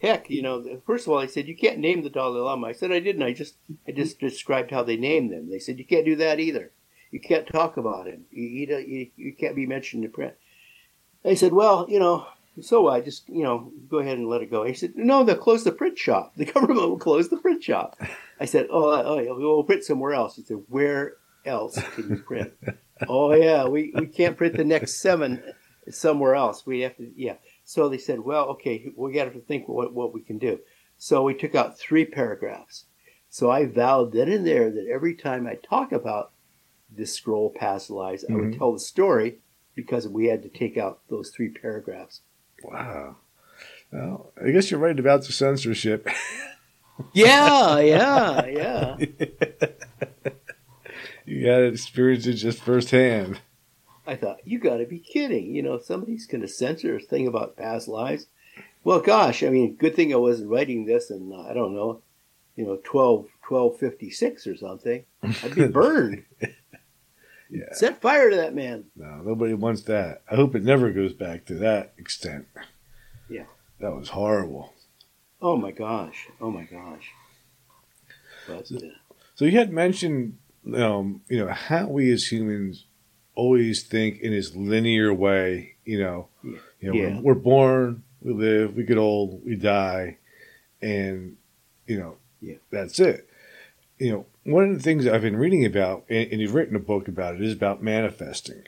heck, 0.00 0.30
you 0.30 0.42
know, 0.42 0.80
first 0.86 1.06
of 1.06 1.12
all, 1.12 1.18
I 1.18 1.26
said 1.26 1.48
you 1.48 1.56
can't 1.56 1.78
name 1.78 2.02
the 2.02 2.10
Dalai 2.10 2.40
Lama. 2.40 2.68
I 2.68 2.72
said 2.72 2.92
I 2.92 3.00
didn't. 3.00 3.22
I 3.22 3.32
just, 3.32 3.56
I 3.88 3.92
just 3.92 4.20
described 4.20 4.70
how 4.70 4.84
they 4.84 4.96
named 4.96 5.32
them. 5.32 5.50
They 5.50 5.58
said 5.58 5.78
you 5.78 5.84
can't 5.84 6.04
do 6.04 6.16
that 6.16 6.38
either. 6.38 6.70
You 7.10 7.20
can't 7.20 7.46
talk 7.46 7.76
about 7.76 8.06
him. 8.06 8.26
You, 8.30 8.44
you, 8.78 9.10
you 9.16 9.32
can't 9.34 9.56
be 9.56 9.66
mentioned 9.66 10.04
in 10.04 10.12
print. 10.12 10.34
I 11.24 11.34
said, 11.34 11.52
well, 11.52 11.86
you 11.88 11.98
know, 11.98 12.26
so 12.60 12.88
I 12.88 13.00
just, 13.00 13.28
you 13.28 13.42
know, 13.42 13.72
go 13.88 13.98
ahead 13.98 14.18
and 14.18 14.28
let 14.28 14.42
it 14.42 14.50
go. 14.50 14.64
He 14.64 14.74
said, 14.74 14.92
no, 14.96 15.24
they'll 15.24 15.36
close 15.36 15.64
the 15.64 15.72
print 15.72 15.98
shop. 15.98 16.34
The 16.36 16.44
government 16.52 16.88
will 16.88 16.98
close 16.98 17.28
the 17.28 17.36
print 17.36 17.62
shop. 17.62 18.00
I 18.38 18.44
said, 18.44 18.68
oh, 18.70 18.90
oh 18.92 19.36
we'll 19.38 19.64
print 19.64 19.84
somewhere 19.84 20.14
else. 20.14 20.36
He 20.36 20.42
said, 20.42 20.62
where 20.68 21.14
else 21.46 21.78
can 21.94 22.08
you 22.10 22.16
print? 22.16 22.52
oh 23.08 23.32
yeah, 23.34 23.66
we, 23.66 23.92
we 23.94 24.06
can't 24.06 24.36
print 24.36 24.56
the 24.56 24.64
next 24.64 24.96
seven 24.96 25.42
somewhere 25.90 26.34
else. 26.34 26.66
We 26.66 26.80
have 26.80 26.96
to, 26.96 27.10
yeah. 27.16 27.34
So 27.64 27.88
they 27.88 27.98
said, 27.98 28.20
well, 28.20 28.46
okay, 28.50 28.88
we 28.96 29.12
got 29.12 29.32
to 29.32 29.40
think 29.40 29.68
what, 29.68 29.92
what 29.94 30.12
we 30.14 30.20
can 30.20 30.38
do. 30.38 30.60
So 30.98 31.22
we 31.22 31.34
took 31.34 31.54
out 31.54 31.78
three 31.78 32.04
paragraphs. 32.04 32.86
So 33.28 33.50
I 33.50 33.66
vowed 33.66 34.12
then 34.12 34.30
and 34.30 34.46
there 34.46 34.70
that 34.70 34.86
every 34.92 35.14
time 35.14 35.46
I 35.46 35.56
talk 35.56 35.92
about 35.92 36.32
this 36.90 37.12
scroll 37.12 37.50
past 37.54 37.90
lives, 37.90 38.24
I 38.28 38.32
would 38.34 38.52
Mhm. 38.52 38.58
tell 38.58 38.72
the 38.72 38.78
story 38.78 39.38
because 39.74 40.08
we 40.08 40.26
had 40.26 40.42
to 40.42 40.48
take 40.48 40.78
out 40.78 41.00
those 41.10 41.30
three 41.30 41.50
paragraphs. 41.50 42.22
Wow. 42.62 43.16
Well, 43.92 44.32
I 44.42 44.50
guess 44.50 44.70
you're 44.70 44.80
right 44.80 44.98
about 44.98 45.24
the 45.24 45.32
censorship. 45.32 46.08
Yeah, 47.12 47.78
yeah, 47.80 48.46
yeah. 48.46 48.96
you 51.26 51.44
got 51.44 51.58
to 51.58 51.64
experience 51.64 52.26
it 52.26 52.34
just 52.34 52.62
firsthand. 52.62 53.40
I 54.06 54.14
thought, 54.14 54.46
you 54.46 54.58
got 54.58 54.76
to 54.76 54.86
be 54.86 55.00
kidding. 55.00 55.54
You 55.54 55.62
know, 55.62 55.78
somebody's 55.78 56.26
going 56.26 56.42
to 56.42 56.48
censor 56.48 56.96
a 56.96 57.00
thing 57.00 57.26
about 57.26 57.56
past 57.56 57.88
lives. 57.88 58.26
Well, 58.84 59.00
gosh, 59.00 59.42
I 59.42 59.48
mean, 59.48 59.74
good 59.74 59.96
thing 59.96 60.12
I 60.12 60.16
wasn't 60.16 60.48
writing 60.50 60.86
this 60.86 61.10
in, 61.10 61.32
uh, 61.32 61.40
I 61.50 61.52
don't 61.54 61.74
know, 61.74 62.02
you 62.54 62.64
know, 62.64 62.78
12, 62.84 63.26
1256 63.48 64.46
or 64.46 64.56
something. 64.56 65.04
I'd 65.22 65.54
be 65.54 65.66
burned. 65.66 66.24
Yeah. 67.50 67.72
Set 67.72 68.00
fire 68.00 68.30
to 68.30 68.36
that 68.36 68.54
man. 68.54 68.84
No, 68.94 69.22
nobody 69.24 69.54
wants 69.54 69.82
that. 69.82 70.22
I 70.30 70.36
hope 70.36 70.54
it 70.54 70.62
never 70.64 70.92
goes 70.92 71.12
back 71.12 71.44
to 71.46 71.54
that 71.56 71.92
extent. 71.98 72.46
Yeah. 73.28 73.44
That 73.80 73.94
was 73.94 74.10
horrible. 74.10 74.72
Oh 75.42 75.56
my 75.56 75.70
gosh. 75.72 76.28
Oh 76.40 76.50
my 76.50 76.64
gosh. 76.64 77.10
But 78.46 78.70
uh, 78.72 78.86
So 79.34 79.44
you 79.44 79.58
had 79.58 79.72
mentioned, 79.72 80.38
um, 80.74 81.22
you 81.28 81.38
know, 81.38 81.48
how 81.52 81.86
we 81.88 82.10
as 82.12 82.30
humans 82.32 82.86
always 83.34 83.82
think 83.82 84.18
in 84.20 84.32
this 84.32 84.54
linear 84.54 85.12
way. 85.12 85.76
You 85.84 86.00
know, 86.00 86.28
Yeah. 86.42 86.58
you 86.80 86.88
know, 86.88 86.94
Yeah. 86.94 87.14
we're, 87.16 87.22
we're 87.22 87.34
born, 87.40 88.02
we 88.22 88.32
live, 88.32 88.74
we 88.74 88.82
get 88.84 88.98
old, 88.98 89.44
we 89.44 89.54
die, 89.56 90.18
and 90.82 91.36
you 91.86 91.98
know, 91.98 92.16
Yeah. 92.40 92.56
that's 92.70 92.98
it. 92.98 93.28
You 93.98 94.10
know, 94.10 94.26
one 94.44 94.68
of 94.68 94.76
the 94.76 94.82
things 94.82 95.06
I've 95.06 95.22
been 95.22 95.36
reading 95.36 95.64
about, 95.64 96.04
and, 96.08 96.30
and 96.32 96.40
you've 96.40 96.54
written 96.54 96.76
a 96.76 96.80
book 96.80 97.08
about 97.08 97.34
it, 97.36 97.42
is 97.42 97.52
about 97.52 97.82
manifesting. 97.82 98.62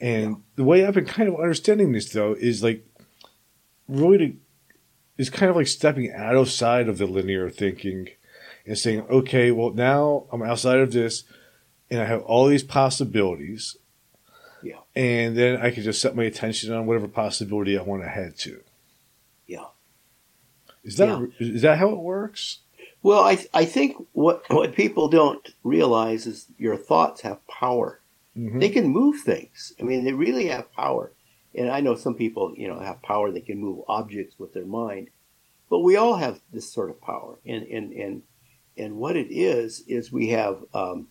And 0.00 0.42
the 0.56 0.64
way 0.64 0.84
I've 0.84 0.94
been 0.94 1.04
kind 1.04 1.28
of 1.28 1.34
understanding 1.36 1.92
this, 1.92 2.08
though, 2.10 2.32
is 2.34 2.62
like 2.62 2.86
really 3.88 4.18
to, 4.18 4.36
is 5.18 5.28
kind 5.30 5.50
of 5.50 5.56
like 5.56 5.66
stepping 5.66 6.10
outside 6.12 6.88
of 6.88 6.96
the 6.98 7.06
linear 7.06 7.50
thinking 7.50 8.08
and 8.66 8.78
saying, 8.78 9.02
okay, 9.10 9.50
well, 9.50 9.70
now 9.70 10.24
I'm 10.32 10.42
outside 10.42 10.78
of 10.78 10.92
this 10.92 11.24
and 11.90 12.00
I 12.00 12.04
have 12.04 12.22
all 12.22 12.46
these 12.46 12.62
possibilities. 12.62 13.76
Yeah. 14.62 14.80
And 14.94 15.36
then 15.36 15.60
I 15.60 15.70
can 15.70 15.82
just 15.82 16.00
set 16.00 16.14
my 16.14 16.24
attention 16.24 16.72
on 16.72 16.86
whatever 16.86 17.08
possibility 17.08 17.78
I 17.78 17.82
want 17.82 18.02
to 18.02 18.08
head 18.08 18.36
to. 18.38 18.60
Yeah. 19.46 19.66
Is 20.84 20.96
that 20.96 21.30
is 21.38 21.62
that 21.62 21.78
how 21.78 21.90
it 21.90 21.98
works? 21.98 22.58
well, 23.02 23.22
I 23.24 23.38
I 23.54 23.64
think 23.64 23.96
what 24.12 24.42
what 24.50 24.74
people 24.74 25.08
don't 25.08 25.46
realize 25.64 26.26
is 26.26 26.46
your 26.58 26.76
thoughts 26.76 27.22
have 27.22 27.46
power. 27.46 28.00
Mhm. 28.36 28.60
They 28.60 28.68
can 28.68 28.88
move 28.88 29.20
things. 29.20 29.74
I 29.80 29.82
mean, 29.82 30.04
they 30.04 30.12
really 30.12 30.46
have 30.46 30.72
power. 30.72 31.12
And 31.54 31.68
I 31.68 31.80
know 31.80 31.96
some 31.96 32.14
people, 32.14 32.54
you 32.56 32.68
know, 32.68 32.78
have 32.78 33.02
power. 33.02 33.32
They 33.32 33.40
can 33.40 33.58
move 33.58 33.84
objects 33.88 34.38
with 34.38 34.52
their 34.52 34.66
mind, 34.66 35.10
but 35.68 35.80
we 35.80 35.96
all 35.96 36.14
have 36.14 36.40
this 36.52 36.70
sort 36.70 36.90
of 36.90 37.00
power. 37.00 37.38
And 37.44 37.64
and 37.64 37.92
and 37.92 38.22
and 38.76 38.96
what 38.96 39.16
it 39.16 39.32
is 39.32 39.80
is 39.88 40.12
we 40.12 40.28
have 40.28 40.64
um, 40.74 41.08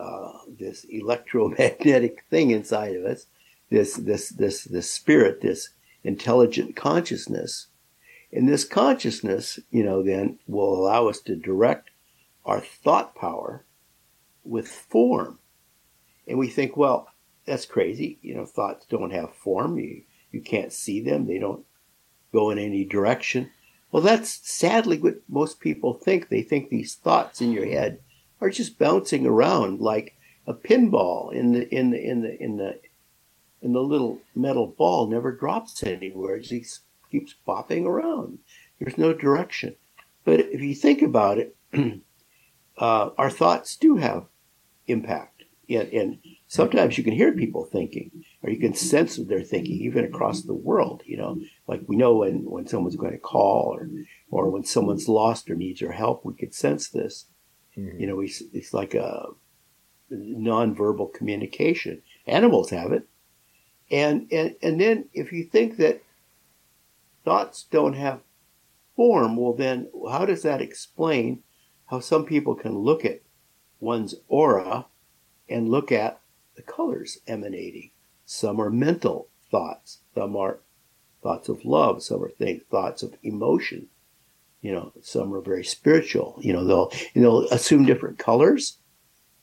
uh, 0.00 0.32
this 0.58 0.84
electromagnetic 0.84 2.24
thing 2.30 2.50
inside 2.50 2.96
of 2.96 3.04
us, 3.04 3.26
this 3.70 3.94
this 3.96 4.30
this 4.30 4.64
this 4.64 4.90
spirit, 4.90 5.40
this 5.42 5.70
intelligent 6.02 6.74
consciousness, 6.74 7.66
and 8.32 8.48
this 8.48 8.64
consciousness, 8.64 9.58
you 9.70 9.84
know, 9.84 10.02
then 10.02 10.38
will 10.46 10.74
allow 10.74 11.08
us 11.08 11.20
to 11.20 11.36
direct 11.36 11.90
our 12.44 12.60
thought 12.60 13.14
power 13.14 13.64
with 14.42 14.68
form. 14.68 15.38
And 16.26 16.38
we 16.38 16.48
think, 16.48 16.76
well, 16.76 17.08
that's 17.44 17.66
crazy. 17.66 18.18
You 18.22 18.34
know, 18.34 18.46
thoughts 18.46 18.86
don't 18.86 19.12
have 19.12 19.34
form. 19.34 19.78
You 19.78 20.02
you 20.32 20.40
can't 20.40 20.72
see 20.72 21.00
them. 21.00 21.26
They 21.26 21.38
don't 21.38 21.64
go 22.32 22.50
in 22.50 22.58
any 22.58 22.84
direction. 22.84 23.50
Well, 23.92 24.02
that's 24.02 24.48
sadly 24.48 24.98
what 24.98 25.16
most 25.28 25.60
people 25.60 25.94
think. 25.94 26.28
They 26.28 26.42
think 26.42 26.70
these 26.70 26.94
thoughts 26.94 27.40
in 27.40 27.52
your 27.52 27.66
head 27.66 28.00
are 28.40 28.50
just 28.50 28.78
bouncing 28.78 29.26
around 29.26 29.80
like 29.80 30.16
a 30.46 30.54
pinball 30.54 31.32
in 31.32 31.52
the 31.52 31.74
in 31.74 31.90
the 31.90 32.02
in 32.02 32.22
the 32.22 32.42
in 32.42 32.56
the 32.56 32.80
in 33.62 33.72
the 33.72 33.80
little 33.80 34.20
metal 34.34 34.66
ball 34.66 35.06
never 35.06 35.32
drops 35.32 35.82
anywhere. 35.82 36.36
It 36.36 36.44
just 36.44 36.80
keeps 37.10 37.34
bopping 37.46 37.84
around. 37.84 38.38
There's 38.78 38.98
no 38.98 39.12
direction. 39.12 39.76
But 40.24 40.40
if 40.40 40.60
you 40.60 40.74
think 40.74 41.02
about 41.02 41.38
it, 41.38 41.56
uh, 42.78 43.10
our 43.18 43.30
thoughts 43.30 43.76
do 43.76 43.96
have 43.96 44.26
impact. 44.86 45.44
And, 45.68 45.88
and 45.92 46.18
sometimes 46.48 46.98
you 46.98 47.04
can 47.04 47.12
hear 47.12 47.32
people 47.32 47.64
thinking, 47.64 48.24
or 48.42 48.50
you 48.50 48.58
can 48.58 48.74
sense 48.74 49.18
what 49.18 49.28
they're 49.28 49.42
thinking, 49.42 49.76
even 49.76 50.04
across 50.04 50.42
the 50.42 50.54
world. 50.54 51.02
You 51.04 51.18
know, 51.18 51.40
like 51.68 51.82
we 51.86 51.96
know 51.96 52.16
when, 52.16 52.44
when 52.44 52.66
someone's 52.66 52.96
going 52.96 53.12
to 53.12 53.18
call, 53.18 53.76
or 53.76 53.88
or 54.30 54.50
when 54.50 54.64
someone's 54.64 55.08
lost 55.08 55.48
or 55.50 55.54
needs 55.54 55.82
our 55.82 55.92
help, 55.92 56.24
we 56.24 56.34
could 56.34 56.54
sense 56.54 56.88
this. 56.88 57.26
Mm-hmm. 57.80 58.00
You 58.00 58.06
know, 58.06 58.16
we, 58.16 58.32
it's 58.52 58.74
like 58.74 58.94
a 58.94 59.28
nonverbal 60.12 61.12
communication. 61.14 62.02
Animals 62.26 62.70
have 62.70 62.92
it, 62.92 63.06
and 63.90 64.30
and 64.30 64.56
and 64.62 64.80
then 64.80 65.06
if 65.12 65.32
you 65.32 65.44
think 65.44 65.76
that 65.78 66.02
thoughts 67.24 67.66
don't 67.70 67.94
have 67.94 68.20
form, 68.96 69.36
well, 69.36 69.54
then 69.54 69.88
how 70.10 70.26
does 70.26 70.42
that 70.42 70.60
explain 70.60 71.42
how 71.86 72.00
some 72.00 72.24
people 72.24 72.54
can 72.54 72.78
look 72.78 73.04
at 73.04 73.22
one's 73.80 74.14
aura 74.28 74.86
and 75.48 75.70
look 75.70 75.90
at 75.90 76.20
the 76.56 76.62
colors 76.62 77.18
emanating? 77.26 77.90
Some 78.26 78.60
are 78.60 78.70
mental 78.70 79.28
thoughts, 79.50 80.00
some 80.14 80.36
are 80.36 80.60
thoughts 81.22 81.48
of 81.48 81.64
love, 81.64 82.02
some 82.02 82.22
are 82.22 82.30
th- 82.30 82.62
thoughts 82.70 83.02
of 83.02 83.14
emotion. 83.22 83.88
You 84.62 84.72
know, 84.72 84.92
some 85.02 85.32
are 85.34 85.40
very 85.40 85.64
spiritual. 85.64 86.38
You 86.42 86.52
know, 86.52 86.64
they'll 86.64 86.92
know 87.14 87.46
assume 87.50 87.86
different 87.86 88.18
colors 88.18 88.78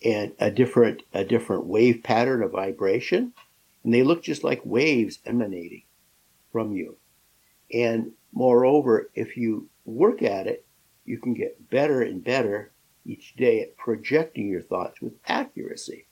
and 0.03 0.33
a 0.39 0.51
different 0.51 1.01
a 1.13 1.23
different 1.23 1.65
wave 1.65 2.03
pattern 2.03 2.43
of 2.43 2.51
vibration, 2.51 3.33
and 3.83 3.93
they 3.93 4.03
look 4.03 4.23
just 4.23 4.43
like 4.43 4.61
waves 4.63 5.19
emanating 5.25 5.83
from 6.51 6.71
you. 6.71 6.97
And 7.73 8.11
moreover, 8.31 9.09
if 9.15 9.37
you 9.37 9.69
work 9.85 10.21
at 10.21 10.47
it, 10.47 10.65
you 11.05 11.17
can 11.17 11.33
get 11.33 11.69
better 11.69 12.01
and 12.01 12.23
better 12.23 12.71
each 13.05 13.35
day 13.35 13.61
at 13.61 13.77
projecting 13.77 14.49
your 14.49 14.61
thoughts 14.61 15.01
with 15.01 15.13
accuracy. 15.27 16.05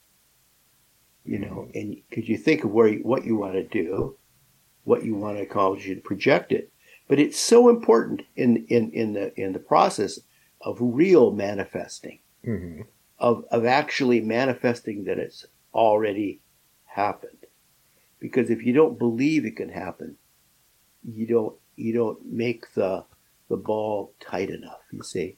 You 1.24 1.40
know, 1.40 1.68
mm-hmm. 1.68 1.78
and 1.78 1.96
because 2.08 2.28
you 2.28 2.38
think 2.38 2.64
of 2.64 2.70
where 2.70 2.88
you, 2.88 3.00
what 3.00 3.24
you 3.24 3.36
want 3.36 3.54
to 3.54 3.64
do, 3.64 4.16
what 4.84 5.04
you 5.04 5.14
want 5.14 5.36
to 5.36 5.42
accomplish, 5.42 5.86
you 5.86 5.96
project 5.96 6.52
it. 6.52 6.72
But 7.08 7.18
it's 7.18 7.38
so 7.38 7.68
important 7.68 8.22
in 8.34 8.66
in 8.66 8.90
in 8.90 9.12
the 9.12 9.38
in 9.40 9.52
the 9.52 9.58
process 9.58 10.20
of 10.60 10.78
real 10.80 11.30
manifesting, 11.30 12.18
mm-hmm. 12.44 12.82
of 13.18 13.44
of 13.50 13.64
actually 13.64 14.20
manifesting 14.20 15.04
that 15.04 15.18
it's 15.18 15.46
already 15.72 16.40
happened. 16.84 17.46
Because 18.18 18.50
if 18.50 18.64
you 18.64 18.72
don't 18.72 18.98
believe 18.98 19.44
it 19.44 19.56
can 19.56 19.68
happen, 19.68 20.16
you 21.04 21.26
don't 21.26 21.54
you 21.76 21.92
don't 21.92 22.24
make 22.26 22.74
the 22.74 23.04
the 23.48 23.56
ball 23.56 24.12
tight 24.18 24.50
enough. 24.50 24.80
You 24.90 25.02
see, 25.02 25.36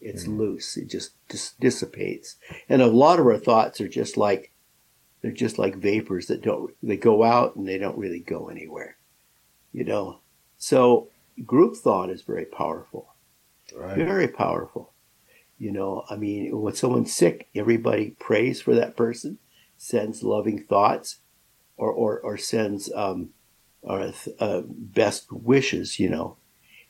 it's 0.00 0.24
mm. 0.24 0.38
loose. 0.38 0.76
It 0.76 0.88
just, 0.88 1.12
just 1.28 1.58
dissipates. 1.60 2.36
And 2.68 2.82
a 2.82 2.86
lot 2.86 3.20
of 3.20 3.26
our 3.26 3.38
thoughts 3.38 3.80
are 3.80 3.88
just 3.88 4.16
like 4.16 4.52
they're 5.22 5.30
just 5.30 5.58
like 5.58 5.76
vapors 5.76 6.26
that 6.26 6.42
don't 6.42 6.74
they 6.82 6.96
go 6.96 7.22
out 7.22 7.54
and 7.54 7.68
they 7.68 7.78
don't 7.78 7.98
really 7.98 8.20
go 8.20 8.48
anywhere. 8.48 8.96
You 9.72 9.84
know, 9.84 10.19
so 10.60 11.08
group 11.44 11.74
thought 11.74 12.10
is 12.10 12.22
very 12.22 12.44
powerful. 12.44 13.14
Right. 13.74 13.96
Very 13.96 14.28
powerful. 14.28 14.92
You 15.58 15.72
know, 15.72 16.04
I 16.08 16.16
mean, 16.16 16.60
when 16.60 16.74
someone's 16.74 17.12
sick, 17.12 17.48
everybody 17.54 18.10
prays 18.18 18.60
for 18.60 18.74
that 18.74 18.96
person, 18.96 19.38
sends 19.76 20.22
loving 20.22 20.62
thoughts, 20.62 21.16
or 21.76 21.90
or, 21.90 22.20
or 22.20 22.36
sends 22.36 22.92
um, 22.92 23.30
or 23.82 24.12
uh, 24.38 24.62
best 24.66 25.32
wishes, 25.32 25.98
you 25.98 26.10
know, 26.10 26.36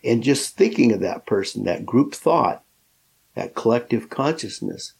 and 0.02 0.22
just 0.22 0.56
thinking 0.56 0.90
of 0.92 1.00
that 1.00 1.24
person, 1.24 1.64
that 1.64 1.86
group 1.86 2.12
thought, 2.12 2.64
that 3.36 3.54
collective 3.54 4.10
consciousness, 4.10 4.94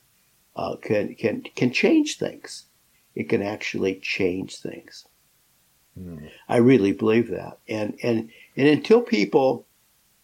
uh, 0.55 0.77
can 0.77 1.15
can 1.17 1.43
can 1.57 1.73
change 1.73 2.19
things. 2.19 2.67
It 3.17 3.29
can 3.29 3.43
actually 3.43 3.97
change 3.97 4.59
things. 4.59 5.07
Mm. 5.99 6.31
I 6.49 6.59
really 6.59 6.93
believe 6.93 7.29
that, 7.31 7.59
and 7.69 7.99
and 8.03 8.31
and 8.61 8.69
until 8.69 9.01
people 9.01 9.67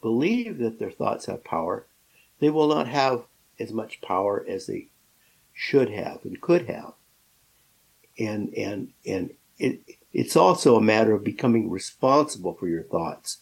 believe 0.02 0.58
that 0.58 0.78
their 0.78 0.90
thoughts 0.90 1.24
have 1.24 1.42
power, 1.42 1.86
they 2.38 2.50
will 2.50 2.68
not 2.68 2.86
have 2.86 3.24
as 3.58 3.72
much 3.72 4.02
power 4.02 4.44
as 4.46 4.66
they 4.66 4.88
should 5.54 5.88
have 5.88 6.18
and 6.22 6.38
could 6.42 6.66
have. 6.68 6.92
And 8.18 8.52
and 8.52 8.92
and 9.06 9.30
it 9.58 9.80
it's 10.12 10.36
also 10.36 10.76
a 10.76 10.82
matter 10.82 11.14
of 11.14 11.24
becoming 11.24 11.70
responsible 11.70 12.52
for 12.52 12.68
your 12.68 12.82
thoughts 12.82 13.38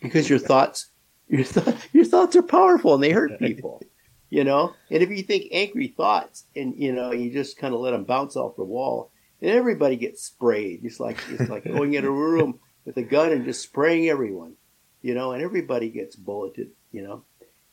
because 0.00 0.28
your 0.28 0.40
thoughts 0.40 0.88
your, 1.28 1.44
th- 1.44 1.76
your 1.92 2.04
thoughts 2.04 2.34
are 2.34 2.42
powerful 2.42 2.94
and 2.94 3.02
they 3.04 3.12
hurt 3.12 3.38
people 3.38 3.80
you 4.28 4.42
know 4.42 4.74
and 4.90 5.04
if 5.04 5.10
you 5.10 5.22
think 5.22 5.46
angry 5.52 5.86
thoughts 5.86 6.46
and 6.56 6.74
you 6.76 6.92
know 6.92 7.12
you 7.12 7.30
just 7.30 7.58
kind 7.58 7.74
of 7.74 7.80
let 7.80 7.92
them 7.92 8.02
bounce 8.04 8.34
off 8.34 8.56
the 8.56 8.64
wall 8.64 9.12
and 9.40 9.50
everybody 9.50 9.96
gets 9.96 10.22
sprayed 10.22 10.82
just 10.82 10.98
like 10.98 11.18
it's 11.30 11.48
like 11.48 11.64
going 11.64 11.94
in 11.94 12.04
a 12.04 12.10
room 12.10 12.58
with 12.84 12.96
a 12.96 13.02
gun 13.02 13.32
and 13.32 13.44
just 13.44 13.62
spraying 13.62 14.08
everyone 14.08 14.54
you 15.02 15.14
know 15.14 15.32
and 15.32 15.42
everybody 15.42 15.88
gets 15.88 16.16
bulleted 16.16 16.70
you 16.90 17.02
know 17.02 17.24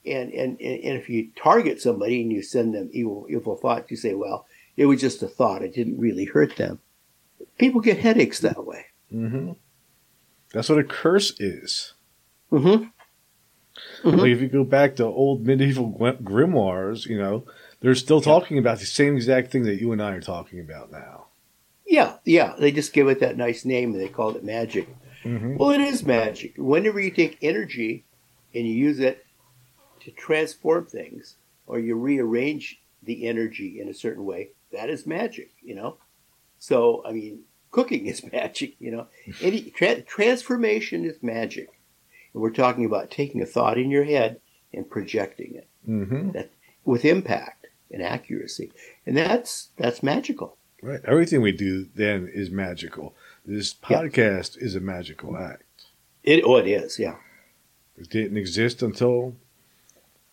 and 0.05 0.31
and 0.33 0.59
and 0.61 0.97
if 0.97 1.09
you 1.09 1.29
target 1.35 1.81
somebody 1.81 2.21
and 2.21 2.31
you 2.31 2.41
send 2.41 2.73
them 2.73 2.89
evil 2.91 3.27
evil 3.29 3.55
thoughts 3.55 3.91
you 3.91 3.97
say 3.97 4.13
well 4.13 4.45
it 4.77 4.85
was 4.85 5.01
just 5.01 5.23
a 5.23 5.27
thought 5.27 5.61
it 5.61 5.73
didn't 5.73 5.99
really 5.99 6.25
hurt 6.25 6.55
them 6.55 6.79
people 7.59 7.81
get 7.81 7.99
headaches 7.99 8.39
that 8.39 8.65
way. 8.65 8.85
Mm-hmm. 9.13 9.51
That's 10.53 10.69
what 10.69 10.79
a 10.79 10.83
curse 10.83 11.39
is. 11.39 11.93
Mm-hmm. 12.51 12.85
Mm-hmm. 14.07 14.17
Like 14.17 14.31
if 14.31 14.41
you 14.41 14.47
go 14.47 14.63
back 14.63 14.95
to 14.95 15.05
old 15.05 15.45
medieval 15.45 15.91
grimoires, 15.91 17.05
you 17.05 17.19
know, 17.19 17.45
they're 17.81 17.95
still 17.95 18.21
talking 18.21 18.57
about 18.57 18.79
the 18.79 18.85
same 18.85 19.15
exact 19.15 19.51
thing 19.51 19.63
that 19.63 19.79
you 19.79 19.91
and 19.91 20.01
I 20.01 20.11
are 20.11 20.21
talking 20.21 20.59
about 20.59 20.91
now. 20.91 21.27
Yeah, 21.99 22.15
yeah. 22.23 22.55
They 22.57 22.71
just 22.71 22.93
give 22.93 23.09
it 23.09 23.19
that 23.19 23.37
nice 23.37 23.65
name 23.65 23.91
and 23.91 24.01
they 24.01 24.07
called 24.07 24.37
it 24.37 24.43
magic. 24.43 24.87
Mm-hmm. 25.23 25.57
Well, 25.57 25.71
it 25.71 25.81
is 25.81 26.05
magic. 26.05 26.53
Whenever 26.57 26.99
you 26.99 27.11
take 27.11 27.37
energy 27.41 28.05
and 28.53 28.65
you 28.65 28.73
use 28.73 28.99
it 28.99 29.25
to 30.01 30.11
transform 30.11 30.85
things 30.85 31.35
or 31.67 31.77
you 31.77 31.95
rearrange 31.95 32.81
the 33.03 33.27
energy 33.27 33.81
in 33.81 33.89
a 33.89 33.93
certain 33.93 34.23
way, 34.25 34.51
that 34.71 34.89
is 34.89 35.05
magic, 35.05 35.51
you 35.61 35.75
know? 35.75 35.97
So, 36.57 37.03
I 37.05 37.11
mean, 37.11 37.41
cooking 37.71 38.05
is 38.13 38.31
magic, 38.31 38.75
you 38.79 38.91
know. 38.91 39.07
Any 39.41 39.61
tra- 39.63 40.01
transformation 40.01 41.03
is 41.03 41.21
magic. 41.21 41.69
And 42.33 42.41
we're 42.41 42.51
talking 42.51 42.85
about 42.85 43.11
taking 43.11 43.41
a 43.41 43.45
thought 43.45 43.77
in 43.77 43.91
your 43.91 44.05
head 44.05 44.39
and 44.73 44.89
projecting 44.89 45.55
it 45.55 45.67
mm-hmm. 45.87 46.31
that, 46.31 46.51
with 46.85 47.03
impact 47.03 47.67
and 47.91 48.01
accuracy, 48.03 48.71
and 49.05 49.17
that's 49.17 49.69
that's 49.77 50.03
magical. 50.03 50.58
Right. 50.81 51.01
Everything 51.05 51.41
we 51.41 51.51
do 51.51 51.87
then 51.93 52.29
is 52.33 52.49
magical. 52.49 53.15
This 53.45 53.73
podcast 53.73 54.57
is 54.61 54.75
a 54.75 54.79
magical 54.79 55.37
act. 55.37 55.63
It 56.23 56.43
oh, 56.45 56.57
it 56.57 56.67
is. 56.67 56.99
Yeah. 56.99 57.15
It 57.97 58.09
didn't 58.09 58.37
exist 58.37 58.81
until 58.81 59.35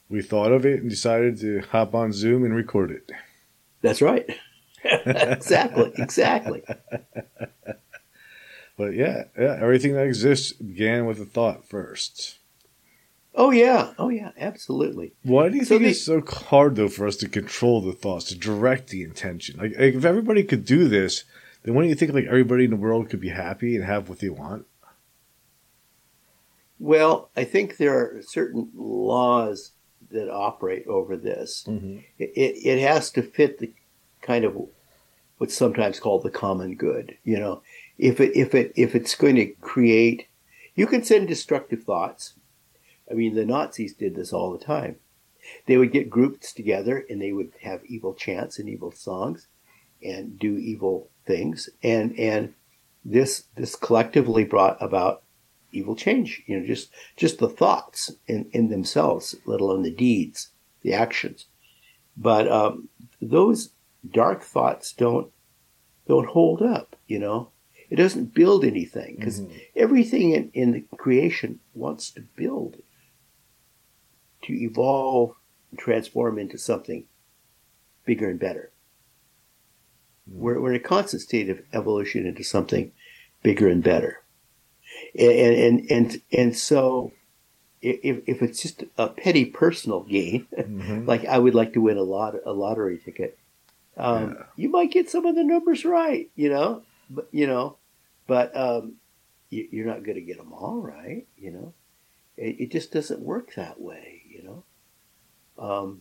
we 0.09 0.23
thought 0.23 0.53
of 0.53 0.65
it 0.65 0.81
and 0.81 0.91
decided 0.91 1.41
to 1.41 1.63
hop 1.73 1.95
on 1.95 2.13
Zoom 2.13 2.45
and 2.45 2.55
record 2.55 2.93
it. 2.93 3.11
That's 3.83 4.01
right. 4.01 4.25
exactly, 4.85 5.93
exactly. 5.97 6.63
But 8.77 8.95
yeah, 8.95 9.25
yeah, 9.39 9.59
everything 9.61 9.95
that 9.95 10.07
exists 10.07 10.53
began 10.53 11.07
with 11.07 11.19
a 11.19 11.25
thought 11.25 11.67
first. 11.67 12.39
Oh 13.39 13.51
yeah, 13.51 13.93
oh 13.99 14.09
yeah, 14.09 14.31
absolutely. 14.39 15.13
Why 15.23 15.51
do 15.51 15.57
you 15.57 15.65
so 15.65 15.75
think 15.75 15.83
the, 15.83 15.91
it's 15.91 16.03
so 16.03 16.23
hard 16.23 16.77
though 16.77 16.89
for 16.89 17.07
us 17.07 17.17
to 17.17 17.29
control 17.29 17.83
the 17.83 17.93
thoughts, 17.93 18.25
to 18.27 18.39
direct 18.39 18.89
the 18.89 19.03
intention? 19.03 19.61
Like, 19.61 19.73
like, 19.73 19.95
if 19.95 20.07
everybody 20.07 20.43
could 20.43 20.65
do 20.65 20.89
this, 20.89 21.25
then 21.63 21.75
wouldn't 21.75 21.91
you 21.91 21.97
think 21.97 22.15
like 22.15 22.25
everybody 22.27 22.65
in 22.65 22.71
the 22.71 22.77
world 22.77 23.11
could 23.11 23.21
be 23.21 23.29
happy 23.29 23.77
and 23.77 23.85
have 23.85 24.09
what 24.09 24.21
they 24.21 24.31
want? 24.31 24.67
Well, 26.79 27.31
I 27.37 27.45
think 27.45 27.77
there 27.77 27.95
are 27.95 28.23
certain 28.23 28.71
laws 28.75 29.73
that 30.11 30.31
operate 30.31 30.87
over 30.87 31.17
this. 31.17 31.65
Mm-hmm. 31.67 31.99
It, 32.19 32.33
it 32.37 32.81
has 32.81 33.11
to 33.13 33.23
fit 33.23 33.59
the 33.59 33.73
kind 34.23 34.45
of 34.47 34.57
what's 35.37 35.57
sometimes 35.57 36.01
called 36.01 36.23
the 36.23 36.31
common 36.31 36.75
good. 36.77 37.19
You 37.23 37.39
know, 37.39 37.63
if 37.99 38.19
it 38.19 38.35
if 38.35 38.55
it 38.55 38.73
if 38.77 38.95
it's 38.95 39.15
going 39.15 39.37
to 39.37 39.47
create, 39.61 40.27
you 40.75 40.87
can 40.87 41.05
send 41.05 41.29
destructive 41.29 41.83
thoughts. 41.85 42.33
I 43.11 43.15
mean, 43.15 43.35
the 43.35 43.45
Nazis 43.47 43.95
did 43.95 44.15
this 44.15 44.33
all 44.33 44.53
the 44.53 44.65
time. 44.65 44.97
They 45.67 45.77
would 45.77 45.93
get 45.93 46.11
groups 46.11 46.53
together 46.53 47.05
and 47.09 47.21
they 47.23 47.33
would 47.33 47.53
have 47.63 47.85
evil 47.85 48.15
chants 48.15 48.59
and 48.59 48.69
evil 48.69 48.91
songs, 48.91 49.47
and 50.03 50.39
do 50.39 50.57
evil 50.57 51.09
things, 51.25 51.69
and 51.83 52.19
and 52.19 52.55
this 53.05 53.45
this 53.55 53.77
collectively 53.77 54.45
brought 54.45 54.77
about 54.83 55.23
evil 55.73 55.95
change. 55.95 56.43
You 56.47 56.59
know, 56.61 56.67
just 56.67 56.91
just 57.17 57.39
the 57.39 57.49
thoughts 57.49 58.13
in 58.27 58.49
in 58.53 58.69
themselves, 58.69 59.37
let 59.45 59.61
alone 59.61 59.83
the 59.83 59.91
deeds, 59.91 60.51
the 60.83 60.93
actions. 60.93 61.47
But 62.17 62.49
um, 62.51 62.89
those 63.23 63.71
dark 64.11 64.43
thoughts 64.43 64.93
don't 64.93 65.31
don't 66.09 66.29
hold 66.29 66.63
up. 66.63 66.97
You 67.07 67.19
know, 67.21 67.51
it 67.91 67.97
doesn't 67.97 68.35
build 68.35 68.65
anything 68.65 69.17
because 69.17 69.41
Mhm. 69.41 69.61
everything 69.77 70.33
in, 70.33 70.51
in 70.55 70.73
the 70.73 70.85
creation 70.97 71.61
wants 71.75 72.11
to 72.13 72.23
build, 72.37 72.83
to 74.47 74.55
evolve, 74.55 75.35
and 75.71 75.79
transform 75.79 76.39
into 76.39 76.59
something 76.59 77.05
bigger 78.05 78.29
and 78.31 78.39
better. 78.39 78.71
We're, 80.29 80.61
we're 80.61 80.71
in 80.71 80.77
a 80.77 80.81
constant 80.85 81.23
state 81.23 81.49
of 81.51 81.61
evolution 81.73 82.27
into 82.27 82.43
something 82.43 82.93
bigger 83.43 83.69
and 83.69 83.83
better. 83.83 84.23
And, 85.19 85.31
and, 85.31 85.91
and, 85.91 86.23
and 86.33 86.57
so 86.57 87.13
if, 87.83 88.23
if 88.27 88.43
it's 88.43 88.61
just 88.61 88.85
a 88.99 89.09
petty 89.09 89.45
personal 89.45 90.01
gain, 90.01 90.47
Mhm. 90.59 91.07
like 91.07 91.25
I 91.25 91.39
would 91.39 91.55
like 91.55 91.73
to 91.75 91.81
win 91.81 91.97
a 91.97 92.03
lot 92.03 92.35
a 92.45 92.53
lottery 92.53 92.99
ticket. 92.99 93.39
Um, 93.97 94.35
Yeah. 94.39 94.43
You 94.57 94.69
might 94.69 94.91
get 94.91 95.09
some 95.11 95.27
of 95.27 95.35
the 95.37 95.45
numbers 95.45 95.85
right, 95.85 96.29
you 96.35 96.49
know, 96.49 96.83
but 97.09 97.29
you 97.31 97.47
know, 97.47 97.77
but 98.27 98.57
um, 98.57 98.95
you, 99.51 99.69
you're 99.71 99.87
not 99.87 100.03
going 100.03 100.17
to 100.17 100.21
get 100.23 100.39
them 100.39 100.53
all 100.53 100.81
right, 100.81 101.25
you 101.39 101.53
know. 101.53 101.73
It, 102.37 102.57
it 102.61 102.73
just 102.73 102.91
doesn't 102.93 103.21
work 103.21 103.55
that 103.55 103.81
way. 103.81 104.16
Um, 105.59 106.01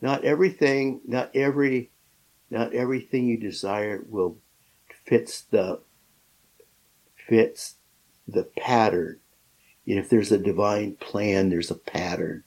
not 0.00 0.24
everything, 0.24 1.00
not 1.06 1.30
every, 1.34 1.90
not 2.50 2.72
everything 2.74 3.26
you 3.26 3.36
desire 3.38 4.04
will 4.08 4.36
fits 5.04 5.42
the 5.42 5.80
fits 7.28 7.76
the 8.28 8.44
pattern. 8.56 9.18
If 9.86 10.08
there's 10.08 10.32
a 10.32 10.38
divine 10.38 10.96
plan, 10.96 11.50
there's 11.50 11.70
a 11.70 11.74
pattern 11.74 12.44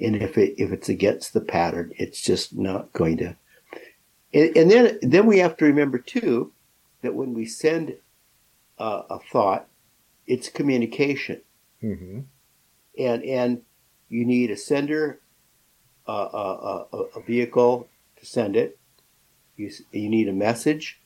and 0.00 0.16
if 0.16 0.38
it 0.38 0.54
if 0.58 0.72
it's 0.72 0.88
against 0.88 1.32
the 1.32 1.40
pattern, 1.40 1.92
it's 1.96 2.20
just 2.20 2.56
not 2.56 2.92
going 2.92 3.18
to. 3.18 3.36
And, 4.32 4.56
and 4.56 4.70
then 4.70 4.98
then 5.02 5.26
we 5.26 5.38
have 5.38 5.56
to 5.58 5.64
remember 5.66 5.98
too 5.98 6.52
that 7.02 7.14
when 7.14 7.34
we 7.34 7.44
send 7.44 7.96
uh, 8.78 9.02
a 9.10 9.18
thought, 9.18 9.68
it's 10.26 10.48
communication, 10.48 11.42
Mhm. 11.82 12.24
and 12.98 13.24
and 13.24 13.62
you 14.08 14.24
need 14.24 14.50
a 14.50 14.56
sender, 14.56 15.20
a, 16.10 16.86
a, 16.92 16.98
a 17.16 17.22
vehicle 17.22 17.88
to 18.16 18.26
send 18.26 18.56
it. 18.56 18.78
You 19.56 19.70
you 19.92 20.08
need 20.08 20.28
a 20.28 20.32
message, 20.32 21.00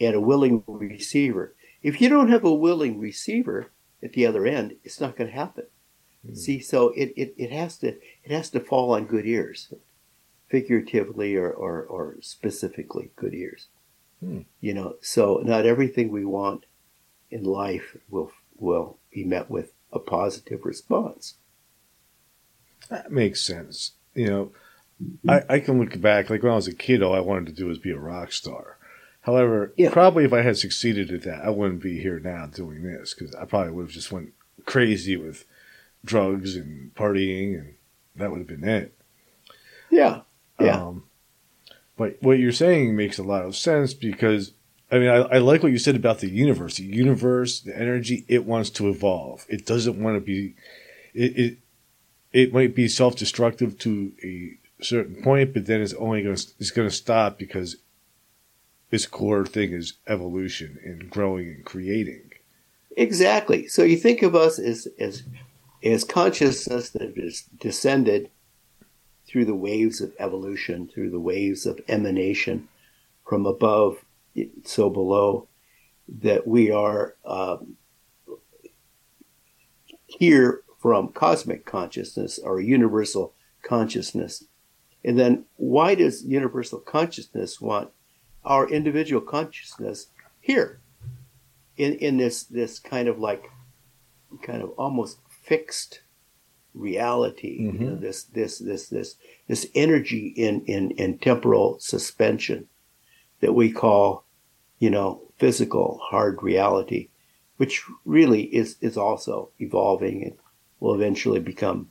and 0.00 0.14
a 0.14 0.20
willing 0.20 0.64
receiver. 0.66 1.54
If 1.82 2.00
you 2.00 2.08
don't 2.08 2.30
have 2.30 2.44
a 2.44 2.52
willing 2.52 2.98
receiver 2.98 3.70
at 4.02 4.12
the 4.12 4.26
other 4.26 4.46
end, 4.46 4.76
it's 4.84 5.00
not 5.00 5.16
going 5.16 5.30
to 5.30 5.36
happen. 5.36 5.66
See, 6.34 6.60
so 6.60 6.88
it, 6.90 7.14
it, 7.16 7.34
it 7.38 7.50
has 7.50 7.78
to 7.78 7.88
it 7.88 8.30
has 8.30 8.50
to 8.50 8.60
fall 8.60 8.92
on 8.92 9.06
good 9.06 9.26
ears, 9.26 9.72
figuratively 10.48 11.34
or, 11.34 11.50
or, 11.50 11.82
or 11.82 12.16
specifically 12.20 13.10
good 13.16 13.32
ears. 13.32 13.68
Hmm. 14.20 14.40
You 14.60 14.74
know, 14.74 14.96
so 15.00 15.40
not 15.42 15.64
everything 15.64 16.10
we 16.10 16.26
want 16.26 16.66
in 17.30 17.44
life 17.44 17.96
will 18.10 18.32
will 18.58 18.98
be 19.10 19.24
met 19.24 19.48
with 19.48 19.72
a 19.92 19.98
positive 19.98 20.66
response. 20.66 21.36
That 22.90 23.10
makes 23.10 23.42
sense. 23.42 23.92
You 24.14 24.26
know, 24.26 24.52
I, 25.28 25.42
I 25.48 25.60
can 25.60 25.78
look 25.80 26.00
back, 26.00 26.30
like 26.30 26.42
when 26.42 26.52
I 26.52 26.56
was 26.56 26.68
a 26.68 26.74
kid, 26.74 27.02
all 27.02 27.14
I 27.14 27.20
wanted 27.20 27.46
to 27.46 27.52
do 27.52 27.66
was 27.66 27.78
be 27.78 27.90
a 27.90 27.98
rock 27.98 28.32
star. 28.32 28.76
However, 29.22 29.72
Yeah. 29.76 29.90
probably 29.90 30.24
if 30.24 30.32
I 30.32 30.42
had 30.42 30.56
succeeded 30.56 31.10
at 31.12 31.22
that, 31.22 31.44
I 31.44 31.50
wouldn't 31.50 31.82
be 31.82 32.00
here 32.00 32.18
now 32.18 32.46
doing 32.46 32.82
this 32.82 33.14
because 33.14 33.34
I 33.34 33.44
probably 33.44 33.72
would 33.72 33.86
have 33.86 33.90
just 33.92 34.10
went 34.12 34.32
crazy 34.64 35.16
with 35.16 35.44
drugs 36.04 36.56
and 36.56 36.94
partying, 36.94 37.54
and 37.58 37.74
that 38.16 38.30
would 38.30 38.38
have 38.38 38.46
been 38.48 38.64
it. 38.68 38.94
Yeah, 39.90 40.22
yeah, 40.60 40.80
Um, 40.86 41.04
but 41.96 42.16
what 42.22 42.38
you're 42.38 42.52
saying 42.52 42.96
makes 42.96 43.18
a 43.18 43.22
lot 43.22 43.44
of 43.44 43.56
sense 43.56 43.92
because 43.92 44.52
I 44.90 44.98
mean 44.98 45.08
I, 45.08 45.16
I 45.16 45.38
like 45.38 45.62
what 45.62 45.72
you 45.72 45.78
said 45.78 45.96
about 45.96 46.20
the 46.20 46.30
universe. 46.30 46.76
The 46.76 46.84
universe, 46.84 47.60
the 47.60 47.76
energy, 47.76 48.24
it 48.28 48.44
wants 48.44 48.70
to 48.70 48.88
evolve. 48.88 49.44
It 49.48 49.66
doesn't 49.66 50.00
want 50.02 50.16
to 50.16 50.20
be. 50.20 50.54
It 51.12 51.36
it, 51.38 51.58
it 52.32 52.52
might 52.52 52.74
be 52.74 52.88
self 52.88 53.16
destructive 53.16 53.78
to 53.78 54.12
a 54.22 54.58
certain 54.82 55.22
point, 55.22 55.52
but 55.52 55.66
then 55.66 55.80
it's 55.80 55.94
only 55.94 56.22
going 56.22 56.36
to 56.36 56.46
it's 56.58 56.70
going 56.70 56.88
to 56.88 56.94
stop 56.94 57.38
because 57.38 57.76
its 58.90 59.06
core 59.06 59.46
thing 59.46 59.72
is 59.72 59.94
evolution 60.06 60.78
and 60.84 61.10
growing 61.10 61.48
and 61.48 61.64
creating. 61.64 62.30
exactly. 62.96 63.68
So 63.68 63.82
you 63.82 63.96
think 63.96 64.22
of 64.22 64.34
us 64.34 64.58
as 64.58 64.88
as 64.98 65.22
as 65.82 66.04
consciousness 66.04 66.90
that 66.90 67.16
is 67.16 67.44
descended 67.58 68.30
through 69.26 69.44
the 69.44 69.54
waves 69.54 70.00
of 70.00 70.12
evolution, 70.18 70.88
through 70.88 71.10
the 71.10 71.20
waves 71.20 71.64
of 71.64 71.80
emanation 71.88 72.68
from 73.24 73.46
above, 73.46 74.04
so 74.64 74.90
below, 74.90 75.46
that 76.08 76.46
we 76.46 76.70
are 76.70 77.14
um, 77.24 77.76
here 80.06 80.62
from 80.80 81.12
cosmic 81.12 81.64
consciousness 81.66 82.38
or 82.38 82.60
universal 82.60 83.34
consciousness. 83.62 84.44
And 85.04 85.18
then 85.18 85.44
why 85.56 85.94
does 85.94 86.24
universal 86.24 86.78
consciousness 86.80 87.60
want 87.60 87.90
our 88.44 88.68
individual 88.68 89.20
consciousness 89.20 90.06
here 90.40 90.80
in, 91.76 91.94
in 91.94 92.16
this, 92.16 92.42
this 92.44 92.78
kind 92.78 93.08
of 93.08 93.18
like, 93.18 93.50
kind 94.42 94.62
of 94.62 94.70
almost 94.78 95.18
fixed 95.28 96.00
reality, 96.72 97.58
you 97.60 97.72
know, 97.72 97.96
Mhm. 97.96 98.00
this, 98.00 98.22
this, 98.24 98.58
this, 98.58 98.88
this, 98.88 99.16
this 99.48 99.66
energy 99.74 100.28
in, 100.28 100.64
in, 100.66 100.92
in 100.92 101.18
temporal 101.18 101.78
suspension 101.80 102.68
that 103.40 103.54
we 103.54 103.72
call, 103.72 104.24
you 104.78 104.88
know, 104.88 105.22
physical 105.36 105.98
hard 106.10 106.42
reality, 106.42 107.08
which 107.56 107.82
really 108.04 108.42
is, 108.54 108.76
is 108.80 108.96
also 108.96 109.50
evolving 109.58 110.22
and 110.22 110.36
will 110.80 110.94
eventually 110.94 111.40
become 111.40 111.90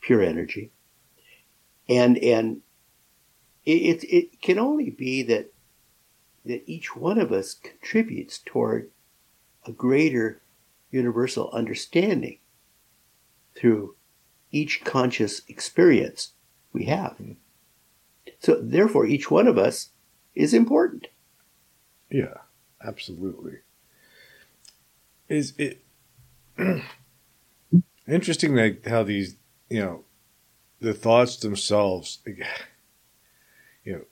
pure 0.00 0.22
energy. 0.22 0.70
And, 1.88 2.18
and 2.18 2.60
it, 3.64 4.04
it, 4.04 4.14
it 4.14 4.42
can 4.42 4.58
only 4.58 4.90
be 4.90 5.22
that, 5.24 5.52
that 6.44 6.62
each 6.66 6.94
one 6.94 7.18
of 7.18 7.32
us 7.32 7.54
contributes 7.54 8.38
toward 8.38 8.90
a 9.66 9.72
greater 9.72 10.42
universal 10.90 11.50
understanding 11.50 12.38
through 13.54 13.96
each 14.50 14.84
conscious 14.84 15.42
experience 15.48 16.32
we 16.72 16.84
have. 16.84 17.12
Mm-hmm. 17.12 17.32
So 18.40 18.60
therefore, 18.60 19.06
each 19.06 19.30
one 19.30 19.46
of 19.46 19.58
us 19.58 19.90
is 20.34 20.54
important. 20.54 21.08
Yeah, 22.10 22.34
absolutely. 22.84 23.58
Is 25.28 25.54
it 25.58 25.82
interesting 28.08 28.54
that 28.54 28.86
how 28.86 29.02
these, 29.02 29.36
you 29.68 29.80
know, 29.80 30.04
the 30.80 30.94
thoughts 30.94 31.36
themselves, 31.36 32.18
you 33.84 33.92
know, 33.92 34.04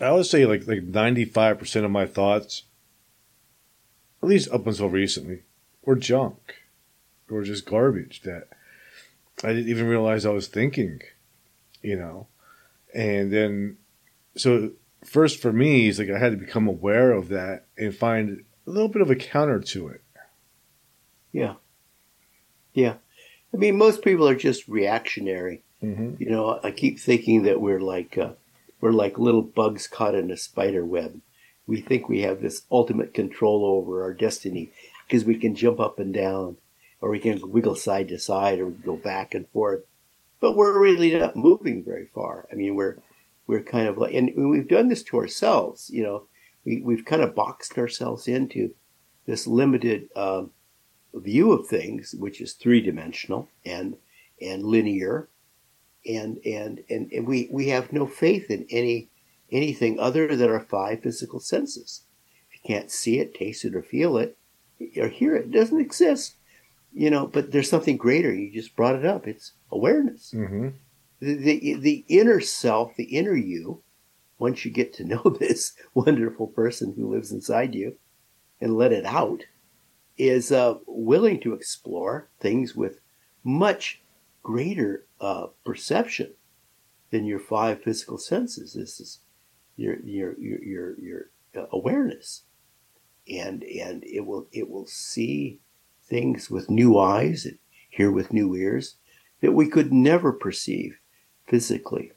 I 0.00 0.12
would 0.12 0.26
say 0.26 0.46
like 0.46 0.66
like 0.66 0.82
ninety 0.82 1.24
five 1.24 1.58
percent 1.58 1.84
of 1.84 1.90
my 1.90 2.06
thoughts, 2.06 2.64
at 4.22 4.28
least 4.28 4.50
up 4.50 4.66
until 4.66 4.88
recently, 4.88 5.42
were 5.82 5.96
junk, 5.96 6.56
or 7.30 7.42
just 7.42 7.66
garbage 7.66 8.22
that 8.22 8.48
I 9.42 9.48
didn't 9.48 9.68
even 9.68 9.86
realize 9.86 10.26
I 10.26 10.30
was 10.30 10.48
thinking, 10.48 11.00
you 11.82 11.96
know, 11.96 12.26
and 12.94 13.32
then 13.32 13.78
so 14.36 14.72
first 15.04 15.40
for 15.40 15.52
me 15.52 15.88
is 15.88 15.98
like 15.98 16.10
I 16.10 16.18
had 16.18 16.32
to 16.32 16.38
become 16.38 16.68
aware 16.68 17.12
of 17.12 17.28
that 17.28 17.66
and 17.76 17.94
find 17.94 18.44
a 18.66 18.70
little 18.70 18.88
bit 18.88 19.02
of 19.02 19.10
a 19.10 19.16
counter 19.16 19.60
to 19.60 19.88
it. 19.88 20.02
Yeah. 21.32 21.54
Yeah. 22.78 22.94
I 23.52 23.56
mean, 23.56 23.76
most 23.76 24.02
people 24.02 24.28
are 24.28 24.36
just 24.36 24.68
reactionary. 24.68 25.62
Mm-hmm. 25.82 26.22
You 26.22 26.30
know, 26.30 26.60
I 26.62 26.70
keep 26.70 27.00
thinking 27.00 27.42
that 27.42 27.60
we're 27.60 27.80
like 27.80 28.16
uh, 28.16 28.34
we're 28.80 28.92
like 28.92 29.18
little 29.18 29.42
bugs 29.42 29.88
caught 29.88 30.14
in 30.14 30.30
a 30.30 30.36
spider 30.36 30.84
web. 30.84 31.20
We 31.66 31.80
think 31.80 32.08
we 32.08 32.20
have 32.20 32.40
this 32.40 32.62
ultimate 32.70 33.14
control 33.14 33.64
over 33.64 34.04
our 34.04 34.14
destiny 34.14 34.70
because 35.06 35.24
we 35.24 35.34
can 35.34 35.56
jump 35.56 35.80
up 35.80 35.98
and 35.98 36.14
down, 36.14 36.58
or 37.00 37.10
we 37.10 37.18
can 37.18 37.50
wiggle 37.50 37.74
side 37.74 38.08
to 38.08 38.18
side, 38.18 38.60
or 38.60 38.66
we 38.66 38.74
can 38.74 38.82
go 38.82 38.96
back 38.96 39.34
and 39.34 39.48
forth. 39.48 39.82
But 40.38 40.54
we're 40.54 40.78
really 40.78 41.18
not 41.18 41.34
moving 41.34 41.82
very 41.82 42.06
far. 42.14 42.46
I 42.52 42.54
mean, 42.54 42.76
we're 42.76 42.98
we're 43.48 43.64
kind 43.64 43.88
of 43.88 43.98
like, 43.98 44.14
and 44.14 44.30
we've 44.36 44.68
done 44.68 44.88
this 44.88 45.02
to 45.04 45.16
ourselves. 45.16 45.90
You 45.90 46.04
know, 46.04 46.26
we 46.64 46.80
we've 46.80 47.04
kind 47.04 47.22
of 47.22 47.34
boxed 47.34 47.76
ourselves 47.76 48.28
into 48.28 48.72
this 49.26 49.48
limited 49.48 50.08
um, 50.14 50.52
view 51.14 51.52
of 51.52 51.66
things, 51.66 52.14
which 52.18 52.40
is 52.40 52.52
three 52.52 52.80
dimensional 52.80 53.48
and 53.64 53.96
and 54.40 54.62
linear, 54.62 55.28
and 56.06 56.38
and 56.44 56.82
and, 56.88 57.10
and 57.12 57.26
we 57.26 57.48
we 57.50 57.68
have 57.68 57.92
no 57.92 58.06
faith 58.06 58.50
in 58.50 58.66
any 58.70 59.10
anything 59.50 59.98
other 59.98 60.34
than 60.36 60.50
our 60.50 60.60
five 60.60 61.02
physical 61.02 61.40
senses. 61.40 62.02
If 62.50 62.56
you 62.56 62.74
can't 62.74 62.90
see 62.90 63.18
it, 63.18 63.34
taste 63.34 63.64
it, 63.64 63.74
or 63.74 63.82
feel 63.82 64.16
it, 64.18 64.36
or 64.96 65.08
hear 65.08 65.34
it, 65.36 65.46
it 65.46 65.52
doesn't 65.52 65.80
exist. 65.80 66.34
You 66.92 67.10
know, 67.10 67.26
but 67.26 67.52
there's 67.52 67.70
something 67.70 67.96
greater. 67.96 68.32
You 68.32 68.52
just 68.52 68.74
brought 68.74 68.96
it 68.96 69.04
up. 69.04 69.26
It's 69.26 69.52
awareness. 69.70 70.32
Mm-hmm. 70.34 70.68
The, 71.20 71.34
the, 71.34 71.74
the 71.74 72.04
inner 72.08 72.40
self, 72.40 72.96
the 72.96 73.04
inner 73.04 73.34
you, 73.34 73.82
once 74.38 74.64
you 74.64 74.70
get 74.70 74.92
to 74.94 75.04
know 75.04 75.22
this 75.40 75.74
wonderful 75.94 76.46
person 76.46 76.94
who 76.96 77.12
lives 77.12 77.32
inside 77.32 77.74
you 77.74 77.96
and 78.60 78.76
let 78.76 78.92
it 78.92 79.04
out, 79.04 79.42
is 80.18 80.50
uh, 80.50 80.74
willing 80.86 81.40
to 81.40 81.54
explore 81.54 82.28
things 82.40 82.74
with 82.74 83.00
much 83.44 84.02
greater 84.42 85.06
uh, 85.20 85.46
perception 85.64 86.34
than 87.10 87.24
your 87.24 87.38
five 87.38 87.82
physical 87.82 88.18
senses. 88.18 88.74
This 88.74 89.00
is 89.00 89.20
your 89.76 90.00
your 90.00 90.38
your 90.38 90.62
your, 90.62 91.00
your 91.00 91.30
uh, 91.56 91.66
awareness, 91.72 92.42
and 93.30 93.62
and 93.62 94.04
it 94.04 94.26
will 94.26 94.48
it 94.52 94.68
will 94.68 94.86
see 94.86 95.60
things 96.02 96.50
with 96.50 96.70
new 96.70 96.98
eyes 96.98 97.44
and 97.46 97.58
hear 97.88 98.10
with 98.10 98.32
new 98.32 98.54
ears 98.54 98.96
that 99.40 99.52
we 99.52 99.68
could 99.68 99.92
never 99.92 100.32
perceive 100.32 100.98
physically 101.46 102.12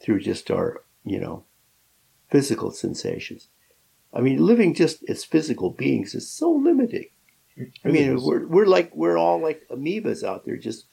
through 0.00 0.20
just 0.20 0.50
our 0.50 0.84
you 1.04 1.18
know 1.18 1.44
physical 2.30 2.70
sensations. 2.70 3.48
I 4.12 4.20
mean, 4.20 4.44
living 4.44 4.74
just 4.74 5.02
as 5.08 5.24
physical 5.24 5.70
beings 5.70 6.14
is 6.14 6.30
so 6.30 6.50
limiting. 6.50 7.08
I 7.84 7.88
mean, 7.88 8.20
we're 8.20 8.46
we're 8.46 8.66
like 8.66 8.94
we're 8.94 9.16
all 9.16 9.40
like 9.40 9.66
amoebas 9.70 10.24
out 10.24 10.44
there, 10.44 10.56
just 10.56 10.86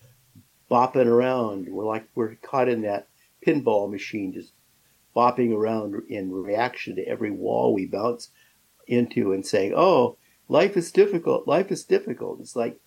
bopping 0.70 1.08
around. 1.08 1.68
We're 1.68 1.86
like 1.86 2.08
we're 2.14 2.36
caught 2.36 2.70
in 2.70 2.82
that 2.84 3.08
pinball 3.46 3.90
machine, 3.90 4.34
just 4.34 4.54
bopping 5.16 5.56
around 5.56 5.96
in 6.08 6.32
reaction 6.32 6.96
to 6.96 7.08
every 7.08 7.32
wall 7.32 7.74
we 7.74 7.88
bounce 7.88 8.30
into, 8.86 9.34
and 9.34 9.46
saying, 9.46 9.74
"Oh, 9.76 10.18
life 10.48 10.78
is 10.78 10.92
difficult. 10.92 11.48
Life 11.48 11.72
is 11.72 11.84
difficult." 11.84 12.40
It's 12.40 12.56
like, 12.56 12.80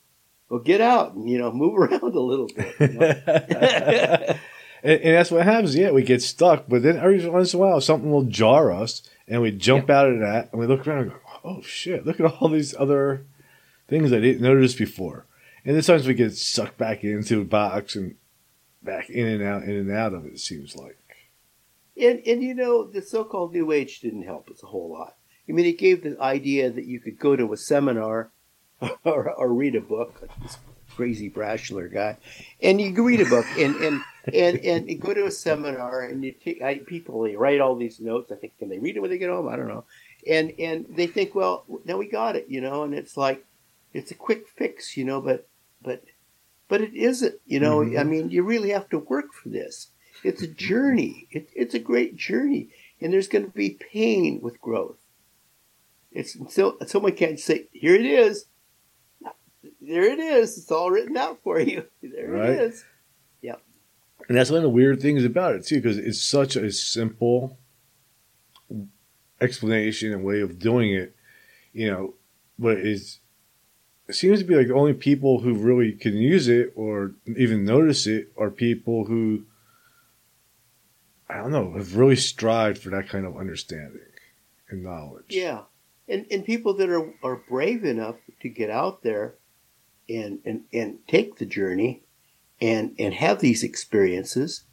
well, 0.49 0.61
get 0.61 0.81
out 0.81 1.15
and 1.15 1.29
you 1.29 1.39
know 1.39 1.51
move 1.53 1.77
around 1.77 2.03
a 2.03 2.21
little 2.21 2.47
bit. 2.47 2.75
You 2.79 2.89
know? 2.89 3.07
and, 4.85 5.01
and 5.01 5.17
that's 5.17 5.33
what 5.33 5.45
happens. 5.45 5.75
Yeah, 5.75 5.91
we 5.91 6.05
get 6.05 6.23
stuck, 6.23 6.67
but 6.69 6.83
then 6.83 6.99
every 6.99 7.27
once 7.29 7.53
in 7.53 7.59
a 7.59 7.61
while, 7.61 7.81
something 7.81 8.11
will 8.11 8.23
jar 8.23 8.71
us, 8.71 9.03
and 9.27 9.43
we 9.43 9.51
jump 9.51 9.91
out 9.91 10.11
of 10.11 10.21
that, 10.21 10.53
and 10.53 10.61
we 10.61 10.67
look 10.69 10.87
around 10.87 11.03
and 11.03 11.11
go, 11.11 11.19
"Oh 11.43 11.63
shit! 11.63 12.07
Look 12.07 12.21
at 12.21 12.27
all 12.27 12.49
these 12.49 12.73
other 12.77 13.27
things 13.89 14.13
I 14.13 14.21
didn't 14.21 14.43
notice 14.43 14.75
before." 14.75 15.27
And 15.65 15.83
sometimes 15.85 16.07
we 16.07 16.15
get 16.15 16.37
sucked 16.37 16.77
back 16.77 17.05
into 17.05 17.41
a 17.41 17.45
box 17.45 17.97
and 17.97 18.17
back 18.83 19.09
in 19.09 19.27
and 19.27 19.43
out, 19.43 19.63
in 19.63 19.77
and 19.77 19.91
out 19.91 20.13
of 20.13 20.27
it. 20.27 20.35
It 20.35 20.41
seems 20.41 20.77
like. 20.77 20.99
And 22.01 22.21
and 22.27 22.43
you 22.43 22.55
know 22.55 22.85
the 22.85 23.03
so-called 23.03 23.53
New 23.53 23.73
Age 23.73 24.01
didn't 24.01 24.25
help 24.25 24.51
us 24.51 24.63
a 24.63 24.67
whole 24.67 24.91
lot. 24.91 25.17
I 25.49 25.53
mean, 25.53 25.67
it 25.67 25.79
gave 25.79 26.03
the 26.03 26.21
idea 26.21 26.71
that 26.71 26.87
you 26.87 27.01
could 27.01 27.19
go 27.19 27.37
to 27.37 27.53
a 27.53 27.57
seminar 27.57 28.31
or, 29.05 29.31
or 29.31 29.53
read 29.53 29.75
a 29.75 29.81
book. 29.81 30.19
Like 30.21 30.43
this 30.43 30.59
crazy 30.95 31.29
Braschler 31.29 31.93
guy, 31.93 32.17
and 32.63 32.81
you 32.81 32.93
can 32.93 33.05
read 33.05 33.21
a 33.21 33.27
book 33.27 33.47
and 33.59 33.75
and 33.77 34.03
and 34.33 34.59
and 34.59 35.01
go 35.01 35.13
to 35.15 35.27
a 35.27 35.31
seminar 35.31 36.03
and 36.03 36.25
you 36.25 36.33
take 36.33 36.63
I, 36.63 36.79
people 36.79 37.23
they 37.23 37.37
write 37.37 37.61
all 37.61 37.77
these 37.77 38.01
notes. 38.01 38.33
I 38.33 38.37
think 38.37 38.59
can 38.59 38.69
they 38.69 38.79
read 38.79 38.97
it 38.97 39.01
when 39.01 39.11
they 39.11 39.19
get 39.19 39.31
home? 39.31 39.49
I 39.49 39.57
don't 39.57 39.69
know. 39.69 39.85
And 40.29 40.53
and 40.59 40.87
they 40.89 41.07
think, 41.07 41.35
well, 41.35 41.65
now 41.85 41.97
we 41.97 42.09
got 42.09 42.37
it, 42.37 42.47
you 42.49 42.61
know. 42.61 42.85
And 42.85 42.95
it's 42.95 43.17
like 43.17 43.45
it's 43.95 44.11
a 44.11 44.15
quick 44.15 44.47
fix, 44.49 44.97
you 44.97 45.05
know. 45.05 45.21
But 45.23 45.49
but 45.83 46.05
but 46.69 46.81
it 46.83 46.95
isn't, 46.95 47.37
you 47.47 47.61
know. 47.61 47.79
Mhm. 47.79 47.99
I 47.99 48.05
mean, 48.05 48.31
you 48.31 48.43
really 48.43 48.71
have 48.71 48.89
to 48.91 48.99
work 48.99 49.33
for 49.33 49.49
this. 49.49 49.89
It's 50.23 50.43
a 50.43 50.47
journey. 50.47 51.27
It, 51.31 51.49
it's 51.55 51.75
a 51.75 51.79
great 51.79 52.17
journey, 52.17 52.69
and 53.01 53.13
there's 53.13 53.29
going 53.29 53.45
to 53.47 53.51
be 53.51 53.71
pain 53.93 54.41
with 54.43 54.61
growth. 54.61 54.97
It's 56.13 56.37
so 56.55 56.77
someone 56.87 57.13
can't 57.17 57.41
say, 57.41 57.69
"Here 57.73 57.95
it 57.95 58.07
is." 58.07 58.47
There 59.81 60.05
it 60.05 60.19
is. 60.19 60.57
It's 60.59 60.71
all 60.71 60.91
written 60.91 61.17
out 61.17 61.41
for 61.43 61.59
you. 61.61 61.87
There 62.03 62.31
Right. 62.31 62.51
it 62.51 62.61
is. 62.61 62.85
Yep. 63.43 63.63
And 64.29 64.37
that's 64.37 64.51
one 64.51 64.59
of 64.59 64.63
the 64.63 64.69
weird 64.71 65.01
things 65.01 65.25
about 65.25 65.55
it 65.57 65.65
too, 65.67 65.77
because 65.77 65.99
it's 65.99 66.23
such 66.23 66.57
a 66.57 66.71
simple 66.73 67.59
explanation 69.41 70.13
and 70.13 70.25
way 70.25 70.41
of 70.41 70.59
doing 70.59 70.93
it, 70.93 71.15
you 71.73 71.91
know. 71.91 72.15
But 72.59 72.79
it's 72.79 73.21
it 74.09 74.15
seems 74.15 74.41
to 74.41 74.45
be 74.45 74.55
like 74.55 74.69
the 74.69 74.75
only 74.75 74.93
people 74.93 75.41
who 75.41 75.55
really 75.55 75.93
can 75.93 76.15
use 76.15 76.49
it 76.49 76.73
or 76.77 77.13
even 77.37 77.65
notice 77.65 78.07
it 78.07 78.33
are 78.37 78.51
people 78.51 79.07
who 79.07 79.45
I 81.29 81.39
don't 81.39 81.53
know 81.53 81.73
have 81.73 81.97
really 81.97 82.17
strived 82.17 82.79
for 82.79 82.91
that 82.91 83.09
kind 83.09 83.25
of 83.25 83.37
understanding 83.37 84.01
and 84.69 84.83
knowledge. 84.83 85.27
Yeah, 85.35 85.63
and 86.07 86.27
and 86.31 86.45
people 86.45 86.75
that 86.75 86.91
are 86.91 87.13
are 87.23 87.37
brave 87.49 87.85
enough 87.85 88.17
to 88.41 88.49
get 88.49 88.71
out 88.71 89.03
there 89.03 89.37
and 90.09 90.41
and 90.45 90.65
and 90.73 90.99
take 91.09 91.37
the 91.37 91.47
journey 91.47 92.03
and 92.61 92.95
and 92.99 93.15
have 93.15 93.41
these 93.41 93.65
experiences, 93.65 94.65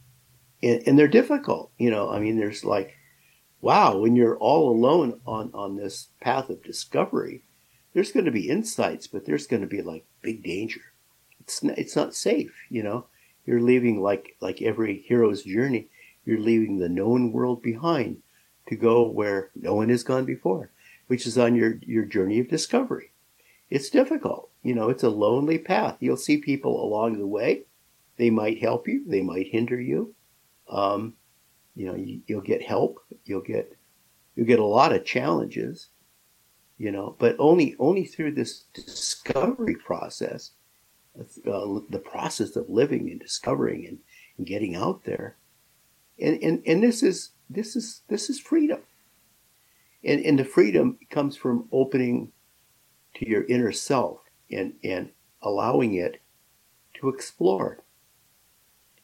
and, 0.62 0.84
and 0.86 1.00
they're 1.00 1.08
difficult. 1.08 1.72
You 1.78 1.90
know, 1.90 2.10
I 2.12 2.20
mean, 2.20 2.38
there's 2.38 2.66
like, 2.66 2.98
wow, 3.62 3.98
when 3.98 4.18
you're 4.18 4.38
all 4.38 4.70
alone 4.72 5.22
on 5.26 5.52
on 5.54 5.78
this 5.78 6.10
path 6.20 6.50
of 6.50 6.64
discovery, 6.64 7.44
there's 7.94 8.12
going 8.12 8.26
to 8.26 8.32
be 8.32 8.50
insights, 8.50 9.08
but 9.08 9.26
there's 9.26 9.48
going 9.48 9.62
to 9.62 9.68
be 9.68 9.82
like 9.82 10.06
big 10.22 10.44
danger. 10.44 10.82
It's 11.40 11.64
n- 11.64 11.76
it's 11.78 11.96
not 11.96 12.16
safe. 12.16 12.54
You 12.70 12.84
know, 12.84 13.06
you're 13.46 13.62
leaving 13.62 14.02
like 14.02 14.36
like 14.40 14.62
every 14.62 15.04
hero's 15.08 15.44
journey. 15.44 15.88
You're 16.26 16.40
leaving 16.40 16.78
the 16.78 16.90
known 16.90 17.32
world 17.32 17.62
behind 17.62 18.22
to 18.68 18.76
go 18.76 19.08
where 19.08 19.50
no 19.56 19.74
one 19.76 19.90
has 19.90 20.04
gone 20.04 20.26
before, 20.26 20.70
which 21.08 21.26
is 21.26 21.38
on 21.38 21.56
your, 21.56 21.80
your 21.82 22.06
journey 22.06 22.40
of 22.40 22.48
discovery. 22.48 23.12
It's 23.70 23.90
difficult. 23.90 24.50
You 24.64 24.76
know, 24.76 24.90
it's 24.90 25.04
a 25.04 25.10
lonely 25.10 25.58
path. 25.58 25.98
You'll 26.00 26.18
see 26.18 26.38
people 26.38 26.84
along 26.84 27.18
the 27.18 27.28
way. 27.28 27.64
They 28.18 28.30
might 28.30 28.62
help 28.62 28.88
you. 28.88 29.04
They 29.08 29.22
might 29.22 29.48
hinder 29.48 29.80
you. 29.80 30.14
Um, 30.70 31.16
you 31.76 31.88
know, 31.88 31.96
you, 31.96 32.22
you'll 32.28 32.42
get 32.42 32.62
help. 32.62 33.00
You'll 33.26 33.42
get, 33.42 33.76
you'll 34.36 34.46
get 34.46 34.60
a 34.60 34.66
lot 34.66 34.94
of 34.94 35.06
challenges, 35.06 35.90
you 36.82 36.92
know, 36.92 37.16
but 37.20 37.36
only, 37.38 37.76
only 37.78 38.06
through 38.06 38.32
this 38.32 38.64
discovery 38.74 39.76
process, 39.76 40.52
uh, 41.16 41.80
the 41.90 42.02
process 42.04 42.56
of 42.56 42.70
living 42.70 43.10
and 43.12 43.20
discovering 43.20 43.86
and, 43.86 44.00
and 44.38 44.48
getting 44.48 44.76
out 44.76 45.04
there. 45.04 45.36
And, 46.20 46.42
and, 46.42 46.64
and 46.66 46.82
this 46.82 47.04
is, 47.04 47.32
this 47.50 47.76
is, 47.76 48.02
this 48.08 48.32
is 48.32 48.40
freedom 48.40 48.80
and, 50.04 50.26
and 50.26 50.40
the 50.40 50.44
freedom 50.44 50.98
comes 51.10 51.36
from 51.36 51.68
opening 51.72 52.32
to 53.16 53.30
your 53.30 53.44
inner 53.44 53.72
self 53.72 54.22
and, 54.50 54.74
and 54.84 55.12
allowing 55.42 55.94
it 55.94 56.22
to 56.96 57.10
explore, 57.10 57.84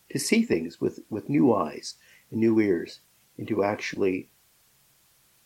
to 0.10 0.18
see 0.20 0.42
things 0.42 0.82
with, 0.82 1.02
with 1.10 1.30
new 1.30 1.54
eyes 1.54 1.96
and 2.32 2.40
new 2.40 2.60
ears, 2.60 3.02
and 3.38 3.48
to 3.48 3.64
actually 3.64 4.30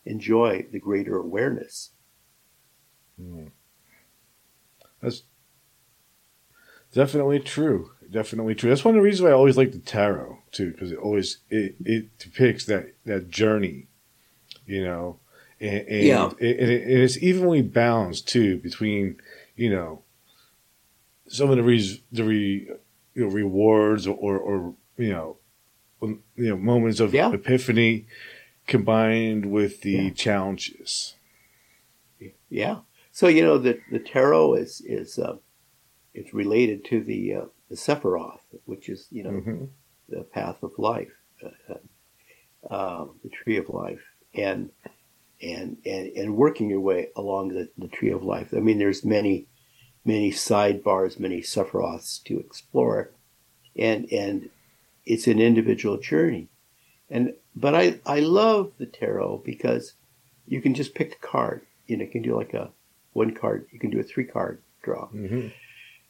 enjoy 0.05 0.65
the 0.71 0.79
greater 0.79 1.17
awareness. 1.17 1.91
Mm. 3.21 3.51
That's 5.01 5.23
definitely 6.93 7.39
true. 7.39 7.91
Definitely 8.09 8.55
true. 8.55 8.69
That's 8.69 8.83
one 8.83 8.95
of 8.95 8.99
the 8.99 9.03
reasons 9.03 9.23
why 9.23 9.29
I 9.29 9.33
always 9.33 9.57
like 9.57 9.71
the 9.71 9.79
tarot 9.79 10.39
too, 10.51 10.71
because 10.71 10.91
it 10.91 10.97
always 10.97 11.37
it, 11.49 11.75
it 11.85 12.17
depicts 12.19 12.65
that 12.65 12.93
that 13.05 13.29
journey, 13.29 13.87
you 14.65 14.83
know, 14.83 15.19
and, 15.59 15.87
and 15.87 16.03
Yeah. 16.03 16.31
it, 16.39 16.59
and, 16.59 16.69
it, 16.71 16.83
and 16.83 16.97
it's 17.01 17.17
evenly 17.17 17.61
balanced 17.61 18.27
too 18.27 18.57
between 18.57 19.17
you 19.55 19.69
know 19.69 20.03
some 21.27 21.49
of 21.49 21.55
the 21.55 21.63
re, 21.63 22.03
the 22.11 22.23
re, 22.25 22.69
you 23.15 23.23
know, 23.25 23.27
rewards 23.27 24.05
or, 24.05 24.15
or 24.15 24.37
or 24.37 24.73
you 24.97 25.11
know 25.13 25.37
um, 26.01 26.21
you 26.35 26.49
know 26.49 26.57
moments 26.57 26.99
of 26.99 27.13
Yeah. 27.13 27.31
epiphany 27.31 28.07
combined 28.67 29.45
with 29.51 29.81
the 29.81 29.91
Yeah. 29.91 30.09
challenges. 30.09 31.15
Yeah. 32.49 32.79
So 33.11 33.27
you 33.27 33.43
know 33.43 33.57
the 33.57 33.79
the 33.91 33.99
tarot 33.99 34.55
is 34.55 34.81
is 34.81 35.19
uh, 35.19 35.37
it's 36.13 36.33
related 36.33 36.85
to 36.85 37.03
the 37.03 37.35
uh, 37.35 37.45
the 37.69 37.75
Sephiroth, 37.75 38.41
which 38.65 38.89
is 38.89 39.07
you 39.11 39.23
know 39.23 39.31
hmm 39.31 39.65
the 40.09 40.23
path 40.23 40.61
of 40.61 40.71
life, 40.77 41.11
uh, 41.41 41.73
uh, 42.69 43.01
um, 43.01 43.15
the 43.23 43.29
tree 43.29 43.57
of 43.57 43.69
life, 43.69 44.01
and 44.33 44.69
and 45.41 45.77
and 45.85 46.07
and 46.07 46.35
working 46.35 46.69
your 46.69 46.81
way 46.81 47.07
along 47.15 47.49
the, 47.49 47.69
the 47.77 47.87
tree 47.87 48.11
of 48.11 48.23
life. 48.23 48.53
I 48.53 48.59
mean, 48.59 48.77
there's 48.77 49.05
many 49.05 49.47
many 50.03 50.31
sidebars, 50.31 51.19
many 51.19 51.41
sephiroths 51.41 52.23
to 52.23 52.39
explore, 52.39 53.11
and 53.75 54.11
and 54.11 54.49
it's 55.05 55.27
an 55.27 55.39
individual 55.39 55.97
journey. 55.97 56.49
And 57.09 57.33
but 57.55 57.75
I 57.75 57.99
I 58.05 58.19
love 58.19 58.71
the 58.77 58.85
tarot 58.85 59.41
because 59.45 59.93
you 60.47 60.61
can 60.61 60.73
just 60.73 60.95
pick 60.95 61.13
a 61.13 61.27
card. 61.27 61.61
You 61.87 61.97
know, 61.97 62.05
you 62.05 62.11
can 62.11 62.21
do 62.21 62.35
like 62.35 62.53
a 62.53 62.71
one 63.13 63.33
card. 63.33 63.67
You 63.71 63.79
can 63.79 63.89
do 63.89 63.99
a 63.99 64.03
three 64.03 64.25
card 64.25 64.61
draw. 64.83 65.07
hmm 65.07 65.47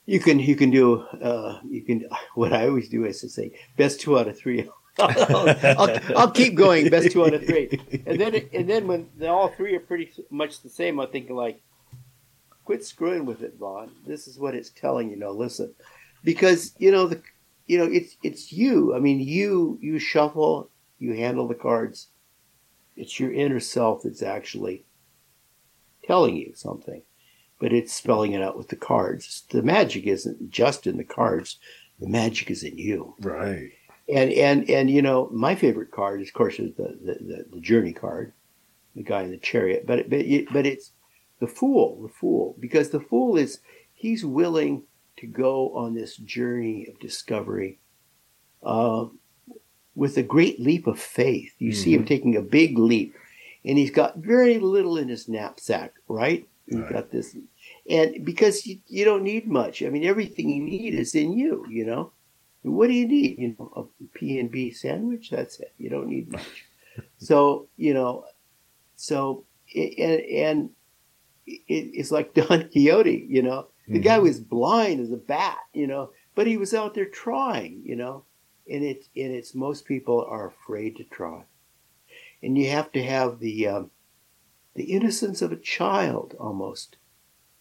You 0.06 0.20
can 0.20 0.39
you 0.39 0.56
can 0.56 0.70
do 0.72 1.02
uh, 1.22 1.60
you 1.70 1.82
can 1.84 2.06
what 2.36 2.54
I 2.54 2.68
always 2.68 2.89
do 2.89 3.06
is 3.06 3.22
to 3.22 3.30
say 3.30 3.52
best 3.78 4.02
two 4.02 4.18
out 4.18 4.28
of 4.28 4.38
three 4.38 4.70
I'll, 4.99 5.49
I'll, 5.80 5.99
I'll 6.18 6.32
keep 6.32 6.56
going. 6.56 6.89
Best 6.89 7.12
two 7.12 7.24
out 7.26 7.34
of 7.34 7.45
three. 7.45 7.70
And 8.06 8.20
then, 8.20 8.36
and 8.54 8.70
then 8.70 8.88
when 8.88 9.08
all 9.26 9.47
three 9.47 9.74
are 9.76 9.80
pretty 9.80 10.12
much 10.30 10.62
the 10.62 10.70
same, 10.70 10.99
I'm 10.99 11.10
thinking 11.10 11.36
like, 11.36 11.62
quit 12.66 12.84
screwing 12.86 13.26
with 13.26 13.41
it, 13.41 13.56
Von. 13.58 13.91
This 14.06 14.28
is 14.28 14.38
what 14.38 14.54
it's 14.54 14.70
telling 14.70 15.10
you. 15.10 15.16
Now 15.16 15.32
listen, 15.32 15.74
because 16.24 16.76
you 16.78 16.91
know 16.91 17.08
the, 17.08 17.22
you 17.68 17.78
know 17.78 17.86
it's 17.86 18.18
it's 18.22 18.52
you. 18.52 18.93
I 18.93 18.99
mean, 18.99 19.22
you 19.22 19.80
you 19.82 19.97
shuffle, 19.97 20.70
you 20.99 21.14
handle 21.14 21.47
the 21.47 21.56
cards. 21.56 22.08
It's 22.97 23.18
your 23.20 23.32
inner 23.32 23.62
self 23.62 24.04
that's 24.04 24.22
actually 24.22 24.86
telling 26.06 26.36
you 26.36 26.54
something, 26.56 27.02
but 27.60 27.74
it's 27.74 27.93
spelling 27.93 28.34
it 28.34 28.41
out 28.41 28.58
with 28.58 28.70
the 28.70 28.76
cards. 28.76 29.43
The 29.49 29.62
magic 29.62 30.06
isn't 30.06 30.49
just 30.49 30.88
in 30.88 30.97
the 30.97 31.04
cards. 31.04 31.58
The 31.99 32.08
magic 32.08 32.49
is 32.49 32.64
in 32.64 32.78
you. 32.78 33.16
Right. 33.20 33.72
And 34.10 34.32
and 34.32 34.70
and 34.70 34.89
you 34.89 35.02
know, 35.02 35.30
my 35.32 35.56
favorite 35.56 35.91
card, 35.91 36.22
of 36.22 36.34
course, 36.34 36.60
is 36.60 36.76
the 36.76 36.97
the, 37.04 37.14
the, 37.14 37.45
the 37.54 37.60
journey 37.62 37.93
card, 37.93 38.34
the 38.95 39.04
guy 39.04 39.22
in 39.22 39.32
the 39.32 39.38
chariot. 39.38 39.86
But 39.86 39.99
it, 39.99 40.10
but 40.10 40.20
it, 40.20 40.52
but 40.52 40.66
it's 40.66 40.91
the 41.39 41.47
fool, 41.47 42.02
the 42.02 42.10
fool, 42.10 42.56
because 42.60 42.89
the 42.89 42.99
fool 42.99 43.38
is 43.38 43.60
he's 43.93 44.26
willing 44.26 44.84
to 45.18 45.28
go 45.28 45.76
on 45.76 45.93
this 45.93 46.18
journey 46.18 46.88
of 46.88 46.99
discovery, 46.99 47.80
uh, 48.64 49.06
with 49.95 50.18
a 50.18 50.24
great 50.24 50.60
leap 50.60 50.88
of 50.88 50.99
faith. 50.99 51.54
You 51.60 51.74
see 51.74 51.93
him 51.93 52.06
taking 52.06 52.36
a 52.36 52.41
big 52.41 52.78
leap, 52.78 53.14
and 53.66 53.78
he's 53.78 53.91
got 53.91 54.18
very 54.18 54.59
little 54.59 54.97
in 54.97 55.07
his 55.07 55.28
knapsack, 55.28 55.93
right? 56.07 56.47
He's 56.68 56.80
Right. 56.80 56.93
got 56.93 57.12
this, 57.12 57.36
and 57.89 58.24
because 58.24 58.66
you, 58.66 58.80
you 58.88 59.03
don't 59.03 59.24
need 59.24 59.47
much. 59.47 59.84
I 59.84 59.89
mean, 59.89 60.05
everything 60.05 60.49
you 60.49 60.64
need 60.64 60.93
is 60.93 61.16
in 61.16 61.34
you. 61.34 61.66
You 61.70 61.86
know, 61.86 62.12
what 62.62 62.88
do 62.88 62.93
you 62.93 63.07
need? 63.07 63.39
You 63.39 63.55
know, 63.57 63.72
a 63.76 64.05
P 64.18 64.39
and 64.39 64.49
B 64.49 64.72
sandwich. 64.72 65.30
That's 65.32 65.59
it. 65.59 65.74
You 65.78 65.89
don't 65.89 66.07
need 66.07 66.32
much. 66.32 66.66
so 67.18 67.68
you 67.78 67.93
know, 67.93 68.26
so 68.95 69.45
and 69.76 70.22
and 70.22 70.70
it's 71.45 72.12
like 72.12 72.34
Don 72.36 72.70
Quixote. 72.70 73.26
You 73.28 73.41
know, 73.41 73.68
the 73.88 73.99
guy 73.99 74.16
mm-hmm. 74.16 74.24
was 74.24 74.39
blind 74.39 75.01
as 75.01 75.12
a 75.12 75.18
bat. 75.18 75.57
You 75.74 75.88
know, 75.88 76.12
but 76.36 76.47
he 76.47 76.57
was 76.57 76.74
out 76.74 76.93
there 76.93 77.05
trying. 77.05 77.82
You 77.84 77.95
know, 77.95 78.24
and 78.70 78.84
it's 78.84 79.09
and 79.16 79.34
it's 79.34 79.55
most 79.55 79.86
people 79.86 80.26
are 80.30 80.47
afraid 80.47 80.95
to 80.97 81.03
try, 81.05 81.43
and 82.41 82.57
you 82.57 82.69
have 82.69 82.91
to 82.91 83.03
have 83.03 83.39
the 83.39 83.67
um, 83.67 83.91
the 84.73 84.83
innocence 84.83 85.41
of 85.41 85.51
a 85.51 85.57
child 85.57 86.35
almost 86.39 86.97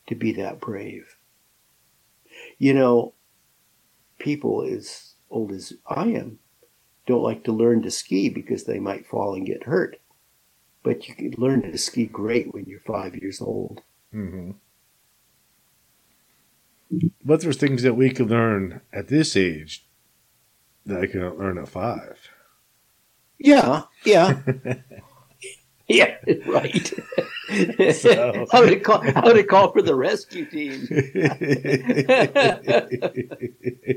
to 0.06 0.14
be 0.14 0.32
that 0.32 0.60
brave. 0.60 1.16
You 2.58 2.74
know, 2.74 3.14
people 4.18 4.62
as 4.62 5.14
old 5.30 5.52
as 5.52 5.72
I 5.86 6.08
am 6.08 6.38
don't 7.06 7.22
like 7.22 7.44
to 7.44 7.52
learn 7.52 7.82
to 7.82 7.90
ski 7.90 8.28
because 8.28 8.64
they 8.64 8.78
might 8.78 9.06
fall 9.06 9.34
and 9.34 9.46
get 9.46 9.64
hurt. 9.64 10.00
But 10.82 11.08
you 11.08 11.14
can 11.14 11.34
learn 11.36 11.62
to 11.62 11.78
ski 11.78 12.06
great 12.06 12.54
when 12.54 12.64
you're 12.66 12.80
five 12.80 13.16
years 13.16 13.40
old. 13.40 13.82
hmm 14.12 14.52
But 17.24 17.40
there's 17.40 17.56
things 17.56 17.82
that 17.82 17.94
we 17.94 18.10
can 18.10 18.28
learn 18.28 18.80
at 18.92 19.08
this 19.08 19.36
age 19.36 19.86
that 20.86 21.00
I 21.02 21.06
can 21.06 21.20
learn 21.38 21.58
at 21.58 21.68
five. 21.68 22.30
Yeah, 23.40 23.82
yeah. 24.04 24.40
yeah, 25.88 26.16
right. 26.46 26.92
So- 27.94 28.46
how 28.52 28.64
to 28.64 28.78
call 28.78 29.00
how 29.00 29.32
to 29.32 29.42
call 29.42 29.72
for 29.72 29.82
the 29.82 29.96
rescue 29.96 30.44
team. 30.44 30.86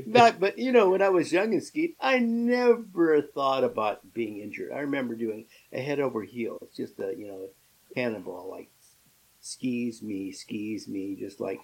Not, 0.06 0.40
but 0.40 0.58
you 0.58 0.72
know, 0.72 0.90
when 0.90 1.02
I 1.02 1.08
was 1.10 1.32
young 1.32 1.52
and 1.52 1.62
skied, 1.62 1.94
I 2.00 2.18
never 2.18 3.22
thought 3.22 3.62
about 3.62 4.12
being 4.12 4.38
injured. 4.38 4.72
I 4.72 4.80
remember 4.80 5.14
doing 5.14 5.44
a 5.72 5.80
head 5.80 6.00
over 6.00 6.22
heels, 6.24 6.58
It's 6.62 6.76
just 6.76 6.98
a 6.98 7.14
you 7.16 7.28
know, 7.28 7.46
cannonball, 7.94 8.50
like 8.50 8.70
skis 9.40 10.02
me, 10.02 10.32
skis 10.32 10.88
me, 10.88 11.14
just 11.14 11.38
like 11.40 11.60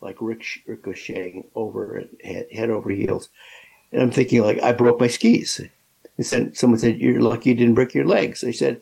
like 0.00 0.18
ric- 0.20 0.62
ricocheting 0.66 1.44
over 1.56 2.04
head, 2.22 2.46
head 2.52 2.70
over 2.70 2.90
heels. 2.90 3.30
And 3.92 4.02
I'm 4.02 4.10
thinking, 4.12 4.42
like, 4.42 4.62
I 4.62 4.72
broke 4.72 5.00
my 5.00 5.06
skis. 5.08 5.60
Said, 6.20 6.56
someone 6.56 6.78
said, 6.78 6.98
"You're 6.98 7.20
lucky 7.20 7.50
you 7.50 7.56
didn't 7.56 7.74
break 7.74 7.94
your 7.94 8.06
legs." 8.06 8.42
I 8.42 8.50
said, 8.50 8.80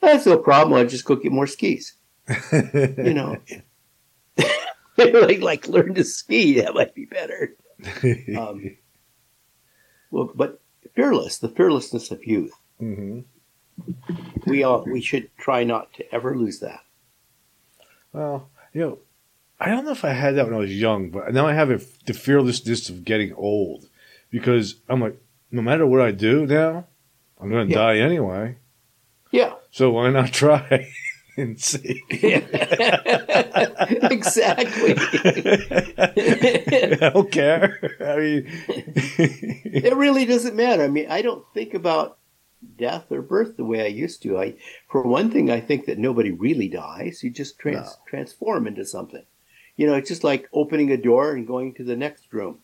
"That's 0.00 0.26
no 0.26 0.38
problem. 0.38 0.78
I'll 0.78 0.86
just 0.86 1.04
go 1.04 1.14
get 1.16 1.32
more 1.32 1.46
skis." 1.46 1.94
You 2.52 3.14
know, 3.14 3.36
like 4.96 5.40
like 5.40 5.68
learn 5.68 5.94
to 5.94 6.04
ski. 6.04 6.60
That 6.60 6.74
might 6.74 6.94
be 6.94 7.04
better. 7.04 7.54
Um, 8.36 8.76
well, 10.10 10.30
but 10.34 10.60
fearless, 10.94 11.38
the 11.38 11.48
fearlessness 11.48 12.10
of 12.10 12.24
youth. 12.24 12.52
hmm 12.78 13.20
We 14.46 14.62
all 14.62 14.84
we 14.84 15.00
should 15.00 15.30
try 15.36 15.64
not 15.64 15.92
to 15.94 16.14
ever 16.14 16.36
lose 16.36 16.60
that. 16.60 16.80
Well, 18.12 18.50
you 18.72 18.80
know, 18.80 18.98
I 19.60 19.70
don't 19.70 19.84
know 19.84 19.92
if 19.92 20.04
I 20.04 20.12
had 20.12 20.36
that 20.36 20.46
when 20.46 20.54
I 20.54 20.58
was 20.58 20.72
young, 20.72 21.10
but 21.10 21.32
now 21.32 21.46
I 21.46 21.52
have 21.52 21.70
it, 21.70 21.86
the 22.06 22.14
fearlessness 22.14 22.88
of 22.88 23.04
getting 23.04 23.32
old 23.34 23.88
because 24.30 24.76
I'm 24.88 25.00
like, 25.00 25.20
no 25.54 25.62
matter 25.62 25.86
what 25.86 26.00
I 26.00 26.10
do 26.10 26.46
now, 26.46 26.86
I'm 27.40 27.48
going 27.50 27.68
to 27.68 27.72
Yeah. 27.72 27.78
die 27.86 27.98
anyway. 27.98 28.56
Yeah, 29.30 29.54
So 29.70 29.90
why 29.90 30.10
not 30.10 30.32
try 30.32 30.92
and 31.36 31.58
see? 31.60 32.02
exactly. 34.10 34.94
I 36.06 37.10
don't 37.12 37.30
care. 37.30 37.78
I 38.00 38.16
mean, 38.16 38.44
it 39.82 39.94
really 39.96 40.24
doesn't 40.24 40.54
matter. 40.56 40.84
I 40.84 40.88
mean, 40.88 41.06
I 41.10 41.22
don't 41.22 41.44
think 41.54 41.74
about 41.74 42.18
death 42.78 43.10
or 43.10 43.22
birth 43.22 43.56
the 43.56 43.64
way 43.64 43.82
I 43.82 43.88
used 43.88 44.22
to. 44.22 44.38
I, 44.38 44.54
for 44.88 45.02
one 45.02 45.30
thing, 45.30 45.50
I 45.50 45.60
think 45.60 45.86
that 45.86 45.98
nobody 45.98 46.30
really 46.30 46.68
dies. 46.68 47.22
You 47.22 47.30
just 47.30 47.58
trans- 47.58 47.96
No. 47.96 48.02
transform 48.08 48.66
into 48.66 48.84
something. 48.84 49.24
You 49.76 49.86
know, 49.88 49.94
it's 49.94 50.08
just 50.08 50.24
like 50.24 50.48
opening 50.52 50.90
a 50.92 50.96
door 50.96 51.32
and 51.32 51.46
going 51.46 51.74
to 51.74 51.84
the 51.84 51.96
next 51.96 52.32
room. 52.32 52.60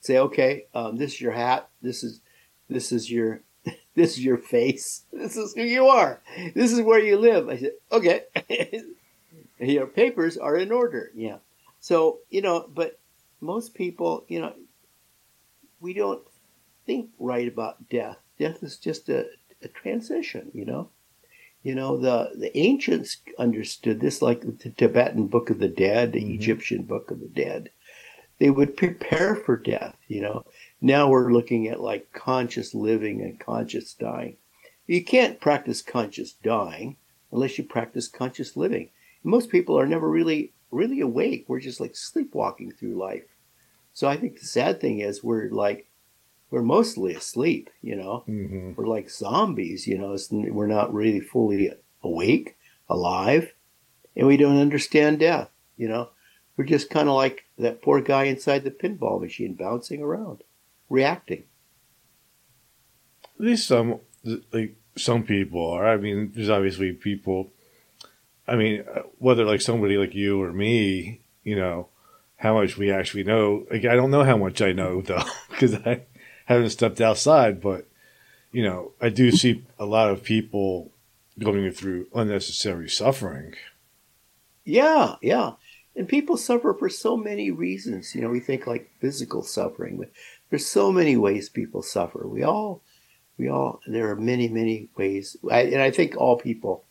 Say, 0.00 0.18
okay, 0.18 0.66
um, 0.74 0.96
this 0.96 1.14
is 1.14 1.20
your 1.20 1.32
hat. 1.32 1.68
This 1.82 2.02
is, 2.04 2.20
this 2.68 2.92
is 2.92 3.10
your, 3.10 3.42
this 3.94 4.12
is 4.16 4.24
your 4.24 4.38
face. 4.38 5.04
This 5.12 5.36
is 5.36 5.54
who 5.54 5.62
you 5.62 5.86
are. 5.86 6.20
This 6.54 6.72
is 6.72 6.80
where 6.80 7.00
you 7.00 7.18
live. 7.18 7.48
I 7.48 7.56
said, 7.58 7.72
okay. 7.90 8.22
your 9.58 9.86
papers 9.86 10.36
are 10.38 10.56
in 10.56 10.70
order. 10.72 11.10
Yeah. 11.14 11.38
So 11.80 12.20
you 12.30 12.42
know, 12.42 12.66
but 12.72 12.98
most 13.40 13.74
people, 13.74 14.24
you 14.28 14.40
know, 14.40 14.52
we 15.80 15.92
don't 15.94 16.22
think 16.86 17.10
right 17.18 17.46
about 17.48 17.88
death. 17.88 18.18
Death 18.38 18.62
is 18.62 18.76
just 18.78 19.08
a, 19.08 19.26
a 19.62 19.68
transition, 19.68 20.50
you 20.54 20.64
know. 20.64 20.90
You 21.64 21.74
know, 21.74 21.96
the, 21.96 22.30
the 22.36 22.56
ancients 22.56 23.18
understood 23.38 24.00
this 24.00 24.22
like 24.22 24.40
the 24.42 24.70
Tibetan 24.70 25.26
Book 25.26 25.50
of 25.50 25.58
the 25.58 25.68
Dead, 25.68 26.12
the 26.12 26.22
Mhm. 26.22 26.34
Egyptian 26.36 26.82
Book 26.82 27.10
of 27.10 27.20
the 27.20 27.26
Dead. 27.26 27.70
They 28.38 28.50
would 28.50 28.76
prepare 28.76 29.34
for 29.34 29.56
death, 29.56 29.96
you 30.06 30.20
know. 30.22 30.44
Now 30.80 31.08
we're 31.08 31.32
looking 31.32 31.66
at 31.68 31.80
like 31.80 32.12
conscious 32.12 32.74
living 32.74 33.20
and 33.20 33.38
conscious 33.38 33.94
dying. 33.94 34.36
You 34.86 35.04
can't 35.04 35.40
practice 35.40 35.82
conscious 35.82 36.32
dying 36.32 36.96
unless 37.32 37.58
you 37.58 37.64
practice 37.64 38.08
conscious 38.08 38.56
living. 38.56 38.90
Most 39.24 39.50
people 39.50 39.78
are 39.78 39.86
never 39.86 40.08
really, 40.08 40.52
really 40.70 41.00
awake. 41.00 41.46
We're 41.48 41.60
just 41.60 41.80
like 41.80 41.96
sleepwalking 41.96 42.72
through 42.72 42.94
life. 42.94 43.24
So 43.92 44.08
I 44.08 44.16
think 44.16 44.38
the 44.38 44.46
sad 44.46 44.80
thing 44.80 45.00
is 45.00 45.24
we're 45.24 45.50
like, 45.50 45.88
we're 46.50 46.62
mostly 46.62 47.14
asleep, 47.14 47.68
you 47.82 47.96
know. 47.96 48.24
Mhm. 48.28 48.76
We're 48.76 48.86
like 48.86 49.10
zombies, 49.10 49.86
you 49.86 49.98
know. 49.98 50.16
We're 50.30 50.66
not 50.68 50.94
really 50.94 51.20
fully 51.20 51.72
awake, 52.02 52.56
alive, 52.88 53.52
and 54.16 54.26
we 54.26 54.36
don't 54.36 54.56
understand 54.56 55.18
death, 55.18 55.50
you 55.76 55.88
know. 55.88 56.10
We're 56.56 56.64
just 56.64 56.88
kind 56.88 57.08
of 57.08 57.16
like 57.16 57.44
that 57.58 57.82
poor 57.82 58.00
guy 58.00 58.24
inside 58.24 58.64
the 58.64 58.70
pinball 58.70 59.20
machine 59.20 59.54
bouncing 59.54 60.02
around, 60.02 60.42
reacting. 60.88 61.44
at 63.38 63.44
least 63.44 63.66
some 63.66 64.00
like 64.52 64.76
some 64.96 65.22
people 65.22 65.70
are. 65.70 65.88
I 65.88 65.96
mean, 65.96 66.32
there's 66.34 66.50
obviously 66.50 66.92
people. 66.92 67.52
I 68.46 68.56
mean, 68.56 68.84
whether 69.18 69.44
like 69.44 69.60
somebody 69.60 69.96
like 69.96 70.14
you 70.14 70.40
or 70.40 70.52
me, 70.52 71.20
you 71.42 71.56
know, 71.56 71.88
how 72.36 72.54
much 72.54 72.78
we 72.78 72.90
actually 72.90 73.24
know. 73.24 73.66
Like, 73.70 73.84
I 73.84 73.94
don't 73.94 74.10
know 74.10 74.24
how 74.24 74.36
much 74.36 74.62
I 74.62 74.72
know 74.72 75.02
though, 75.02 75.24
because 75.50 75.74
I 75.74 76.02
haven't 76.46 76.70
stepped 76.70 77.00
outside. 77.00 77.60
But 77.60 77.86
you 78.52 78.62
know, 78.62 78.92
I 79.00 79.08
do 79.10 79.30
see 79.30 79.64
a 79.78 79.84
lot 79.84 80.10
of 80.10 80.22
people 80.22 80.92
going 81.38 81.70
through 81.70 82.06
unnecessary 82.14 82.88
suffering. 82.88 83.54
Yeah, 84.64 85.16
yeah. 85.22 85.52
And 85.96 86.08
people 86.08 86.36
suffer 86.36 86.74
for 86.74 86.88
so 86.88 87.16
many 87.16 87.50
reasons. 87.50 88.14
You 88.14 88.20
know, 88.20 88.30
we 88.30 88.40
think 88.40 88.66
like 88.66 88.90
physical 89.00 89.42
suffering, 89.42 89.96
but 89.98 90.10
there's 90.50 90.66
so 90.66 90.92
many 90.92 91.16
ways 91.16 91.48
people 91.48 91.82
suffer. 91.82 92.26
We 92.26 92.42
all, 92.42 92.82
we 93.36 93.48
all, 93.48 93.80
there 93.86 94.08
are 94.10 94.16
many, 94.16 94.48
many 94.48 94.88
ways. 94.96 95.36
I, 95.50 95.62
and 95.62 95.82
I 95.82 95.90
think 95.90 96.16
all 96.16 96.38
people, 96.38 96.84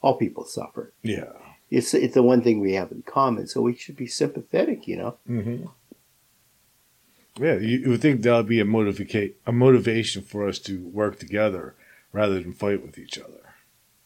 all 0.00 0.16
people 0.16 0.44
suffer. 0.44 0.92
Yeah. 1.02 1.32
It's, 1.70 1.92
it's 1.92 2.14
the 2.14 2.22
one 2.22 2.42
thing 2.42 2.60
we 2.60 2.74
have 2.74 2.90
in 2.92 3.02
common. 3.02 3.46
So 3.46 3.60
we 3.60 3.74
should 3.74 3.96
be 3.96 4.06
sympathetic, 4.06 4.88
you 4.88 4.96
know? 4.96 5.16
hmm 5.26 5.66
Yeah, 7.38 7.54
you, 7.54 7.78
you 7.80 7.88
would 7.90 8.00
think 8.00 8.22
that 8.22 8.36
would 8.36 8.48
be 8.48 8.60
a 8.60 8.64
motivate 8.64 9.36
a 9.46 9.52
motivation 9.52 10.22
for 10.22 10.48
us 10.48 10.58
to 10.60 10.86
work 10.88 11.18
together 11.18 11.74
rather 12.12 12.40
than 12.40 12.52
fight 12.52 12.82
with 12.82 12.96
each 12.96 13.18
other. 13.18 13.54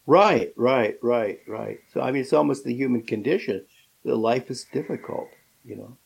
Right, 0.06 0.54
right, 0.56 0.96
right, 1.02 1.40
right. 1.46 1.80
So 1.92 2.00
I 2.00 2.10
mean, 2.10 2.22
it's 2.22 2.32
almost 2.32 2.64
the 2.64 2.74
human 2.74 3.02
condition. 3.02 3.66
The 4.08 4.16
life 4.16 4.50
is 4.50 4.64
difficult, 4.64 5.28
you 5.66 5.76
know. 5.76 5.98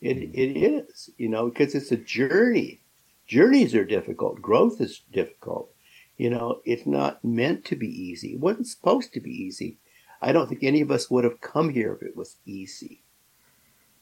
It 0.00 0.16
it 0.34 0.56
is, 0.56 1.10
you 1.16 1.28
know, 1.28 1.48
because 1.48 1.76
it's 1.76 1.92
a 1.92 1.96
journey. 1.96 2.80
Journeys 3.28 3.76
are 3.76 3.84
difficult. 3.84 4.42
Growth 4.42 4.80
is 4.80 5.02
difficult. 5.12 5.70
You 6.16 6.30
know, 6.30 6.62
it's 6.64 6.84
not 6.84 7.24
meant 7.24 7.64
to 7.66 7.76
be 7.76 7.86
easy. 7.86 8.32
It 8.32 8.40
wasn't 8.40 8.66
supposed 8.66 9.12
to 9.12 9.20
be 9.20 9.30
easy. 9.30 9.78
I 10.20 10.32
don't 10.32 10.48
think 10.48 10.64
any 10.64 10.80
of 10.80 10.90
us 10.90 11.08
would 11.12 11.22
have 11.22 11.40
come 11.40 11.68
here 11.68 11.92
if 11.92 12.02
it 12.02 12.16
was 12.16 12.38
easy. 12.44 13.02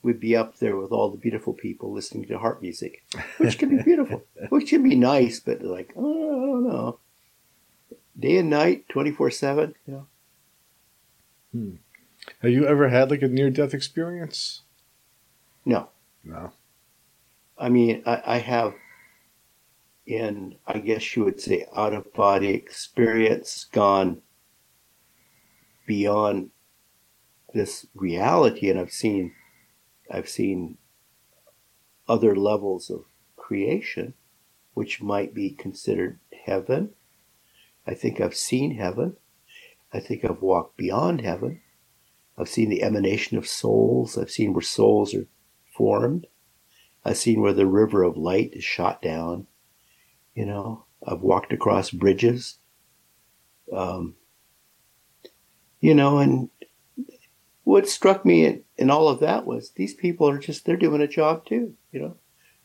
We'd 0.03 0.19
be 0.19 0.35
up 0.35 0.57
there 0.57 0.79
with 0.79 0.91
all 0.91 1.11
the 1.11 1.19
beautiful 1.19 1.53
people 1.53 1.93
listening 1.93 2.25
to 2.29 2.39
harp 2.39 2.63
music, 2.63 3.05
which 3.37 3.59
can 3.59 3.77
be 3.77 3.83
beautiful, 3.91 4.25
which 4.49 4.71
can 4.71 4.83
be 4.83 4.97
nice, 4.97 5.41
but 5.41 5.61
like, 5.63 5.93
oh, 5.95 6.43
I 6.43 6.47
don't 6.47 6.67
know. 6.67 6.99
Day 8.19 8.39
and 8.39 8.49
night, 8.49 8.89
24 8.89 9.31
7, 9.31 9.75
you 9.87 9.93
know. 9.93 10.07
Hmm. 11.53 11.75
Have 12.41 12.51
you 12.51 12.66
ever 12.66 12.89
had 12.89 13.11
like 13.11 13.22
a 13.22 13.28
near 13.28 13.51
death 13.51 13.74
experience? 13.74 14.62
No. 15.64 15.89
No. 16.24 16.53
I 17.59 17.68
mean, 17.68 18.03
I, 18.07 18.22
I 18.26 18.39
have, 18.39 18.74
in, 20.07 20.57
I 20.66 20.78
guess 20.78 21.14
you 21.14 21.24
would 21.24 21.41
say, 21.41 21.66
out 21.76 21.93
of 21.93 22.12
body 22.12 22.49
experience 22.49 23.64
gone 23.64 24.22
beyond 25.87 26.51
this 27.55 27.87
reality, 27.95 28.70
and 28.70 28.80
I've 28.80 28.93
seen, 28.93 29.35
I've 30.11 30.28
seen 30.28 30.78
other 32.09 32.35
levels 32.35 32.91
of 32.91 33.05
creation, 33.37 34.14
which 34.74 35.03
might 35.03 35.35
be 35.35 35.51
considered 35.51 36.18
heaven. 36.47 36.91
I 37.87 37.95
think 37.95 38.20
I've 38.20 38.37
seen 38.37 38.76
heaven. 38.76 39.16
I 39.93 40.01
think 40.01 40.24
I've 40.24 40.41
walked 40.43 40.76
beyond 40.76 41.20
heaven. 41.20 41.61
I've 42.37 42.49
seen 42.49 42.70
the 42.70 42.83
emanation 42.83 43.37
of 43.37 43.47
souls. 43.47 44.16
I've 44.16 44.30
seen 44.30 44.53
where 44.53 44.62
souls 44.62 45.14
are 45.14 45.26
formed. 45.76 46.26
I've 47.05 47.16
seen 47.16 47.41
where 47.41 47.53
the 47.53 47.66
river 47.66 48.03
of 48.03 48.16
light 48.16 48.51
is 48.53 48.64
shot 48.64 49.03
down. 49.03 49.47
You 50.35 50.47
know, 50.47 50.85
I've 51.07 51.20
walked 51.20 51.53
across 51.53 51.91
bridges. 51.91 52.59
Um, 53.72 54.14
you 55.80 55.95
know, 55.95 56.18
and 56.18 56.49
what 57.64 57.89
struck 57.89 58.24
me 58.24 58.45
in, 58.45 58.62
in 58.76 58.91
all 58.91 59.09
of 59.09 59.20
that 59.20 59.47
was 59.47 59.70
these 59.70 59.95
people 59.95 60.28
are 60.28 60.39
just, 60.39 60.64
they're 60.64 60.76
doing 60.76 61.03
a 61.03 61.09
job 61.09 61.45
too, 61.45 61.74
you 61.91 62.01
know. 62.01 62.16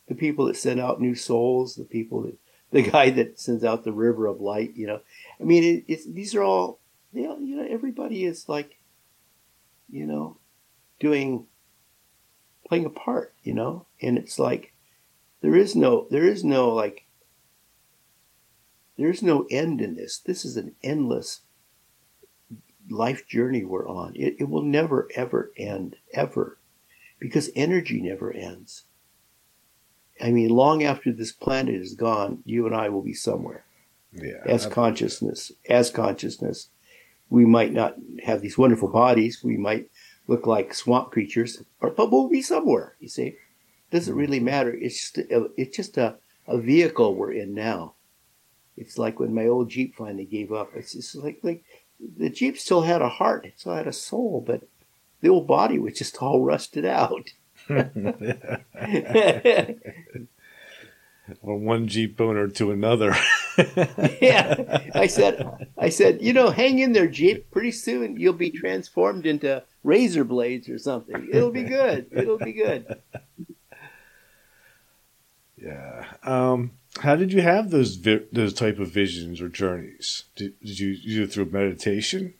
The 0.06 0.14
people 0.14 0.46
that 0.46 0.56
send 0.56 0.80
out 0.80 1.02
new 1.02 1.14
souls, 1.14 1.74
the 1.74 1.84
people 1.84 2.22
that, 2.22 2.38
the 2.70 2.82
guy 2.82 3.10
that 3.10 3.40
sends 3.40 3.64
out 3.64 3.84
the 3.84 3.92
river 3.92 4.26
of 4.26 4.40
light, 4.40 4.74
you 4.74 4.86
know. 4.86 5.00
I 5.40 5.44
mean, 5.44 5.64
it, 5.64 5.84
it's, 5.88 6.06
these 6.06 6.34
are 6.34 6.42
all, 6.42 6.80
you 7.12 7.24
know, 7.24 7.38
you 7.38 7.56
know, 7.56 7.66
everybody 7.68 8.24
is 8.24 8.48
like, 8.48 8.77
you 9.90 10.06
know, 10.06 10.38
doing, 11.00 11.46
playing 12.66 12.84
a 12.84 12.90
part, 12.90 13.34
you 13.42 13.54
know, 13.54 13.86
and 14.00 14.18
it's 14.18 14.38
like, 14.38 14.72
there 15.40 15.56
is 15.56 15.76
no, 15.76 16.06
there 16.10 16.26
is 16.26 16.44
no 16.44 16.70
like, 16.70 17.06
there's 18.96 19.22
no 19.22 19.46
end 19.50 19.80
in 19.80 19.94
this. 19.94 20.18
This 20.18 20.44
is 20.44 20.56
an 20.56 20.74
endless 20.82 21.42
life 22.90 23.26
journey 23.28 23.64
we're 23.64 23.88
on. 23.88 24.14
It, 24.16 24.36
it 24.40 24.48
will 24.48 24.62
never, 24.62 25.08
ever 25.14 25.52
end, 25.56 25.96
ever, 26.12 26.58
because 27.20 27.50
energy 27.54 28.00
never 28.00 28.32
ends. 28.32 28.84
I 30.20 30.32
mean, 30.32 30.48
long 30.48 30.82
after 30.82 31.12
this 31.12 31.30
planet 31.30 31.76
is 31.76 31.94
gone, 31.94 32.42
you 32.44 32.66
and 32.66 32.74
I 32.74 32.88
will 32.88 33.02
be 33.02 33.14
somewhere. 33.14 33.64
Yeah. 34.12 34.42
As 34.44 34.66
consciousness, 34.66 35.52
as 35.68 35.90
consciousness, 35.90 36.70
we 37.30 37.44
might 37.44 37.72
not 37.72 37.96
have 38.24 38.40
these 38.40 38.58
wonderful 38.58 38.88
bodies. 38.88 39.42
We 39.42 39.56
might 39.56 39.90
look 40.26 40.46
like 40.46 40.74
swamp 40.74 41.10
creatures, 41.10 41.62
or, 41.80 41.90
but 41.90 42.10
we'll 42.10 42.28
be 42.28 42.42
somewhere. 42.42 42.96
You 43.00 43.08
see, 43.08 43.36
doesn't 43.90 44.12
mm-hmm. 44.12 44.20
really 44.20 44.40
matter. 44.40 44.72
It's 44.72 45.00
just 45.00 45.18
a, 45.18 45.50
it's 45.56 45.76
just 45.76 45.98
a, 45.98 46.16
a 46.46 46.58
vehicle 46.58 47.14
we're 47.14 47.32
in 47.32 47.54
now. 47.54 47.94
It's 48.76 48.98
like 48.98 49.18
when 49.18 49.34
my 49.34 49.46
old 49.46 49.70
Jeep 49.70 49.96
finally 49.96 50.24
gave 50.24 50.52
up. 50.52 50.70
It's 50.74 50.92
just 50.92 51.16
like 51.16 51.40
like 51.42 51.64
the 52.16 52.30
Jeep 52.30 52.58
still 52.58 52.82
had 52.82 53.02
a 53.02 53.08
heart, 53.08 53.44
it 53.44 53.58
still 53.58 53.74
had 53.74 53.88
a 53.88 53.92
soul, 53.92 54.42
but 54.46 54.62
the 55.20 55.28
old 55.28 55.46
body 55.46 55.78
was 55.78 55.98
just 55.98 56.22
all 56.22 56.44
rusted 56.44 56.84
out. 56.84 57.30
From 57.66 58.14
one 61.64 61.88
Jeep 61.88 62.20
owner 62.20 62.48
to 62.48 62.70
another. 62.70 63.14
yeah, 64.20 64.82
I 64.94 65.06
said, 65.08 65.68
I 65.76 65.88
said, 65.88 66.22
you 66.22 66.32
know, 66.32 66.50
hang 66.50 66.78
in 66.78 66.92
there, 66.92 67.08
Jeep. 67.08 67.50
Pretty 67.50 67.72
soon 67.72 68.18
you'll 68.18 68.32
be 68.32 68.50
transformed 68.50 69.26
into 69.26 69.64
razor 69.82 70.24
blades 70.24 70.68
or 70.68 70.78
something. 70.78 71.28
It'll 71.32 71.50
be 71.50 71.64
good. 71.64 72.06
It'll 72.12 72.38
be 72.38 72.52
good. 72.52 73.00
Yeah. 75.60 76.04
Um, 76.22 76.72
how 77.00 77.16
did 77.16 77.32
you 77.32 77.42
have 77.42 77.70
those 77.70 77.96
vi- 77.96 78.26
those 78.32 78.54
type 78.54 78.78
of 78.78 78.90
visions 78.90 79.40
or 79.40 79.48
journeys? 79.48 80.24
Did, 80.36 80.58
did 80.60 80.78
you 80.78 80.96
do 80.96 81.22
it 81.24 81.32
through 81.32 81.46
meditation? 81.46 82.34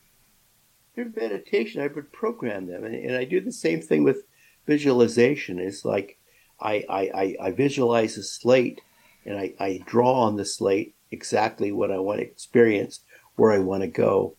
Through 0.95 1.14
meditation, 1.16 1.83
I 1.83 1.89
would 1.89 2.12
program 2.12 2.66
them, 2.66 2.85
and, 2.85 2.95
and 2.95 3.16
I 3.16 3.25
do 3.25 3.41
the 3.41 3.51
same 3.51 3.81
thing 3.81 4.05
with 4.05 4.23
visualization. 4.66 5.59
It's 5.59 5.85
like 5.85 6.19
I 6.61 6.85
I, 6.89 7.01
I, 7.12 7.37
I 7.49 7.51
visualize 7.51 8.16
a 8.16 8.23
slate, 8.23 8.81
and 9.25 9.37
I, 9.37 9.53
I 9.59 9.81
draw 9.85 10.12
on 10.12 10.37
the 10.37 10.45
slate 10.45 10.95
exactly 11.11 11.73
what 11.73 11.91
I 11.91 11.99
want 11.99 12.21
to 12.21 12.27
experience, 12.27 13.01
where 13.37 13.53
I 13.53 13.59
want 13.59 13.83
to 13.83 13.89
go, 13.89 14.37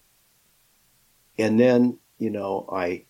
and 1.38 1.60
then 1.60 2.00
you 2.18 2.30
know 2.30 2.68
I 2.72 3.06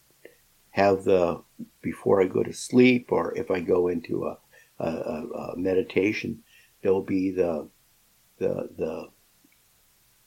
have 0.72 1.04
the 1.04 1.42
before 1.82 2.22
I 2.22 2.26
go 2.26 2.44
to 2.44 2.54
sleep, 2.54 3.12
or 3.12 3.36
if 3.38 3.52
I 3.52 3.60
go 3.60 3.88
into 3.88 4.26
a, 4.26 4.38
a, 4.80 4.90
a 4.90 5.58
meditation, 5.58 6.44
there'll 6.82 7.02
be 7.02 7.32
the 7.32 7.70
the 8.38 8.70
the 8.78 9.10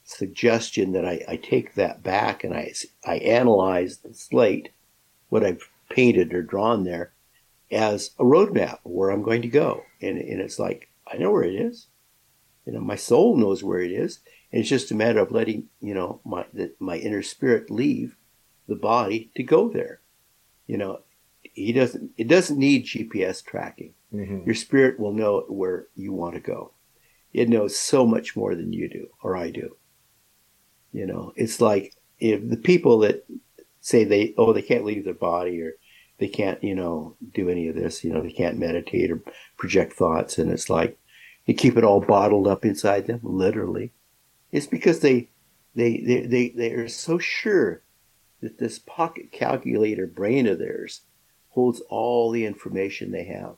suggestion 0.05 0.93
that 0.93 1.07
I, 1.07 1.25
I 1.29 1.37
take 1.37 1.75
that 1.75 2.03
back 2.03 2.45
and 2.45 2.55
I 2.55 2.73
I 3.05 3.17
analyze 3.17 3.99
the 3.99 4.15
slate, 4.15 4.71
what 5.29 5.45
I've 5.45 5.69
painted 5.91 6.35
or 6.35 6.43
drawn 6.43 6.85
there, 6.85 7.13
as 7.71 8.11
a 8.19 8.25
roadmap 8.25 8.79
where 8.83 9.11
I'm 9.11 9.23
going 9.23 9.43
to 9.43 9.49
go, 9.49 9.83
and 10.01 10.19
and 10.19 10.41
it's 10.41 10.59
like 10.59 10.89
I 11.07 11.17
know 11.17 11.31
where 11.31 11.45
it 11.45 11.55
is, 11.55 11.89
you 12.67 12.73
know 12.73 12.81
my 12.81 12.97
soul 12.97 13.37
knows 13.37 13.63
where 13.63 13.81
it 13.81 13.93
is, 13.93 14.21
and 14.51 14.61
it's 14.61 14.69
just 14.69 14.91
a 14.91 14.95
matter 14.95 15.21
of 15.21 15.33
letting 15.33 15.69
you 15.81 15.95
know 15.95 16.21
my 16.25 16.45
the, 16.53 16.73
my 16.79 16.97
inner 16.97 17.23
spirit 17.23 17.71
leave 17.71 18.17
the 18.69 18.77
body 18.77 19.31
to 19.35 19.43
go 19.43 19.69
there, 19.69 20.01
you 20.67 20.77
know. 20.77 21.01
He 21.55 21.73
doesn't. 21.73 22.13
It 22.17 22.29
doesn't 22.29 22.59
need 22.59 22.87
GPS 22.87 23.45
tracking. 23.45 23.93
Mm-hmm. 24.15 24.45
Your 24.47 24.55
spirit 24.55 24.99
will 24.99 25.13
know 25.13 25.45
where 25.49 25.89
you 25.95 26.13
want 26.13 26.35
to 26.35 26.41
go. 26.41 26.73
It 27.33 27.49
knows 27.49 27.79
so 27.79 28.07
much 28.07 28.37
more 28.37 28.55
than 28.55 28.73
you 28.73 28.89
do 28.89 29.09
or 29.23 29.37
I 29.37 29.51
do. 29.51 29.77
You 30.93 31.07
know, 31.07 31.33
it's 31.37 31.61
like 31.61 31.95
if 32.19 32.49
the 32.49 32.57
people 32.57 32.99
that 33.01 33.25
say 33.81 34.05
they, 34.05 34.35
oh, 34.37 34.53
they 34.53 34.63
can't 34.63 34.85
leave 34.85 35.05
their 35.05 35.15
body 35.15 35.61
or 35.61 35.73
they 36.19 36.29
can't, 36.29 36.63
you 36.63 36.75
know, 36.75 37.17
do 37.35 37.49
any 37.49 37.69
of 37.69 37.75
this, 37.75 38.05
you 38.05 38.13
know, 38.13 38.21
they 38.21 38.31
can't 38.31 38.59
meditate 38.59 39.11
or 39.11 39.21
project 39.57 39.95
thoughts. 39.95 40.39
And 40.39 40.51
it's 40.51 40.69
like 40.69 40.99
they 41.47 41.55
keep 41.55 41.77
it 41.77 41.85
all 41.85 42.01
bottled 42.01 42.47
up 42.47 42.65
inside 42.65 43.07
them, 43.07 43.21
literally. 43.23 43.93
It's 44.51 44.67
because 44.67 45.01
they, 45.01 45.29
they, 45.75 45.99
they, 45.99 46.21
they, 46.27 46.49
they 46.51 46.73
are 46.73 46.89
so 46.89 47.19
sure 47.19 47.83
that 48.41 48.59
this 48.59 48.79
pocket 48.79 49.33
calculator 49.33 50.07
brain 50.07 50.47
of 50.47 50.59
theirs 50.59 51.03
holds 51.51 51.81
all 51.89 52.31
the 52.31 52.45
information 52.45 53.11
they 53.11 53.25
have 53.25 53.57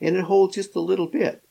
and 0.00 0.16
it 0.16 0.24
holds 0.24 0.54
just 0.54 0.76
a 0.76 0.80
little 0.80 1.06
bit. 1.06 1.42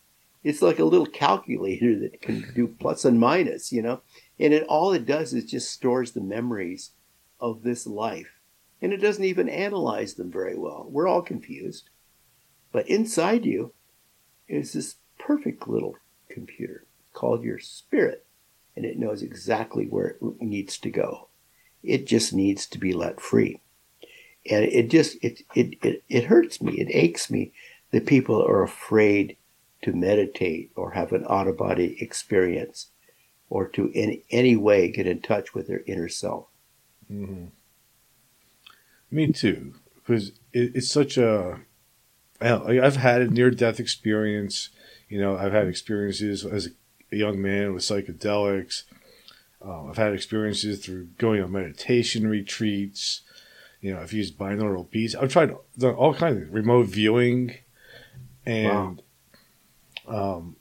It's 0.44 0.62
like 0.62 0.78
a 0.78 0.86
little 0.86 1.08
calculator 1.08 1.98
that 2.00 2.22
can 2.22 2.52
do 2.54 2.68
plus 2.68 3.04
and 3.04 3.20
minus, 3.20 3.72
you 3.72 3.82
know. 3.82 4.02
And 4.40 4.54
it 4.54 4.64
all 4.68 4.94
it 4.94 5.06
does 5.06 5.34
is 5.34 5.46
just 5.46 5.72
stores 5.72 6.12
the 6.12 6.22
memories 6.22 6.92
of 7.40 7.64
this 7.64 7.88
life, 7.88 8.40
and 8.82 8.94
it 8.94 8.98
doesn't 8.98 9.24
even 9.24 9.50
analyze 9.50 10.14
them 10.14 10.32
very 10.32 10.56
well. 10.56 10.88
We're 10.90 11.08
all 11.08 11.24
confused, 11.24 11.90
but 12.72 12.88
inside 12.88 13.46
you 13.46 13.74
is 14.48 14.74
this 14.74 14.96
perfect 15.26 15.68
little 15.68 15.96
computer 16.30 16.86
called 17.14 17.44
your 17.44 17.60
spirit, 17.60 18.26
and 18.76 18.86
it 18.86 19.00
knows 19.00 19.24
exactly 19.24 19.86
where 19.86 20.18
it 20.22 20.42
needs 20.42 20.78
to 20.78 20.90
go. 20.90 21.30
It 21.84 22.06
just 22.06 22.34
needs 22.34 22.68
to 22.68 22.78
be 22.78 22.94
let 22.94 23.20
free, 23.20 23.62
and 24.50 24.66
it 24.66 24.90
just 24.90 25.18
it 25.24 25.42
it 25.56 25.76
it, 25.82 26.04
it 26.10 26.26
hurts 26.26 26.62
me. 26.62 26.74
It 26.74 26.90
aches 26.92 27.32
me 27.32 27.54
that 27.92 28.06
people 28.06 28.42
are 28.46 28.64
afraid 28.64 29.38
to 29.84 29.94
meditate 29.94 30.72
or 30.76 30.92
have 30.92 31.12
an 31.12 31.26
out 31.30 31.48
of 31.48 31.58
body 31.58 31.98
experience 32.02 32.92
or 33.50 33.68
to 33.70 33.92
in 33.92 34.22
any 34.32 34.56
way 34.56 34.90
get 34.90 35.08
in 35.08 35.22
touch 35.22 35.54
with 35.54 35.68
their 35.68 35.84
inner 35.86 36.10
self. 36.10 36.48
Mm-hmm. 37.12 37.46
Me 39.12 39.32
too, 39.32 39.76
because 39.96 40.30
it, 40.52 40.76
it's 40.76 40.90
such 40.90 41.18
a 41.18 41.62
I've 42.42 42.98
had 42.98 43.22
a 43.22 43.28
near 43.28 43.52
death 43.52 43.80
experience. 43.80 44.70
You 45.10 45.20
know, 45.20 45.38
I've 45.38 45.52
had 45.52 45.68
experiences 45.68 46.46
as 46.46 46.70
a 47.12 47.16
young 47.16 47.42
man 47.42 47.74
with 47.74 47.84
psychedelics. 47.84 48.84
Um, 49.62 49.90
I've 49.90 49.98
had 49.98 50.14
experiences 50.14 50.84
through 50.84 51.08
going 51.18 51.42
on 51.42 51.52
meditation 51.52 52.28
retreats. 52.28 53.22
You 53.82 53.94
know, 53.94 54.02
I've 54.02 54.14
used 54.14 54.38
binaural 54.38 54.90
beats. 54.90 55.16
I've 55.16 55.32
tried 55.32 55.56
done 55.78 55.96
all 55.96 56.14
kinds 56.14 56.42
of 56.42 56.54
remote 56.54 56.88
viewing, 56.88 57.56
and 58.46 59.02
um, 60.08 60.56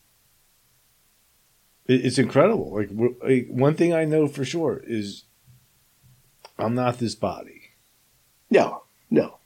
it, 1.86 2.04
it's 2.04 2.18
incredible. 2.18 2.74
Like, 2.74 2.90
like 3.22 3.46
one 3.48 3.74
thing 3.74 3.92
I 3.94 4.04
know 4.04 4.28
for 4.28 4.44
sure 4.44 4.82
is 4.86 5.24
I'm 6.58 6.74
not 6.74 6.98
this 6.98 7.14
body. 7.14 7.72
No, 8.50 8.84
no, 9.10 9.38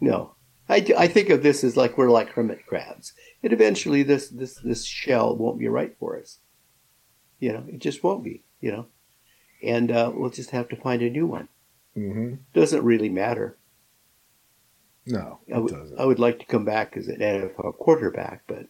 no. 0.00 0.34
I, 0.68 0.86
I 0.96 1.08
think 1.08 1.30
of 1.30 1.42
this 1.42 1.64
as 1.64 1.76
like 1.76 1.96
we're 1.96 2.10
like 2.10 2.30
hermit 2.30 2.66
crabs. 2.66 3.12
And 3.42 3.52
eventually 3.52 4.02
this, 4.02 4.28
this, 4.28 4.56
this 4.56 4.84
shell 4.84 5.36
won't 5.36 5.58
be 5.58 5.68
right 5.68 5.96
for 5.98 6.18
us. 6.18 6.38
You 7.40 7.52
know, 7.52 7.64
it 7.68 7.78
just 7.78 8.02
won't 8.02 8.24
be, 8.24 8.42
you 8.60 8.72
know. 8.72 8.86
And 9.62 9.90
uh, 9.90 10.12
we'll 10.14 10.30
just 10.30 10.50
have 10.50 10.68
to 10.68 10.76
find 10.76 11.02
a 11.02 11.10
new 11.10 11.26
one. 11.26 11.48
hmm 11.94 12.34
Doesn't 12.52 12.84
really 12.84 13.08
matter. 13.08 13.56
No, 15.06 15.38
I 15.52 15.56
it 15.56 15.62
would, 15.62 15.72
doesn't. 15.72 15.98
I 15.98 16.04
would 16.04 16.18
like 16.18 16.38
to 16.40 16.46
come 16.46 16.64
back 16.66 16.96
as 16.96 17.08
an 17.08 17.20
NFL 17.20 17.78
quarterback, 17.78 18.42
but 18.46 18.66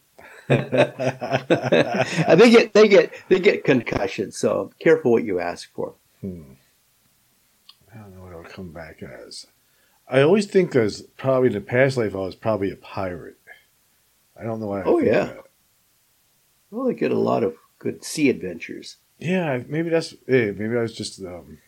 they 2.38 2.50
get 2.50 2.72
they 2.74 2.86
get 2.86 3.12
they 3.28 3.40
get 3.40 3.64
concussions. 3.64 4.36
So 4.36 4.70
careful 4.78 5.10
what 5.10 5.24
you 5.24 5.40
ask 5.40 5.72
for. 5.74 5.94
Hmm. 6.20 6.52
I 7.92 7.98
don't 7.98 8.14
know 8.14 8.22
what 8.22 8.32
I'll 8.34 8.44
come 8.44 8.70
back 8.72 9.02
as. 9.02 9.46
I 10.10 10.22
always 10.22 10.46
think 10.46 10.74
as 10.74 11.02
probably 11.16 11.48
in 11.48 11.54
the 11.54 11.60
past 11.60 11.96
life 11.96 12.14
I 12.14 12.18
was 12.18 12.34
probably 12.34 12.70
a 12.70 12.76
pirate. 12.76 13.36
I 14.38 14.44
don't 14.44 14.60
know 14.60 14.68
why. 14.68 14.80
I 14.80 14.84
Oh, 14.84 14.98
yeah. 15.00 15.24
that. 15.24 15.44
Well, 16.70 16.86
they 16.86 16.94
get 16.94 17.10
a 17.12 17.18
lot 17.18 17.42
of 17.44 17.56
good 17.78 18.04
sea 18.04 18.28
adventures. 18.30 18.96
yeah. 19.18 19.62
Maybe 19.68 19.88
that's. 19.90 20.14
Maybe 20.26 20.64
I 20.76 20.82
was 20.82 20.94
just 20.94 21.20
um, 21.22 21.58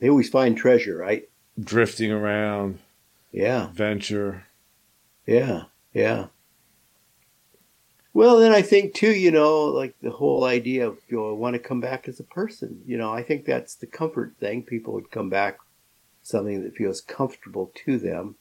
They 0.00 0.08
always 0.08 0.28
find 0.28 0.56
treasure, 0.56 0.96
right? 0.96 1.28
drifting 1.60 2.12
around, 2.12 2.78
Yeah. 3.32 3.66
adventure. 3.70 4.44
Yeah, 5.26 5.64
yeah. 5.92 6.26
Well, 8.14 8.38
then 8.38 8.52
I 8.52 8.62
think 8.62 8.94
too, 8.94 9.10
you 9.12 9.30
know, 9.30 9.64
like 9.66 9.94
the 10.00 10.10
whole 10.10 10.44
idea 10.44 10.86
of 10.88 10.98
you 11.08 11.16
know, 11.18 11.30
I 11.30 11.32
want 11.34 11.54
to 11.54 11.58
come 11.58 11.80
back 11.80 12.08
as 12.08 12.18
a 12.20 12.24
person. 12.24 12.82
You 12.86 12.96
know, 12.96 13.12
I 13.12 13.22
think 13.22 13.44
that's 13.44 13.74
the 13.74 13.86
comfort 13.86 14.34
thing. 14.40 14.62
People 14.62 14.94
would 14.94 15.10
come 15.10 15.28
back 15.28 15.58
something 16.28 16.62
that 16.62 16.76
feels 16.76 17.00
comfortable 17.00 17.72
to 17.86 17.98
them. 17.98 18.36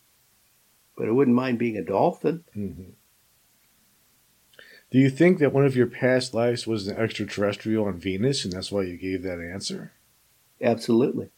But 0.98 1.08
I 1.08 1.12
wouldn't 1.12 1.36
mind 1.36 1.58
being 1.58 1.78
a 1.78 1.84
dolphin. 1.84 2.44
hmm 2.54 2.92
Do 4.92 5.00
you 5.00 5.10
think 5.10 5.40
that 5.40 5.54
one 5.54 5.66
of 5.66 5.76
your 5.76 5.88
past 5.88 6.34
lives 6.34 6.68
was 6.68 6.88
an 6.88 6.98
extraterrestrial 6.98 7.86
on 7.86 8.00
Venus, 8.00 8.44
and 8.44 8.54
that's 8.54 8.72
why 8.72 8.82
you 8.82 8.98
gave 8.98 9.24
that 9.24 9.40
answer? 9.40 9.94
Absolutely. 10.62 11.30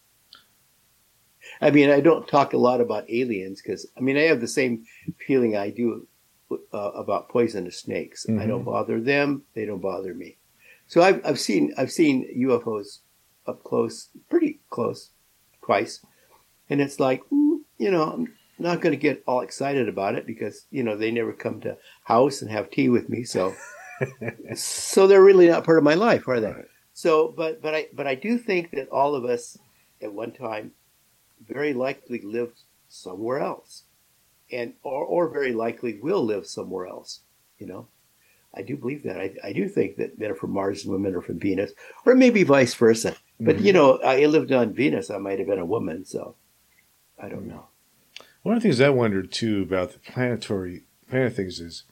I 1.62 1.72
mean, 1.72 1.90
I 1.90 2.00
don't 2.00 2.28
talk 2.28 2.54
a 2.54 2.58
lot 2.58 2.82
about 2.82 3.10
aliens 3.10 3.62
because 3.62 3.86
I 3.98 4.02
mean 4.02 4.18
I 4.18 4.24
have 4.24 4.42
the 4.42 4.48
same 4.48 4.86
feeling 5.28 5.56
I 5.56 5.70
do 5.70 6.08
uh, 6.52 6.92
about 6.96 7.30
poisonous 7.30 7.78
snakes. 7.78 8.26
I 8.30 8.46
don't 8.46 8.64
bother 8.64 9.00
them; 9.02 9.44
they 9.54 9.66
don't 9.66 9.82
bother 9.82 10.14
me. 10.14 10.38
So 10.88 11.02
I've 11.02 11.22
I've 11.26 11.40
seen 11.40 11.74
I've 11.78 11.92
seen 11.92 12.28
UFOs 12.48 13.00
up 13.46 13.64
close, 13.64 14.10
pretty 14.30 14.60
close, 14.70 15.12
twice, 15.62 16.06
and 16.70 16.82
it's 16.82 17.00
like 17.00 17.22
you 17.32 17.92
know 17.92 18.04
I'm 18.04 18.28
not 18.58 18.82
going 18.82 18.92
to 18.92 18.98
get 18.98 19.24
all 19.26 19.42
excited 19.42 19.88
about 19.88 20.16
it 20.16 20.28
because 20.28 20.66
you 20.70 20.84
know 20.84 20.96
they 20.98 21.12
never 21.12 21.34
come 21.34 21.62
to 21.62 21.78
house 22.04 22.42
and 22.42 22.52
have 22.52 22.70
tea 22.70 22.90
with 22.90 23.10
me, 23.10 23.24
so 23.24 23.56
so 24.56 25.08
they're 25.08 25.24
really 25.24 25.48
not 25.48 25.64
part 25.64 25.78
of 25.78 25.84
my 25.84 25.94
life, 25.96 26.28
are 26.28 26.40
they? 26.40 26.52
Right. 26.52 26.66
So, 26.94 27.34
but 27.36 27.62
but 27.62 27.74
I 27.76 27.88
but 27.94 28.08
I 28.08 28.16
do 28.16 28.38
think 28.38 28.72
that 28.72 28.90
all 28.90 29.16
of 29.16 29.26
us 29.26 29.58
at 30.02 30.14
one 30.14 30.32
time 30.34 30.72
very 31.48 31.74
likely 31.74 32.22
lived 32.22 32.60
somewhere 32.90 33.40
else, 33.40 33.84
and 34.52 34.74
or 34.84 35.06
or 35.06 35.30
very 35.30 35.54
likely 35.54 36.00
will 36.02 36.24
live 36.24 36.46
somewhere 36.46 36.88
else. 36.88 37.22
You 37.58 37.68
know, 37.68 37.88
I 38.54 38.62
do 38.62 38.76
believe 38.76 39.04
that. 39.04 39.18
I 39.18 39.34
I 39.44 39.54
do 39.54 39.70
think 39.70 39.96
that 39.98 40.20
men 40.20 40.32
are 40.32 40.36
from 40.36 40.52
Mars 40.52 40.84
and 40.84 40.92
women 40.92 41.16
are 41.16 41.22
from 41.22 41.40
Venus, 41.40 41.72
or 42.06 42.16
maybe 42.16 42.44
vice 42.44 42.74
versa. 42.74 43.16
But 43.40 43.58
Mhm. 43.58 43.64
you 43.64 43.74
know, 43.74 43.98
I 44.00 44.26
lived 44.26 44.52
on 44.52 44.74
Venus. 44.74 45.10
I 45.10 45.18
might 45.18 45.40
have 45.40 45.48
been 45.48 45.60
a 45.60 45.66
woman, 45.66 46.04
so 46.04 46.36
I 47.22 47.30
don't 47.30 47.48
know. 47.48 47.68
One 48.44 48.56
of 48.56 48.62
the 48.64 48.70
things 48.70 48.82
I 48.82 48.90
wondered 48.90 49.32
too 49.32 49.62
about 49.62 49.92
the 49.92 50.00
planetary 50.00 50.84
planet 51.10 51.36
things 51.36 51.60
is 51.60 51.84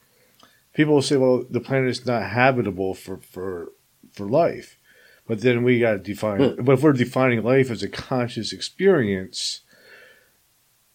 people 0.72 0.94
will 0.94 1.02
say, 1.02 1.16
well, 1.16 1.44
the 1.48 1.60
planet 1.60 1.90
is 1.90 2.06
not 2.06 2.22
habitable 2.30 2.94
for 2.94 3.18
for 3.18 3.72
for 4.12 4.26
life, 4.26 4.78
but 5.26 5.42
then 5.42 5.62
we 5.62 5.80
got 5.80 5.92
to 5.92 5.98
define. 5.98 6.54
Hmm. 6.54 6.62
But 6.62 6.72
if 6.72 6.82
we're 6.82 6.92
defining 6.92 7.42
life 7.42 7.70
as 7.70 7.82
a 7.82 7.88
conscious 7.88 8.52
experience, 8.52 9.60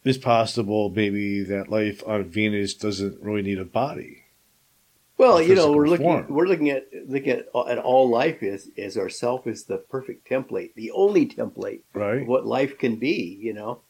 it's 0.03 0.17
possible 0.17 0.89
maybe 0.89 1.43
that 1.43 1.69
life 1.69 2.03
on 2.07 2.23
Venus 2.25 2.73
doesn't 2.73 3.21
really 3.21 3.43
need 3.43 3.59
a 3.59 3.65
body. 3.65 4.23
Well, 5.17 5.41
you 5.41 5.53
know, 5.53 5.71
we're 5.71 5.87
looking 5.87 6.05
form. 6.05 6.25
we're 6.27 6.47
looking 6.47 6.71
at 6.71 6.87
looking 7.07 7.29
at, 7.29 7.45
at 7.69 7.77
all 7.77 8.09
life 8.09 8.41
is 8.41 8.71
is 8.75 8.97
ourself 8.97 9.45
is 9.45 9.65
the 9.65 9.77
perfect 9.77 10.27
template, 10.27 10.73
the 10.73 10.91
only 10.91 11.27
template 11.27 11.81
Right? 11.93 12.21
of 12.23 12.27
what 12.27 12.47
life 12.47 12.77
can 12.79 12.95
be. 12.95 13.37
You 13.39 13.53
know, 13.53 13.81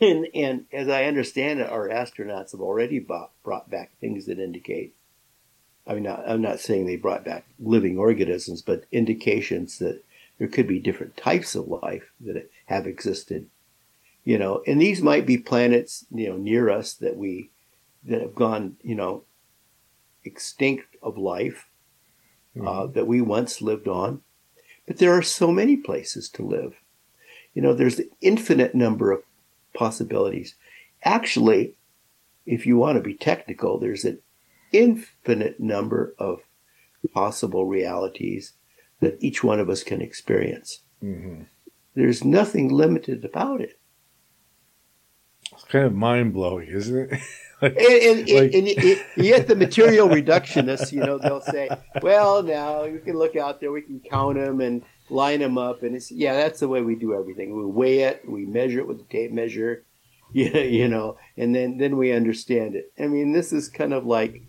and 0.00 0.26
and 0.34 0.66
as 0.72 0.88
I 0.88 1.04
understand 1.04 1.60
it, 1.60 1.70
our 1.70 1.88
astronauts 1.88 2.52
have 2.52 2.60
already 2.60 2.98
brought, 2.98 3.30
brought 3.42 3.70
back 3.70 3.92
things 4.00 4.26
that 4.26 4.38
indicate. 4.38 4.94
I 5.86 5.94
mean, 5.94 6.04
not, 6.04 6.24
I'm 6.26 6.40
not 6.40 6.60
saying 6.60 6.86
they 6.86 6.96
brought 6.96 7.24
back 7.24 7.44
living 7.58 7.98
organisms, 7.98 8.62
but 8.62 8.84
indications 8.90 9.78
that 9.78 10.02
there 10.38 10.48
could 10.48 10.66
be 10.66 10.78
different 10.78 11.16
types 11.16 11.54
of 11.54 11.68
life 11.68 12.10
that 12.20 12.50
have 12.66 12.86
existed. 12.86 13.48
You 14.24 14.38
know, 14.38 14.62
and 14.66 14.80
these 14.80 15.02
might 15.02 15.26
be 15.26 15.36
planets, 15.36 16.06
you 16.10 16.30
know, 16.30 16.36
near 16.36 16.70
us 16.70 16.94
that 16.94 17.16
we 17.16 17.50
that 18.04 18.22
have 18.22 18.34
gone, 18.34 18.76
you 18.82 18.94
know, 18.94 19.24
extinct 20.24 20.96
of 21.02 21.18
life 21.18 21.68
uh, 22.64 22.86
that 22.86 23.06
we 23.06 23.20
once 23.20 23.60
lived 23.60 23.88
on. 23.88 24.22
But 24.86 24.98
there 24.98 25.12
are 25.12 25.22
so 25.22 25.50
many 25.50 25.76
places 25.76 26.28
to 26.30 26.42
live. 26.42 26.74
You 27.52 27.62
know, 27.62 27.74
there's 27.74 27.98
an 27.98 28.10
infinite 28.20 28.74
number 28.74 29.12
of 29.12 29.22
possibilities. 29.74 30.54
Actually, 31.02 31.76
if 32.46 32.66
you 32.66 32.76
want 32.76 32.96
to 32.96 33.02
be 33.02 33.14
technical, 33.14 33.78
there's 33.78 34.04
an 34.04 34.20
infinite 34.72 35.60
number 35.60 36.14
of 36.18 36.40
possible 37.12 37.66
realities 37.66 38.54
that 39.00 39.16
each 39.20 39.44
one 39.44 39.60
of 39.60 39.68
us 39.68 39.82
can 39.82 40.00
experience. 40.00 40.80
hmm 41.00 41.42
There's 41.94 42.24
nothing 42.24 42.68
limited 42.70 43.24
about 43.24 43.60
it. 43.60 43.78
It's 45.52 45.64
kind 45.64 45.84
of 45.84 45.94
mind 45.94 46.32
blowing, 46.32 46.68
isn't 46.68 47.12
it? 47.12 47.20
Like- 47.62 47.76
And, 47.76 48.18
and, 48.18 48.28
Like- 48.30 48.52
and, 48.52 48.68
and 48.68 49.04
yet 49.16 49.46
the 49.46 49.54
material 49.54 50.08
reductionists, 50.08 50.90
you 50.92 51.00
know, 51.00 51.18
they'll 51.18 51.40
say, 51.40 51.70
well, 52.02 52.42
now 52.42 52.84
we 52.86 52.98
can 52.98 53.16
look 53.16 53.36
out 53.36 53.60
there, 53.60 53.70
we 53.72 53.80
can 53.80 54.00
count 54.00 54.36
them 54.36 54.60
and 54.60 54.82
line 55.08 55.40
them 55.40 55.58
up. 55.58 55.82
And 55.82 55.94
it's, 55.94 56.10
yeah, 56.10 56.34
that's 56.34 56.60
the 56.60 56.68
way 56.68 56.82
we 56.82 56.94
do 56.94 57.14
everything. 57.14 57.56
We 57.56 57.66
weigh 57.66 58.00
it, 58.00 58.22
we 58.28 58.46
measure 58.46 58.80
it 58.80 58.88
with 58.88 59.00
a 59.00 59.04
tape 59.04 59.32
measure, 59.32 59.84
yeah, 60.32 60.58
you 60.58 60.88
know, 60.88 61.16
and 61.36 61.54
then, 61.54 61.78
then 61.78 61.96
we 61.96 62.12
understand 62.12 62.74
it. 62.74 62.92
I 62.98 63.06
mean, 63.06 63.32
this 63.32 63.52
is 63.52 63.68
kind 63.68 63.92
of 63.92 64.06
like, 64.06 64.42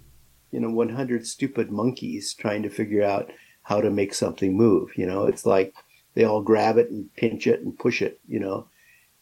you 0.51 0.59
know, 0.59 0.69
100 0.69 1.27
stupid 1.27 1.71
monkeys 1.71 2.33
trying 2.33 2.63
to 2.63 2.69
figure 2.69 3.03
out 3.03 3.31
how 3.63 3.81
to 3.81 3.89
make 3.89 4.13
something 4.13 4.55
move. 4.55 4.91
You 4.95 5.05
know, 5.05 5.25
it's 5.25 5.45
like 5.45 5.73
they 6.13 6.23
all 6.23 6.41
grab 6.41 6.77
it 6.77 6.89
and 6.89 7.13
pinch 7.15 7.45
it 7.47 7.61
and 7.61 7.77
push 7.77 8.01
it, 8.01 8.19
you 8.27 8.39
know. 8.39 8.67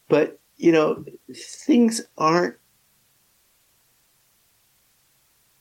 But, 0.09 0.39
you 0.57 0.71
know, 0.71 1.03
things 1.33 2.01
aren't 2.17 2.55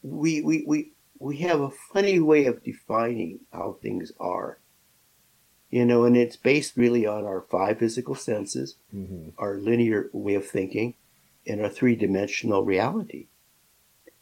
we 0.03 0.43
we 0.43 0.65
we 0.67 0.93
we 1.19 1.37
have 1.39 1.61
a 1.61 1.71
funny 1.71 2.19
way 2.19 2.47
of 2.47 2.63
defining 2.65 3.39
how 3.53 3.79
things 3.81 4.13
are. 4.19 4.59
You 5.73 5.85
know, 5.85 6.05
and 6.05 6.17
it's 6.17 6.37
based 6.37 6.77
really 6.77 7.07
on 7.07 7.25
our 7.25 7.41
five 7.41 7.79
physical 7.79 8.15
senses, 8.15 8.77
hmm 8.93 9.31
our 9.39 9.57
linear 9.57 10.09
way 10.13 10.35
of 10.35 10.47
thinking, 10.47 10.95
and 11.47 11.61
our 11.61 11.69
three-dimensional 11.69 12.63
reality. 12.65 13.27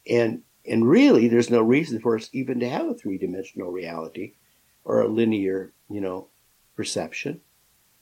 And 0.09 0.41
and 0.65 0.89
really 0.89 1.27
there's 1.27 1.49
no 1.49 1.61
reason 1.61 1.99
for 1.99 2.15
us 2.15 2.29
even 2.33 2.59
to 2.61 2.69
have 2.69 2.87
a 2.87 2.95
three-dimensional 2.95 3.71
reality 3.71 4.33
or 4.83 5.01
a 5.01 5.07
linear, 5.07 5.73
you 5.89 6.01
know, 6.01 6.27
perception 6.75 7.41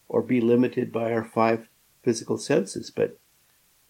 or 0.08 0.22
be 0.22 0.40
limited 0.40 0.92
by 0.92 1.12
our 1.12 1.26
five 1.26 1.68
physical 2.04 2.38
senses, 2.38 2.90
but 2.90 3.18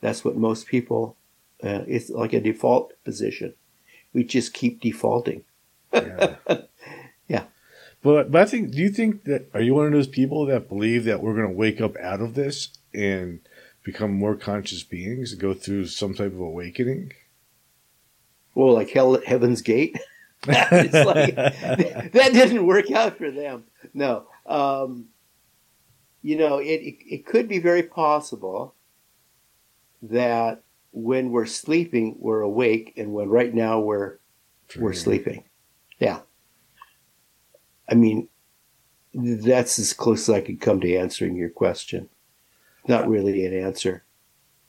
that's 0.01 0.25
what 0.25 0.35
most 0.35 0.67
people 0.67 1.17
uh, 1.63 1.83
it's 1.87 2.09
like 2.09 2.33
a 2.33 2.39
default 2.39 2.93
position 3.03 3.53
we 4.13 4.23
just 4.23 4.53
keep 4.53 4.81
defaulting. 4.81 5.43
Yeah. 5.93 6.35
Yeah. 7.27 7.43
But 8.01 8.31
but 8.31 8.41
I 8.41 8.45
think 8.45 8.71
do 8.71 8.77
you 8.77 8.89
think 8.89 9.25
that 9.25 9.49
are 9.53 9.61
you 9.61 9.75
one 9.75 9.87
of 9.87 9.91
those 9.91 10.07
people 10.07 10.45
that 10.45 10.69
believe 10.69 11.03
that 11.05 11.21
we're 11.21 11.35
going 11.35 11.47
to 11.47 11.53
wake 11.53 11.81
up 11.81 11.97
out 11.97 12.21
of 12.21 12.33
this 12.33 12.69
and 12.93 13.41
become 13.83 14.13
more 14.13 14.35
conscious 14.35 14.83
beings 14.83 15.31
and 15.31 15.41
go 15.41 15.53
through 15.53 15.87
some 15.87 16.13
type 16.13 16.33
of 16.33 16.39
awakening? 16.39 17.11
Well, 18.55 18.73
like 18.73 18.89
hell, 18.89 19.19
Heaven's 19.25 19.61
Gate. 19.61 19.97
it's 20.47 20.93
like 20.93 21.35
that 22.13 22.29
didn't 22.33 22.65
work 22.65 22.89
out 22.91 23.17
for 23.17 23.31
them. 23.31 23.65
No, 23.93 24.27
um, 24.45 25.07
you 26.21 26.37
know, 26.37 26.59
it, 26.59 26.65
it 26.81 26.95
it 27.05 27.25
could 27.25 27.47
be 27.47 27.59
very 27.59 27.83
possible 27.83 28.75
that 30.01 30.63
when 30.91 31.31
we're 31.31 31.45
sleeping, 31.45 32.15
we're 32.19 32.41
awake, 32.41 32.93
and 32.95 33.13
when 33.13 33.27
right 33.27 33.53
now 33.53 33.79
we're 33.79 34.19
we're 34.77 34.93
sleeping. 34.93 35.43
Yeah. 35.99 36.19
I 37.89 37.95
mean, 37.95 38.27
that's 39.13 39.79
as 39.79 39.93
close 39.93 40.29
as 40.29 40.35
I 40.35 40.41
could 40.41 40.61
come 40.61 40.79
to 40.81 40.95
answering 40.95 41.35
your 41.35 41.49
question. 41.49 42.09
Not 42.87 43.09
really 43.09 43.45
an 43.45 43.53
answer. 43.53 44.03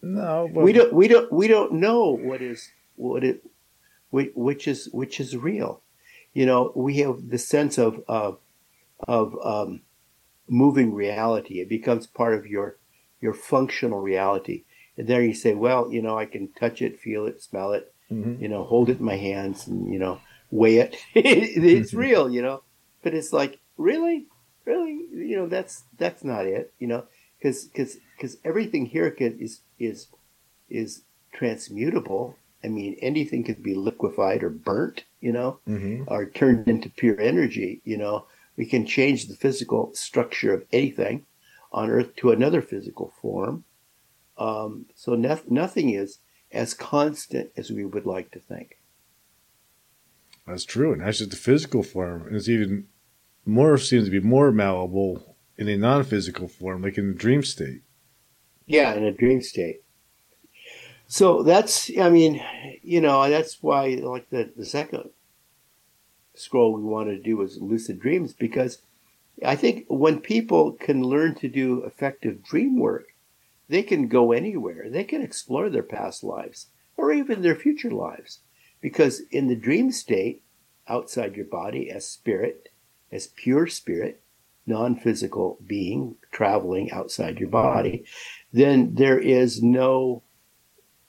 No, 0.02 0.48
but 0.52 0.64
We 0.64 0.72
don't. 0.72 0.92
We 0.92 1.08
don't. 1.08 1.30
We 1.32 1.46
don't 1.46 1.72
know 1.74 2.16
what 2.16 2.40
is 2.40 2.70
what 2.96 3.22
it, 3.22 3.44
which 4.10 4.66
is 4.66 4.88
which 4.92 5.20
is 5.20 5.36
real. 5.36 5.82
You 6.32 6.46
know, 6.46 6.72
we 6.74 6.96
have 6.98 7.28
the 7.28 7.38
sense 7.38 7.76
of 7.78 8.02
of 8.08 8.38
of 9.06 9.36
um, 9.44 9.82
moving 10.48 10.94
reality. 10.94 11.60
It 11.60 11.68
becomes 11.68 12.06
part 12.06 12.34
of 12.34 12.46
your 12.46 12.78
your 13.20 13.34
functional 13.34 14.00
reality. 14.00 14.64
And 14.96 15.06
there 15.06 15.22
you 15.22 15.34
say, 15.34 15.54
well, 15.54 15.92
you 15.92 16.00
know, 16.02 16.18
I 16.18 16.24
can 16.26 16.48
touch 16.58 16.80
it, 16.82 16.98
feel 16.98 17.26
it, 17.26 17.42
smell 17.42 17.72
it, 17.72 17.92
Mhm. 18.10 18.40
you 18.40 18.48
know, 18.48 18.64
hold 18.64 18.90
it 18.90 18.98
in 18.98 19.04
my 19.04 19.16
hands 19.16 19.66
and, 19.66 19.90
you 19.92 19.98
know, 19.98 20.20
weigh 20.50 20.78
it. 20.78 20.96
it's 21.14 21.94
real, 21.94 22.30
you 22.30 22.42
know. 22.42 22.62
But 23.02 23.14
it's 23.14 23.32
like, 23.32 23.58
really? 23.76 24.26
Really? 24.64 24.92
You 25.12 25.36
know, 25.36 25.46
that's 25.48 25.84
that's 25.96 26.22
not 26.22 26.46
it, 26.46 26.72
you 26.78 26.86
know, 26.86 27.04
cuz 27.42 27.70
cuz 27.74 27.98
cuz 28.18 28.36
everything 28.44 28.86
here 28.86 29.10
can, 29.10 29.38
is 29.38 29.60
is 29.78 30.08
is 30.68 31.02
transmutable. 31.32 32.36
I 32.62 32.68
mean, 32.68 32.96
anything 33.00 33.42
could 33.44 33.62
be 33.62 33.74
liquefied 33.74 34.42
or 34.42 34.50
burnt, 34.50 35.04
you 35.20 35.32
know, 35.32 35.60
Mhm. 35.66 36.04
or 36.08 36.26
turned 36.26 36.68
into 36.68 36.90
pure 36.90 37.18
energy, 37.20 37.80
you 37.84 37.96
know. 37.96 38.26
We 38.56 38.66
can 38.66 38.84
change 38.84 39.26
the 39.26 39.36
physical 39.36 39.94
structure 39.94 40.52
of 40.52 40.66
anything 40.70 41.24
on 41.72 41.88
earth 41.88 42.14
to 42.16 42.30
another 42.32 42.60
physical 42.60 43.14
form. 43.22 43.64
Um, 44.36 44.86
so 44.94 45.14
no, 45.14 45.38
nothing 45.48 45.90
is 45.90 46.18
as 46.52 46.74
constant 46.74 47.50
as 47.56 47.70
we 47.70 47.84
would 47.84 48.04
like 48.06 48.30
to 48.32 48.40
think. 48.40 48.78
That's 50.46 50.64
true, 50.64 50.92
and 50.92 51.02
that's 51.02 51.18
just 51.18 51.30
the 51.30 51.36
physical 51.36 51.82
form. 51.82 52.26
And 52.26 52.36
it's 52.36 52.48
even 52.48 52.86
more 53.44 53.78
seems 53.78 54.06
to 54.06 54.10
be 54.10 54.20
more 54.20 54.50
malleable 54.50 55.36
in 55.56 55.68
a 55.68 55.76
non-physical 55.76 56.48
form, 56.48 56.82
like 56.82 56.98
in 56.98 57.08
the 57.08 57.14
dream 57.14 57.42
state. 57.42 57.82
Yeah, 58.66 58.94
in 58.94 59.04
a 59.04 59.12
dream 59.12 59.42
state. 59.42 59.82
So 61.06 61.42
that's, 61.42 61.90
I 62.00 62.08
mean, 62.08 62.42
you 62.82 63.00
know, 63.00 63.28
that's 63.28 63.62
why, 63.62 64.00
like 64.02 64.30
the, 64.30 64.52
the 64.56 64.64
second 64.64 65.10
scroll 66.34 66.72
we 66.72 66.82
wanted 66.82 67.16
to 67.16 67.22
do 67.22 67.36
was 67.36 67.60
lucid 67.60 68.00
dreams, 68.00 68.32
because 68.32 68.82
I 69.44 69.56
think 69.56 69.86
when 69.88 70.20
people 70.20 70.72
can 70.72 71.02
learn 71.02 71.34
to 71.36 71.48
do 71.48 71.84
effective 71.84 72.44
dream 72.44 72.78
work, 72.78 73.08
they 73.68 73.82
can 73.82 74.08
go 74.08 74.32
anywhere. 74.32 74.88
They 74.88 75.04
can 75.04 75.22
explore 75.22 75.68
their 75.68 75.82
past 75.82 76.24
lives 76.24 76.68
or 76.96 77.12
even 77.12 77.42
their 77.42 77.56
future 77.56 77.90
lives. 77.90 78.40
Because 78.80 79.20
in 79.30 79.48
the 79.48 79.56
dream 79.56 79.92
state, 79.92 80.42
outside 80.88 81.36
your 81.36 81.46
body, 81.46 81.90
as 81.90 82.08
spirit, 82.08 82.70
as 83.12 83.28
pure 83.28 83.66
spirit, 83.66 84.22
non 84.66 84.96
physical 84.96 85.58
being 85.66 86.16
traveling 86.32 86.90
outside 86.90 87.38
your 87.38 87.48
body, 87.48 88.04
then 88.52 88.94
there 88.94 89.18
is 89.18 89.62
no 89.62 90.22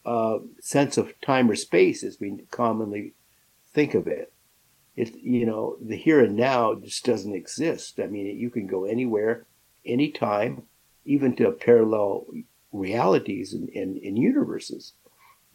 uh, 0.05 0.39
sense 0.59 0.97
of 0.97 1.19
time 1.21 1.49
or 1.49 1.55
space 1.55 2.03
as 2.03 2.19
we 2.19 2.45
commonly 2.49 3.13
think 3.73 3.93
of 3.93 4.07
it. 4.07 4.33
It, 4.95 5.15
you 5.15 5.45
know, 5.45 5.77
the 5.81 5.95
here 5.95 6.19
and 6.23 6.35
now 6.35 6.75
just 6.75 7.05
doesn't 7.05 7.35
exist. 7.35 7.99
I 7.99 8.07
mean, 8.07 8.25
you 8.37 8.49
can 8.49 8.67
go 8.67 8.85
anywhere, 8.85 9.45
anytime, 9.85 10.63
even 11.05 11.35
to 11.37 11.51
parallel 11.51 12.25
realities 12.71 13.53
and, 13.53 13.69
and, 13.69 13.97
and 13.97 14.17
universes. 14.17 14.93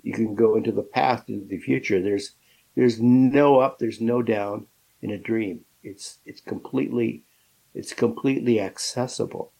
You 0.06 0.12
can 0.12 0.36
go 0.36 0.54
into 0.56 0.70
the 0.70 0.84
past, 0.84 1.28
into 1.28 1.46
the 1.48 1.58
future. 1.58 2.00
There's 2.00 2.36
there's 2.76 3.00
no 3.00 3.58
up, 3.58 3.80
there's 3.80 4.00
no 4.00 4.22
down 4.22 4.66
in 5.02 5.10
a 5.10 5.18
dream. 5.18 5.64
It's 5.82 6.18
it's 6.24 6.40
completely 6.40 7.24
it's 7.74 7.92
completely 7.92 8.60
accessible. 8.60 9.52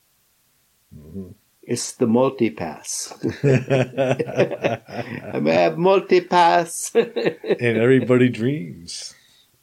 Mhm. 0.97 1.35
It's 1.63 1.95
the 1.95 2.07
multipass. 2.07 3.11
and 3.43 5.35
I'm 5.35 5.47
have 5.47 5.75
multipass. 5.75 6.95
And 6.95 7.77
everybody 7.77 8.29
dreams. 8.29 9.15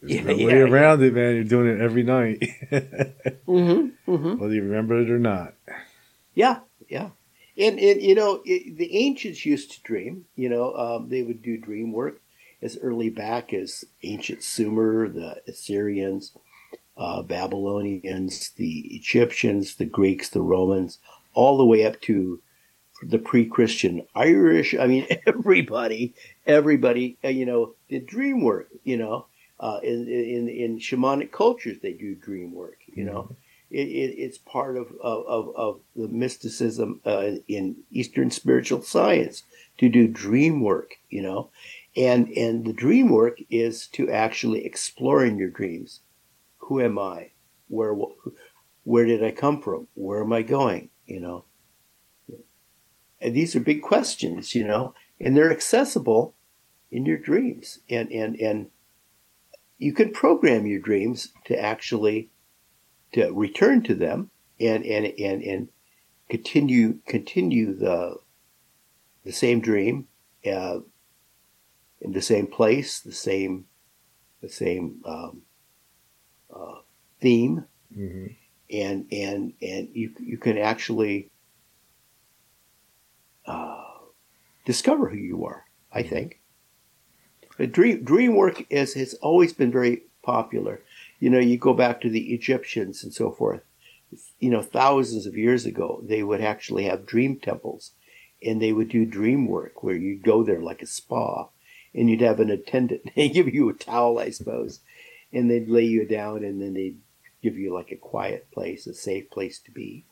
There's 0.01 0.15
Yeah, 0.15 0.23
no 0.23 0.35
yeah, 0.35 0.45
way 0.45 0.57
yeah. 0.57 0.63
around 0.67 1.01
it, 1.01 1.13
man. 1.13 1.35
You're 1.35 1.43
doing 1.45 1.69
it 1.69 1.79
every 1.79 2.03
night, 2.03 2.43
hmm 3.45 3.87
hmm 4.05 4.35
whether 4.37 4.53
you 4.53 4.63
remember 4.63 4.99
it 5.01 5.09
or 5.09 5.19
not. 5.19 5.53
Yeah, 6.33 6.59
yeah. 6.89 7.11
And, 7.57 7.79
and 7.79 8.01
you 8.01 8.15
know, 8.15 8.41
it, 8.45 8.77
the 8.77 8.95
ancients 8.95 9.45
used 9.45 9.71
to 9.71 9.81
dream. 9.83 10.25
You 10.35 10.49
know, 10.49 10.73
um, 10.75 11.09
they 11.09 11.21
would 11.21 11.41
do 11.41 11.57
dream 11.57 11.91
work 11.91 12.21
as 12.61 12.77
early 12.81 13.09
back 13.09 13.53
as 13.53 13.83
ancient 14.03 14.41
Sumer, 14.43 15.09
the 15.09 15.41
Assyrians, 15.47 16.31
uh, 16.97 17.21
Babylonians, 17.21 18.51
the 18.51 18.87
Egyptians, 18.95 19.75
the 19.75 19.85
Greeks, 19.85 20.29
the 20.29 20.41
Romans, 20.41 20.99
all 21.33 21.57
the 21.57 21.65
way 21.65 21.85
up 21.85 21.99
to 22.01 22.41
the 23.01 23.19
pre-Christian 23.19 24.05
Irish. 24.15 24.73
I 24.75 24.87
mean, 24.87 25.07
everybody, 25.27 26.13
everybody, 26.45 27.17
uh, 27.23 27.29
you 27.29 27.45
know, 27.45 27.75
did 27.89 28.05
dream 28.07 28.43
work. 28.43 28.69
You 28.83 28.97
know, 28.97 29.25
uh, 29.59 29.79
in, 29.83 30.07
in 30.07 30.47
in 30.49 30.79
shamanic 30.79 31.31
cultures, 31.31 31.79
they 31.81 31.93
do 31.93 32.15
dream 32.15 32.53
work. 32.53 32.77
You 32.87 33.05
know, 33.05 33.35
it, 33.73 33.87
it, 33.87 34.15
it's 34.19 34.37
part 34.37 34.77
of, 34.77 34.87
of, 35.01 35.55
of, 35.55 35.79
the 35.95 36.07
mysticism 36.07 37.01
uh, 37.05 37.31
in 37.47 37.77
Eastern 37.91 38.29
spiritual 38.29 38.83
science 38.83 39.43
to 39.79 39.89
do 39.89 40.07
dream 40.07 40.61
work, 40.61 40.95
you 41.09 41.23
know. 41.23 41.49
And, 41.97 42.29
and 42.29 42.65
the 42.65 42.73
dream 42.73 43.09
work 43.09 43.39
is 43.49 43.87
to 43.93 44.09
actually 44.11 44.63
explore 44.63 45.25
in 45.25 45.39
your 45.39 45.49
dreams. 45.49 46.01
Who 46.59 46.79
am 46.79 46.99
I? 46.99 47.31
Where, 47.67 47.95
where 48.83 49.05
did 49.05 49.23
I 49.23 49.31
come 49.31 49.61
from? 49.61 49.87
Where 49.95 50.23
am 50.23 50.33
I 50.33 50.43
going? 50.43 50.89
You 51.07 51.19
know. 51.19 51.45
And 53.19 53.35
these 53.35 53.55
are 53.55 53.59
big 53.59 53.81
questions, 53.81 54.53
you 54.53 54.67
know, 54.67 54.93
and 55.19 55.35
they're 55.35 55.51
accessible 55.51 56.35
in 56.91 57.05
your 57.05 57.17
dreams. 57.17 57.79
And, 57.89 58.11
and, 58.11 58.35
and 58.39 58.69
you 59.79 59.93
can 59.93 60.11
program 60.11 60.67
your 60.67 60.79
dreams 60.79 61.29
to 61.45 61.59
actually 61.59 62.29
to 63.13 63.31
return 63.31 63.83
to 63.83 63.95
them 63.95 64.29
and 64.59 64.85
and 64.85 65.05
and, 65.19 65.43
and 65.43 65.69
continue 66.29 66.99
continue 67.05 67.75
the 67.75 68.17
the 69.23 69.31
same 69.31 69.61
dream 69.61 70.07
uh, 70.45 70.79
in 72.01 72.11
the 72.11 72.21
same 72.21 72.47
place, 72.47 72.99
the 72.99 73.13
same 73.13 73.65
the 74.41 74.49
same 74.49 75.01
um, 75.05 75.41
uh, 76.53 76.79
theme, 77.21 77.65
hmm 77.93 78.27
and 78.71 79.05
and 79.11 79.53
and 79.61 79.89
you 79.93 80.11
you 80.19 80.37
can 80.37 80.57
actually 80.57 81.29
uh, 83.45 83.83
discover 84.65 85.09
who 85.09 85.17
you 85.17 85.45
are. 85.45 85.65
I 85.91 86.01
think. 86.03 86.39
But 87.57 87.71
dream 87.71 88.03
dream 88.03 88.35
work 88.35 88.65
is 88.71 88.95
has 88.95 89.13
always 89.15 89.53
been 89.53 89.71
very 89.71 90.03
popular. 90.23 90.81
You 91.23 91.29
know, 91.29 91.39
you 91.39 91.57
go 91.57 91.73
back 91.73 92.01
to 92.01 92.09
the 92.09 92.33
Egyptians 92.33 93.01
and 93.01 93.13
so 93.13 93.31
forth. 93.31 93.61
You 94.39 94.49
know, 94.49 94.61
thousands 94.61 95.25
of 95.25 95.37
years 95.37 95.65
ago, 95.65 96.03
they 96.03 96.21
would 96.21 96.41
actually 96.41 96.83
have 96.83 97.05
dream 97.05 97.39
temples, 97.39 97.91
and 98.45 98.61
they 98.61 98.73
would 98.73 98.89
do 98.89 99.05
dream 99.05 99.47
work 99.47 99.83
where 99.83 99.95
you'd 99.95 100.21
go 100.21 100.43
there 100.43 100.59
like 100.59 100.81
a 100.81 100.85
spa, 100.85 101.47
and 101.95 102.09
you'd 102.09 102.19
have 102.19 102.41
an 102.41 102.49
attendant. 102.49 103.03
They 103.15 103.29
give 103.29 103.47
you 103.47 103.69
a 103.69 103.73
towel, 103.73 104.19
I 104.19 104.31
suppose, 104.31 104.81
and 105.31 105.49
they'd 105.49 105.69
lay 105.69 105.85
you 105.85 106.05
down, 106.05 106.43
and 106.43 106.61
then 106.61 106.73
they'd 106.73 106.99
give 107.41 107.57
you 107.57 107.73
like 107.73 107.93
a 107.93 108.07
quiet 108.11 108.51
place, 108.51 108.85
a 108.85 108.93
safe 108.93 109.29
place 109.29 109.59
to 109.59 109.71
be, 109.71 110.03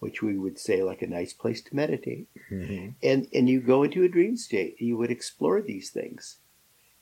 which 0.00 0.20
we 0.20 0.36
would 0.36 0.58
say 0.58 0.82
like 0.82 1.00
a 1.00 1.06
nice 1.06 1.32
place 1.32 1.62
to 1.62 1.74
meditate 1.74 2.26
hmm 2.50 2.88
and 3.02 3.26
and 3.32 3.48
you 3.48 3.60
go 3.60 3.84
into 3.84 4.04
a 4.04 4.08
dream 4.16 4.36
state 4.36 4.74
you 4.80 4.96
would 4.98 5.10
explore 5.10 5.62
these 5.62 5.90
things 5.90 6.38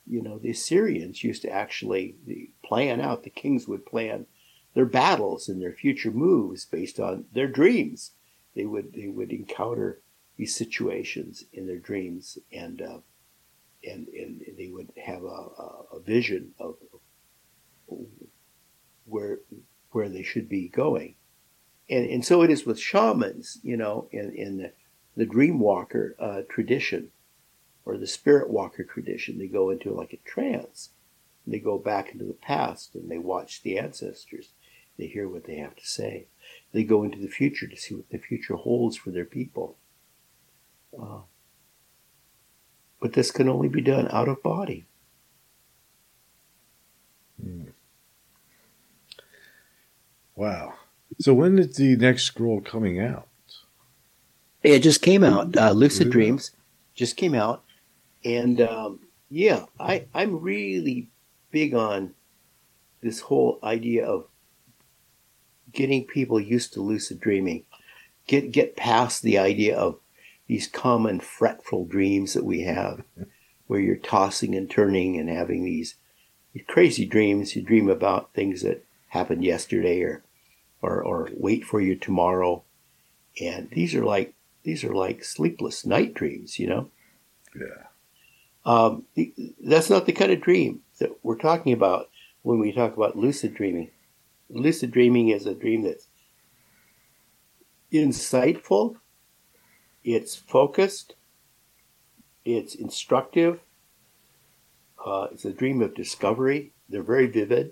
you 0.07 0.21
know 0.21 0.37
the 0.39 0.49
assyrians 0.49 1.23
used 1.23 1.41
to 1.43 1.49
actually 1.49 2.15
plan 2.63 2.99
out 3.01 3.23
the 3.23 3.29
kings 3.29 3.67
would 3.67 3.85
plan 3.85 4.25
their 4.73 4.85
battles 4.85 5.49
and 5.49 5.61
their 5.61 5.73
future 5.73 6.11
moves 6.11 6.65
based 6.65 6.99
on 6.99 7.25
their 7.33 7.47
dreams. 7.47 8.11
They 8.55 8.65
would 8.65 8.93
they 8.93 9.07
would 9.07 9.31
encounter 9.31 10.01
these 10.37 10.55
situations 10.55 11.45
in 11.53 11.67
their 11.67 11.79
dreams 11.79 12.37
and 12.51 12.81
uh, 12.81 12.99
and 13.83 14.07
and 14.07 14.41
they 14.57 14.67
would 14.67 14.91
have 15.03 15.23
a, 15.23 15.95
a, 15.95 15.99
vision 15.99 16.51
of 16.59 16.75
where 19.05 19.39
where 19.91 20.09
they 20.09 20.23
should 20.23 20.47
be 20.47 20.67
going. 20.69 21.15
And 21.89 22.09
and 22.09 22.25
so 22.25 22.41
it 22.41 22.49
is 22.49 22.65
with 22.65 22.79
shamans 22.79 23.59
you 23.63 23.77
know 23.77 24.07
in 24.11 24.33
in 24.35 24.57
the 24.57 24.73
the 25.15 25.25
dream 25.25 25.59
walker 25.59 26.15
uh, 26.19 26.41
tradition 26.49 27.11
or 27.85 27.97
the 27.97 28.07
spirit 28.07 28.49
walker 28.49 28.83
tradition. 28.83 29.37
They 29.37 29.47
go 29.47 29.69
into 29.69 29.91
like 29.91 30.13
a 30.13 30.29
trance. 30.29 30.89
They 31.45 31.59
go 31.59 31.77
back 31.77 32.11
into 32.11 32.25
the 32.25 32.33
past 32.33 32.95
and 32.95 33.09
they 33.09 33.17
watch 33.17 33.63
the 33.63 33.77
ancestors. 33.77 34.49
They 34.97 35.07
hear 35.07 35.27
what 35.27 35.45
they 35.45 35.55
have 35.55 35.75
to 35.75 35.85
say. 35.85 36.27
They 36.71 36.83
go 36.83 37.03
into 37.03 37.19
the 37.19 37.27
future 37.27 37.67
to 37.67 37.75
see 37.75 37.95
what 37.95 38.09
the 38.09 38.19
future 38.19 38.55
holds 38.55 38.97
for 38.97 39.09
their 39.09 39.25
people. 39.25 39.77
Uh, 40.97 41.21
but 42.99 43.13
this 43.13 43.31
can 43.31 43.49
only 43.49 43.67
be 43.67 43.81
done 43.81 44.07
out 44.11 44.27
of 44.27 44.43
body. 44.43 44.85
Wow. 50.35 50.73
So 51.19 51.33
when 51.33 51.59
is 51.59 51.75
the 51.75 51.95
next 51.95 52.23
scroll 52.23 52.61
coming 52.61 52.99
out? 52.99 53.27
It 54.63 54.79
just 54.79 55.01
came 55.01 55.23
out. 55.23 55.55
Uh, 55.57 55.71
Lucid 55.71 56.09
Dreams 56.09 56.51
just 56.93 57.17
came 57.17 57.33
out, 57.33 57.63
and 58.23 58.61
um, 58.61 58.99
yeah, 59.29 59.65
I 59.79 60.05
I'm 60.13 60.41
really 60.41 61.09
big 61.51 61.73
on 61.73 62.13
this 63.01 63.21
whole 63.21 63.59
idea 63.63 64.05
of 64.05 64.27
getting 65.71 66.05
people 66.05 66.39
used 66.39 66.73
to 66.73 66.81
lucid 66.81 67.19
dreaming. 67.19 67.65
Get 68.27 68.51
get 68.51 68.75
past 68.75 69.21
the 69.21 69.37
idea 69.37 69.75
of 69.77 69.99
these 70.47 70.67
common 70.67 71.19
fretful 71.19 71.85
dreams 71.85 72.33
that 72.33 72.45
we 72.45 72.61
have, 72.61 73.03
where 73.67 73.79
you're 73.79 73.95
tossing 73.95 74.53
and 74.53 74.69
turning 74.69 75.17
and 75.17 75.29
having 75.29 75.63
these, 75.63 75.95
crazy 76.67 77.05
dreams. 77.05 77.55
You 77.55 77.61
dream 77.61 77.89
about 77.89 78.33
things 78.33 78.61
that 78.61 78.83
happened 79.09 79.43
yesterday 79.43 80.01
or 80.01 80.23
or 80.81 81.01
or 81.01 81.29
wait 81.33 81.63
for 81.63 81.79
you 81.79 81.95
tomorrow, 81.95 82.63
and 83.41 83.69
these 83.71 83.95
are 83.95 84.05
like 84.05 84.33
these 84.63 84.83
are 84.83 84.93
like 84.93 85.23
sleepless 85.23 85.85
night 85.85 86.13
dreams, 86.13 86.59
you 86.59 86.67
know. 86.67 86.91
Yeah. 87.59 87.87
Um, 88.65 89.05
that's 89.63 89.89
not 89.89 90.05
the 90.05 90.11
kind 90.11 90.31
of 90.31 90.41
dream 90.41 90.81
that 90.99 91.11
we're 91.23 91.37
talking 91.37 91.73
about 91.73 92.09
when 92.43 92.59
we 92.59 92.71
talk 92.71 92.95
about 92.95 93.17
lucid 93.17 93.55
dreaming. 93.55 93.89
Lucid 94.49 94.91
dreaming 94.91 95.29
is 95.29 95.45
a 95.45 95.55
dream 95.55 95.83
that's 95.83 96.07
insightful, 97.91 98.95
it's 100.03 100.35
focused, 100.35 101.15
it's 102.45 102.75
instructive, 102.75 103.59
uh, 105.05 105.27
it's 105.31 105.45
a 105.45 105.51
dream 105.51 105.81
of 105.81 105.95
discovery. 105.95 106.73
They're 106.89 107.03
very 107.03 107.27
vivid. 107.27 107.71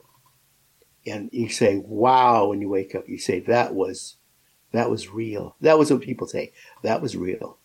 And 1.05 1.29
you 1.31 1.49
say, 1.49 1.77
wow, 1.77 2.47
when 2.47 2.61
you 2.61 2.69
wake 2.69 2.95
up, 2.95 3.07
you 3.07 3.17
say, 3.17 3.39
that 3.41 3.73
was, 3.73 4.17
that 4.71 4.89
was 4.89 5.09
real. 5.09 5.55
That 5.61 5.77
was 5.77 5.91
what 5.91 6.01
people 6.01 6.27
say. 6.27 6.51
That 6.83 7.01
was 7.01 7.15
real. 7.15 7.57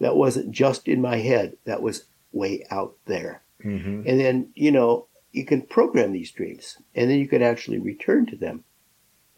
That 0.00 0.16
wasn't 0.16 0.50
just 0.52 0.88
in 0.88 1.00
my 1.00 1.18
head. 1.18 1.56
That 1.64 1.82
was 1.82 2.04
way 2.36 2.64
out 2.70 2.96
there. 3.06 3.42
hmm 3.62 4.02
And 4.06 4.20
then, 4.20 4.50
you 4.54 4.70
know, 4.70 5.08
you 5.32 5.44
can 5.44 5.62
program 5.62 6.12
these 6.12 6.32
dreams 6.32 6.78
and 6.94 7.10
then 7.10 7.18
you 7.18 7.28
can 7.28 7.42
actually 7.42 7.78
return 7.78 8.26
to 8.26 8.36
them. 8.36 8.64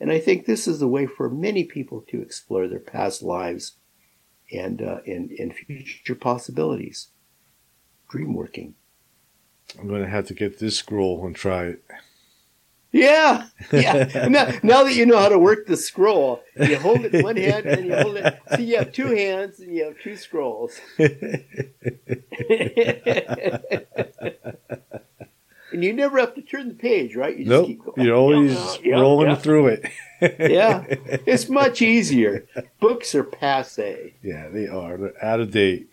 And 0.00 0.12
I 0.12 0.20
think 0.20 0.46
this 0.46 0.68
is 0.68 0.78
the 0.78 0.88
way 0.88 1.06
for 1.06 1.28
many 1.28 1.64
people 1.64 2.04
to 2.08 2.22
explore 2.22 2.68
their 2.68 2.78
past 2.78 3.22
lives 3.22 3.76
and, 4.52 4.80
uh, 4.80 4.98
and, 5.06 5.30
and 5.32 5.54
future 5.54 6.14
possibilities. 6.14 7.08
Dream 8.08 8.32
working. 8.34 8.74
I'm 9.78 9.88
going 9.88 10.02
to 10.02 10.08
have 10.08 10.26
to 10.28 10.34
get 10.34 10.60
this 10.60 10.76
scroll 10.78 11.26
and 11.26 11.34
try 11.34 11.64
it. 11.64 11.84
Yeah, 12.90 13.48
yeah. 13.72 14.28
now, 14.28 14.50
now 14.62 14.84
that 14.84 14.94
you 14.94 15.04
know 15.04 15.18
how 15.18 15.28
to 15.28 15.38
work 15.38 15.66
the 15.66 15.76
scroll, 15.76 16.40
you 16.56 16.78
hold 16.78 17.04
it 17.04 17.14
in 17.14 17.22
one 17.22 17.36
hand 17.36 17.66
and 17.66 17.86
you 17.86 17.94
hold 17.94 18.16
it. 18.16 18.40
So 18.50 18.58
you 18.58 18.78
have 18.78 18.92
two 18.92 19.08
hands 19.08 19.60
and 19.60 19.74
you 19.74 19.84
have 19.84 20.00
two 20.02 20.16
scrolls. 20.16 20.80
and 20.98 21.44
you 25.84 25.92
never 25.92 26.18
have 26.18 26.34
to 26.34 26.42
turn 26.42 26.68
the 26.68 26.74
page, 26.74 27.14
right? 27.14 27.36
You 27.36 27.44
nope. 27.44 27.66
keep 27.66 27.84
going. 27.84 28.06
You're 28.06 28.16
always 28.16 28.78
yeah, 28.82 28.98
rolling 28.98 29.28
yeah. 29.28 29.36
through 29.36 29.66
it. 29.68 29.84
Yeah, 30.20 30.84
it's 30.88 31.48
much 31.48 31.82
easier. 31.82 32.46
Books 32.80 33.14
are 33.14 33.24
passe. 33.24 34.14
Yeah, 34.22 34.48
they 34.48 34.66
are. 34.66 34.96
They're 34.96 35.24
out 35.24 35.40
of 35.40 35.50
date. 35.50 35.88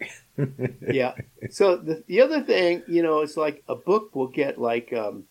Yeah. 0.81 1.15
So 1.49 1.77
the 1.77 2.03
the 2.07 2.21
other 2.21 2.41
thing, 2.41 2.83
you 2.87 3.03
know, 3.03 3.19
it's 3.19 3.37
like 3.37 3.63
a 3.67 3.75
book 3.75 4.15
will 4.15 4.27
get 4.27 4.57
like, 4.57 4.91
um, 4.93 5.25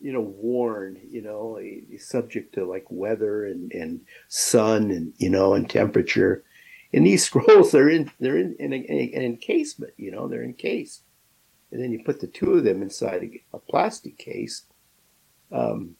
you 0.00 0.12
know, 0.12 0.20
worn. 0.20 1.00
You 1.08 1.22
know, 1.22 1.60
subject 1.98 2.54
to 2.54 2.64
like 2.64 2.86
weather 2.90 3.44
and 3.44 3.72
and 3.72 4.00
sun 4.28 4.90
and 4.90 5.12
you 5.18 5.30
know 5.30 5.54
and 5.54 5.68
temperature. 5.68 6.44
And 6.92 7.06
these 7.06 7.24
scrolls, 7.26 7.72
they're 7.72 7.88
in 7.88 8.10
they're 8.20 8.38
in, 8.38 8.54
in, 8.58 8.72
an 8.72 9.22
encasement. 9.22 9.94
You 9.96 10.10
know, 10.10 10.28
they're 10.28 10.44
encased. 10.44 11.02
And 11.72 11.82
then 11.82 11.92
you 11.92 12.02
put 12.04 12.20
the 12.20 12.28
two 12.28 12.54
of 12.54 12.64
them 12.64 12.80
inside 12.80 13.22
a, 13.22 13.56
a 13.56 13.58
plastic 13.58 14.16
case. 14.18 14.62
Um, 15.50 15.96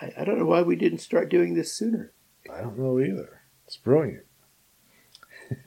I, 0.00 0.12
I 0.18 0.24
don't 0.24 0.38
know 0.38 0.46
why 0.46 0.62
we 0.62 0.76
didn't 0.76 0.98
start 0.98 1.28
doing 1.28 1.54
this 1.54 1.72
sooner. 1.74 2.12
I 2.52 2.60
don't 2.60 2.78
know 2.78 3.00
either. 3.00 3.42
It's 3.66 3.76
brilliant. 3.76 4.24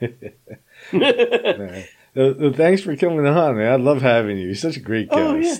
Thanks 2.56 2.82
for 2.82 2.96
coming 2.96 3.26
on, 3.26 3.56
man. 3.56 3.72
I 3.72 3.76
love 3.76 4.02
having 4.02 4.38
you. 4.38 4.46
You're 4.46 4.54
such 4.54 4.76
a 4.76 4.80
great 4.80 5.08
Oh, 5.10 5.34
yeah. 5.36 5.56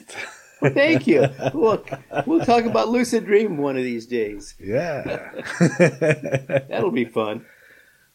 Thank 0.72 1.06
you. 1.06 1.28
Look, 1.52 1.90
we'll 2.26 2.44
talk 2.44 2.64
about 2.64 2.88
lucid 2.88 3.26
dream 3.26 3.56
one 3.56 3.76
of 3.76 3.82
these 3.84 4.06
days. 4.06 4.54
yeah. 4.58 5.30
That'll 5.78 6.90
be 6.90 7.04
fun. 7.04 7.46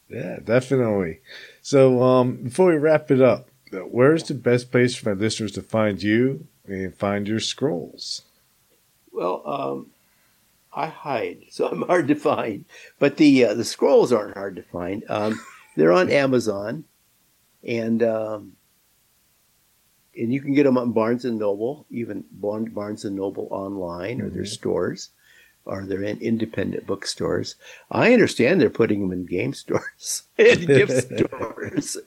yeah, 0.09 0.39
definitely. 0.43 1.19
So, 1.61 2.01
um, 2.01 2.43
before 2.43 2.67
we 2.71 2.77
wrap 2.77 3.11
it 3.11 3.21
up, 3.21 3.49
where's 3.71 4.23
the 4.23 4.33
best 4.33 4.71
place 4.71 4.95
for 4.95 5.13
my 5.13 5.19
listeners 5.19 5.51
to 5.53 5.61
find 5.61 6.01
you 6.01 6.47
and 6.65 6.95
find 6.95 7.27
your 7.27 7.39
scrolls? 7.39 8.23
Well, 9.11 9.41
um, 9.45 9.87
I 10.73 10.87
hide, 10.87 11.45
so 11.49 11.67
I'm 11.67 11.81
hard 11.83 12.07
to 12.07 12.15
find. 12.15 12.65
But 12.99 13.17
the 13.17 13.45
uh, 13.45 13.53
the 13.53 13.65
scrolls 13.65 14.13
aren't 14.13 14.35
hard 14.37 14.55
to 14.55 14.63
find. 14.63 15.03
Um, 15.09 15.39
they're 15.75 15.91
on 15.91 16.09
Amazon, 16.11 16.85
and 17.63 18.01
um, 18.03 18.53
and 20.19 20.33
you 20.33 20.41
can 20.41 20.53
get 20.53 20.63
them 20.63 20.77
on 20.77 20.91
Barnes 20.91 21.25
and 21.25 21.39
Noble, 21.39 21.85
even 21.89 22.23
Barnes 22.31 23.05
and 23.05 23.15
Noble 23.15 23.47
online, 23.51 24.21
or 24.21 24.29
their 24.29 24.43
Mhm. 24.43 24.47
stores, 24.47 25.09
or 25.65 25.85
they're 25.85 26.03
in 26.03 26.19
independent 26.21 26.85
bookstores. 26.85 27.55
I 27.89 28.13
understand 28.13 28.59
they're 28.59 28.69
putting 28.69 29.01
them 29.01 29.11
in 29.11 29.25
game 29.25 29.53
stores 29.63 30.23
and 30.37 30.67
gift 30.67 30.91
stores. 31.15 31.97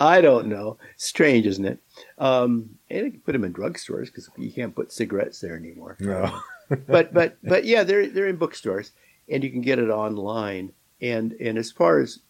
I 0.00 0.20
don't 0.20 0.48
know. 0.48 0.76
Strange, 0.96 1.46
isn't 1.46 1.64
it? 1.64 1.78
Um, 2.18 2.78
and 2.90 3.04
you 3.06 3.10
can 3.12 3.20
put 3.20 3.32
them 3.32 3.44
in 3.44 3.52
drugstores 3.54 4.06
because 4.06 4.28
you 4.36 4.50
can't 4.52 4.74
put 4.74 4.92
cigarettes 4.92 5.40
there 5.40 5.56
anymore 5.56 5.96
No. 6.00 6.40
but 6.86 7.12
but 7.14 7.36
but 7.42 7.64
yeah, 7.64 7.82
they're 7.82 8.08
they're 8.08 8.28
in 8.28 8.36
bookstores, 8.36 8.92
and 9.28 9.42
you 9.44 9.50
can 9.50 9.60
get 9.62 9.78
it 9.78 9.88
online. 9.90 10.72
And 11.00 11.32
and 11.40 11.58
as 11.58 11.70
far 11.70 12.00
as 12.00 12.20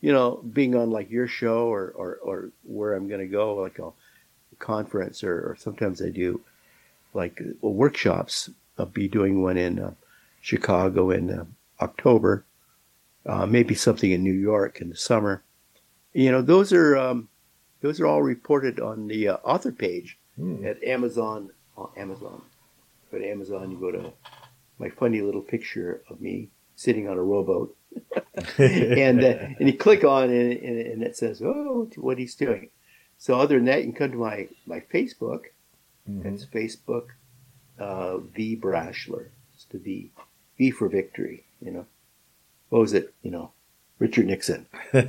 you 0.00 0.12
know, 0.12 0.42
being 0.52 0.74
on 0.76 0.90
like 0.90 1.10
your 1.10 1.26
show 1.26 1.66
or 1.72 1.90
or, 1.96 2.16
or 2.22 2.50
where 2.64 2.94
I'm 2.94 3.08
going 3.08 3.20
to 3.20 3.26
go, 3.26 3.54
like 3.56 3.78
a 3.78 3.90
conference, 4.58 5.22
or, 5.24 5.34
or 5.50 5.56
sometimes 5.58 6.02
I 6.02 6.08
do 6.10 6.40
like 7.14 7.40
uh, 7.40 7.68
workshops. 7.68 8.50
I'll 8.78 8.86
be 8.86 9.08
doing 9.08 9.42
one 9.42 9.56
in 9.56 9.78
uh, 9.78 9.92
Chicago 10.40 11.10
in 11.10 11.30
uh, 11.30 11.44
October, 11.80 12.44
uh, 13.26 13.46
maybe 13.46 13.74
something 13.74 14.10
in 14.10 14.22
New 14.22 14.32
York 14.32 14.80
in 14.80 14.90
the 14.90 14.96
summer. 14.96 15.42
You 16.12 16.30
know, 16.32 16.42
those 16.42 16.72
are 16.72 16.96
um, 16.96 17.28
those 17.80 18.00
are 18.00 18.06
all 18.06 18.22
reported 18.22 18.80
on 18.80 19.08
the 19.08 19.28
uh, 19.28 19.36
author 19.44 19.72
page 19.72 20.16
Hmm. 20.36 20.64
at 20.64 20.82
Amazon. 20.84 21.50
On 21.76 21.90
Amazon, 21.96 22.42
go 23.10 23.18
to 23.18 23.28
Amazon. 23.28 23.70
You 23.72 23.76
go 23.78 23.90
to 23.92 24.12
my 24.78 24.88
funny 24.88 25.20
little 25.20 25.40
picture 25.42 26.02
of 26.08 26.20
me 26.20 26.48
sitting 26.76 27.08
on 27.08 27.16
a 27.18 27.22
rowboat, 27.22 27.76
and 28.58 29.22
uh, 29.24 29.38
and 29.58 29.66
you 29.68 29.72
click 29.74 30.04
on 30.04 30.30
it, 30.30 30.62
and, 30.62 30.78
and 30.78 31.02
it 31.02 31.16
says, 31.16 31.42
"Oh, 31.42 31.88
what 31.96 32.18
he's 32.18 32.34
doing." 32.36 32.70
So 33.18 33.38
other 33.38 33.56
than 33.56 33.66
that, 33.66 33.78
you 33.84 33.92
can 33.92 33.94
come 33.94 34.10
to 34.12 34.16
my 34.18 34.48
my 34.66 34.80
Facebook. 34.80 35.46
Mhm. 36.08 36.24
It's 36.24 36.46
Facebook 36.46 37.08
uh, 37.78 38.16
V 38.18 38.56
Braschler. 38.56 39.26
It's 39.54 39.64
the 39.66 39.78
V. 39.78 40.10
V 40.56 40.70
for 40.70 40.88
victory. 40.88 41.44
You 41.60 41.70
know, 41.72 41.86
what 42.70 42.78
was 42.80 42.94
it? 42.94 43.12
You 43.22 43.30
know, 43.30 43.52
Richard 43.98 44.26
Nixon. 44.26 44.66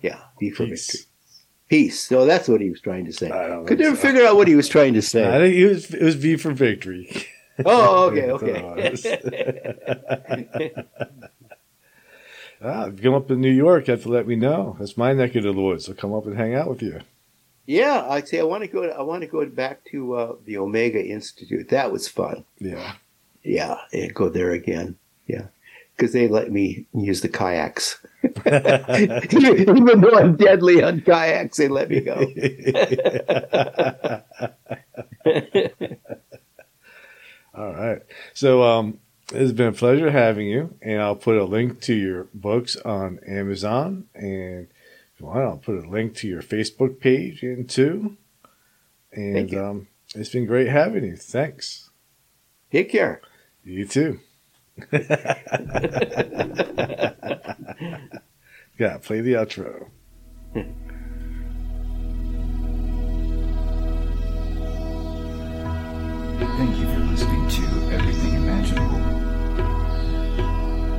Yeah, 0.00 0.20
V 0.38 0.50
for 0.50 0.64
Peace. 0.66 0.86
victory. 0.92 1.06
Peace. 1.68 1.98
So 2.00 2.24
that's 2.24 2.46
what 2.48 2.60
he 2.60 2.70
was 2.70 2.80
trying 2.80 3.04
to 3.06 3.12
say. 3.12 3.28
I 3.30 3.48
don't 3.48 3.66
Could 3.66 3.80
never 3.80 3.96
so. 3.96 4.02
figure 4.02 4.24
out 4.24 4.36
what 4.36 4.46
he 4.46 4.54
was 4.54 4.68
trying 4.68 4.94
to 4.94 5.02
say. 5.02 5.26
I 5.26 5.38
think 5.40 5.56
it 5.56 5.66
was, 5.66 5.92
it 5.92 6.02
was 6.02 6.14
V 6.14 6.36
for 6.36 6.52
victory. 6.52 7.26
Oh, 7.66 8.04
okay, 8.06 8.30
okay. 8.36 8.94
ah, 12.62 12.86
if 12.86 12.96
you 12.96 13.02
come 13.10 13.14
up 13.14 13.30
in 13.30 13.40
New 13.40 13.50
York, 13.52 13.86
you 13.88 13.92
have 13.92 14.02
to 14.02 14.08
let 14.08 14.26
me 14.26 14.36
know. 14.36 14.76
That's 14.78 14.96
my 14.96 15.12
neck 15.12 15.34
of 15.36 15.44
the 15.44 15.52
woods. 15.52 15.88
I'll 15.88 15.94
come 15.94 16.14
up 16.14 16.26
and 16.26 16.36
hang 16.36 16.54
out 16.54 16.68
with 16.68 16.82
you. 16.82 17.00
yeah, 17.66 18.06
I'd 18.08 18.28
say 18.28 18.40
I 18.40 18.44
want 18.44 18.62
to 18.62 18.68
go. 18.68 18.84
I 18.84 19.02
want 19.02 19.22
to 19.22 19.26
go 19.28 19.44
back 19.46 19.84
to 19.92 20.14
uh, 20.14 20.32
the 20.44 20.58
Omega 20.58 21.04
Institute. 21.04 21.68
That 21.70 21.92
was 21.92 22.08
fun. 22.08 22.44
Yeah. 22.58 22.94
Yeah, 23.42 23.76
and 23.92 24.12
go 24.14 24.28
there 24.28 24.50
again. 24.52 24.96
Yeah, 25.26 25.46
because 25.96 26.12
they 26.12 26.28
let 26.28 26.50
me 26.50 26.86
use 26.94 27.20
the 27.20 27.28
kayaks. 27.28 27.98
Even 28.22 30.00
though 30.00 30.18
I'm 30.18 30.36
deadly 30.36 30.82
on 30.82 31.00
kayaks, 31.02 31.58
they 31.58 31.68
let 31.68 31.88
me 31.88 32.00
go. 32.00 32.14
All 37.54 37.72
right. 37.72 38.02
So 38.34 38.62
um, 38.62 38.98
it's 39.32 39.52
been 39.52 39.68
a 39.68 39.72
pleasure 39.72 40.10
having 40.10 40.46
you, 40.48 40.74
and 40.80 41.00
I'll 41.00 41.16
put 41.16 41.36
a 41.36 41.44
link 41.44 41.80
to 41.82 41.94
your 41.94 42.28
books 42.34 42.76
on 42.76 43.20
Amazon, 43.26 44.04
and 44.14 44.68
if 45.14 45.20
you 45.20 45.26
want, 45.26 45.40
I'll 45.44 45.56
put 45.58 45.84
a 45.84 45.88
link 45.88 46.14
to 46.16 46.28
your 46.28 46.42
Facebook 46.42 47.00
page 47.00 47.42
in 47.42 47.66
too. 47.66 48.16
And 49.12 49.34
Thank 49.34 49.52
you. 49.52 49.64
um, 49.64 49.88
it's 50.14 50.30
been 50.30 50.46
great 50.46 50.68
having 50.68 51.04
you. 51.04 51.16
Thanks. 51.16 51.90
Take 52.70 52.90
care. 52.90 53.20
You 53.64 53.86
too. 53.86 54.20
yeah, 54.92 55.02
play 59.02 59.20
the 59.20 59.32
outro. 59.34 59.88
Thank 66.58 66.76
you 66.78 66.86
for 66.86 67.00
listening 67.00 67.48
to 67.48 67.62
Everything 67.94 68.17
Imaginable. 68.17 68.17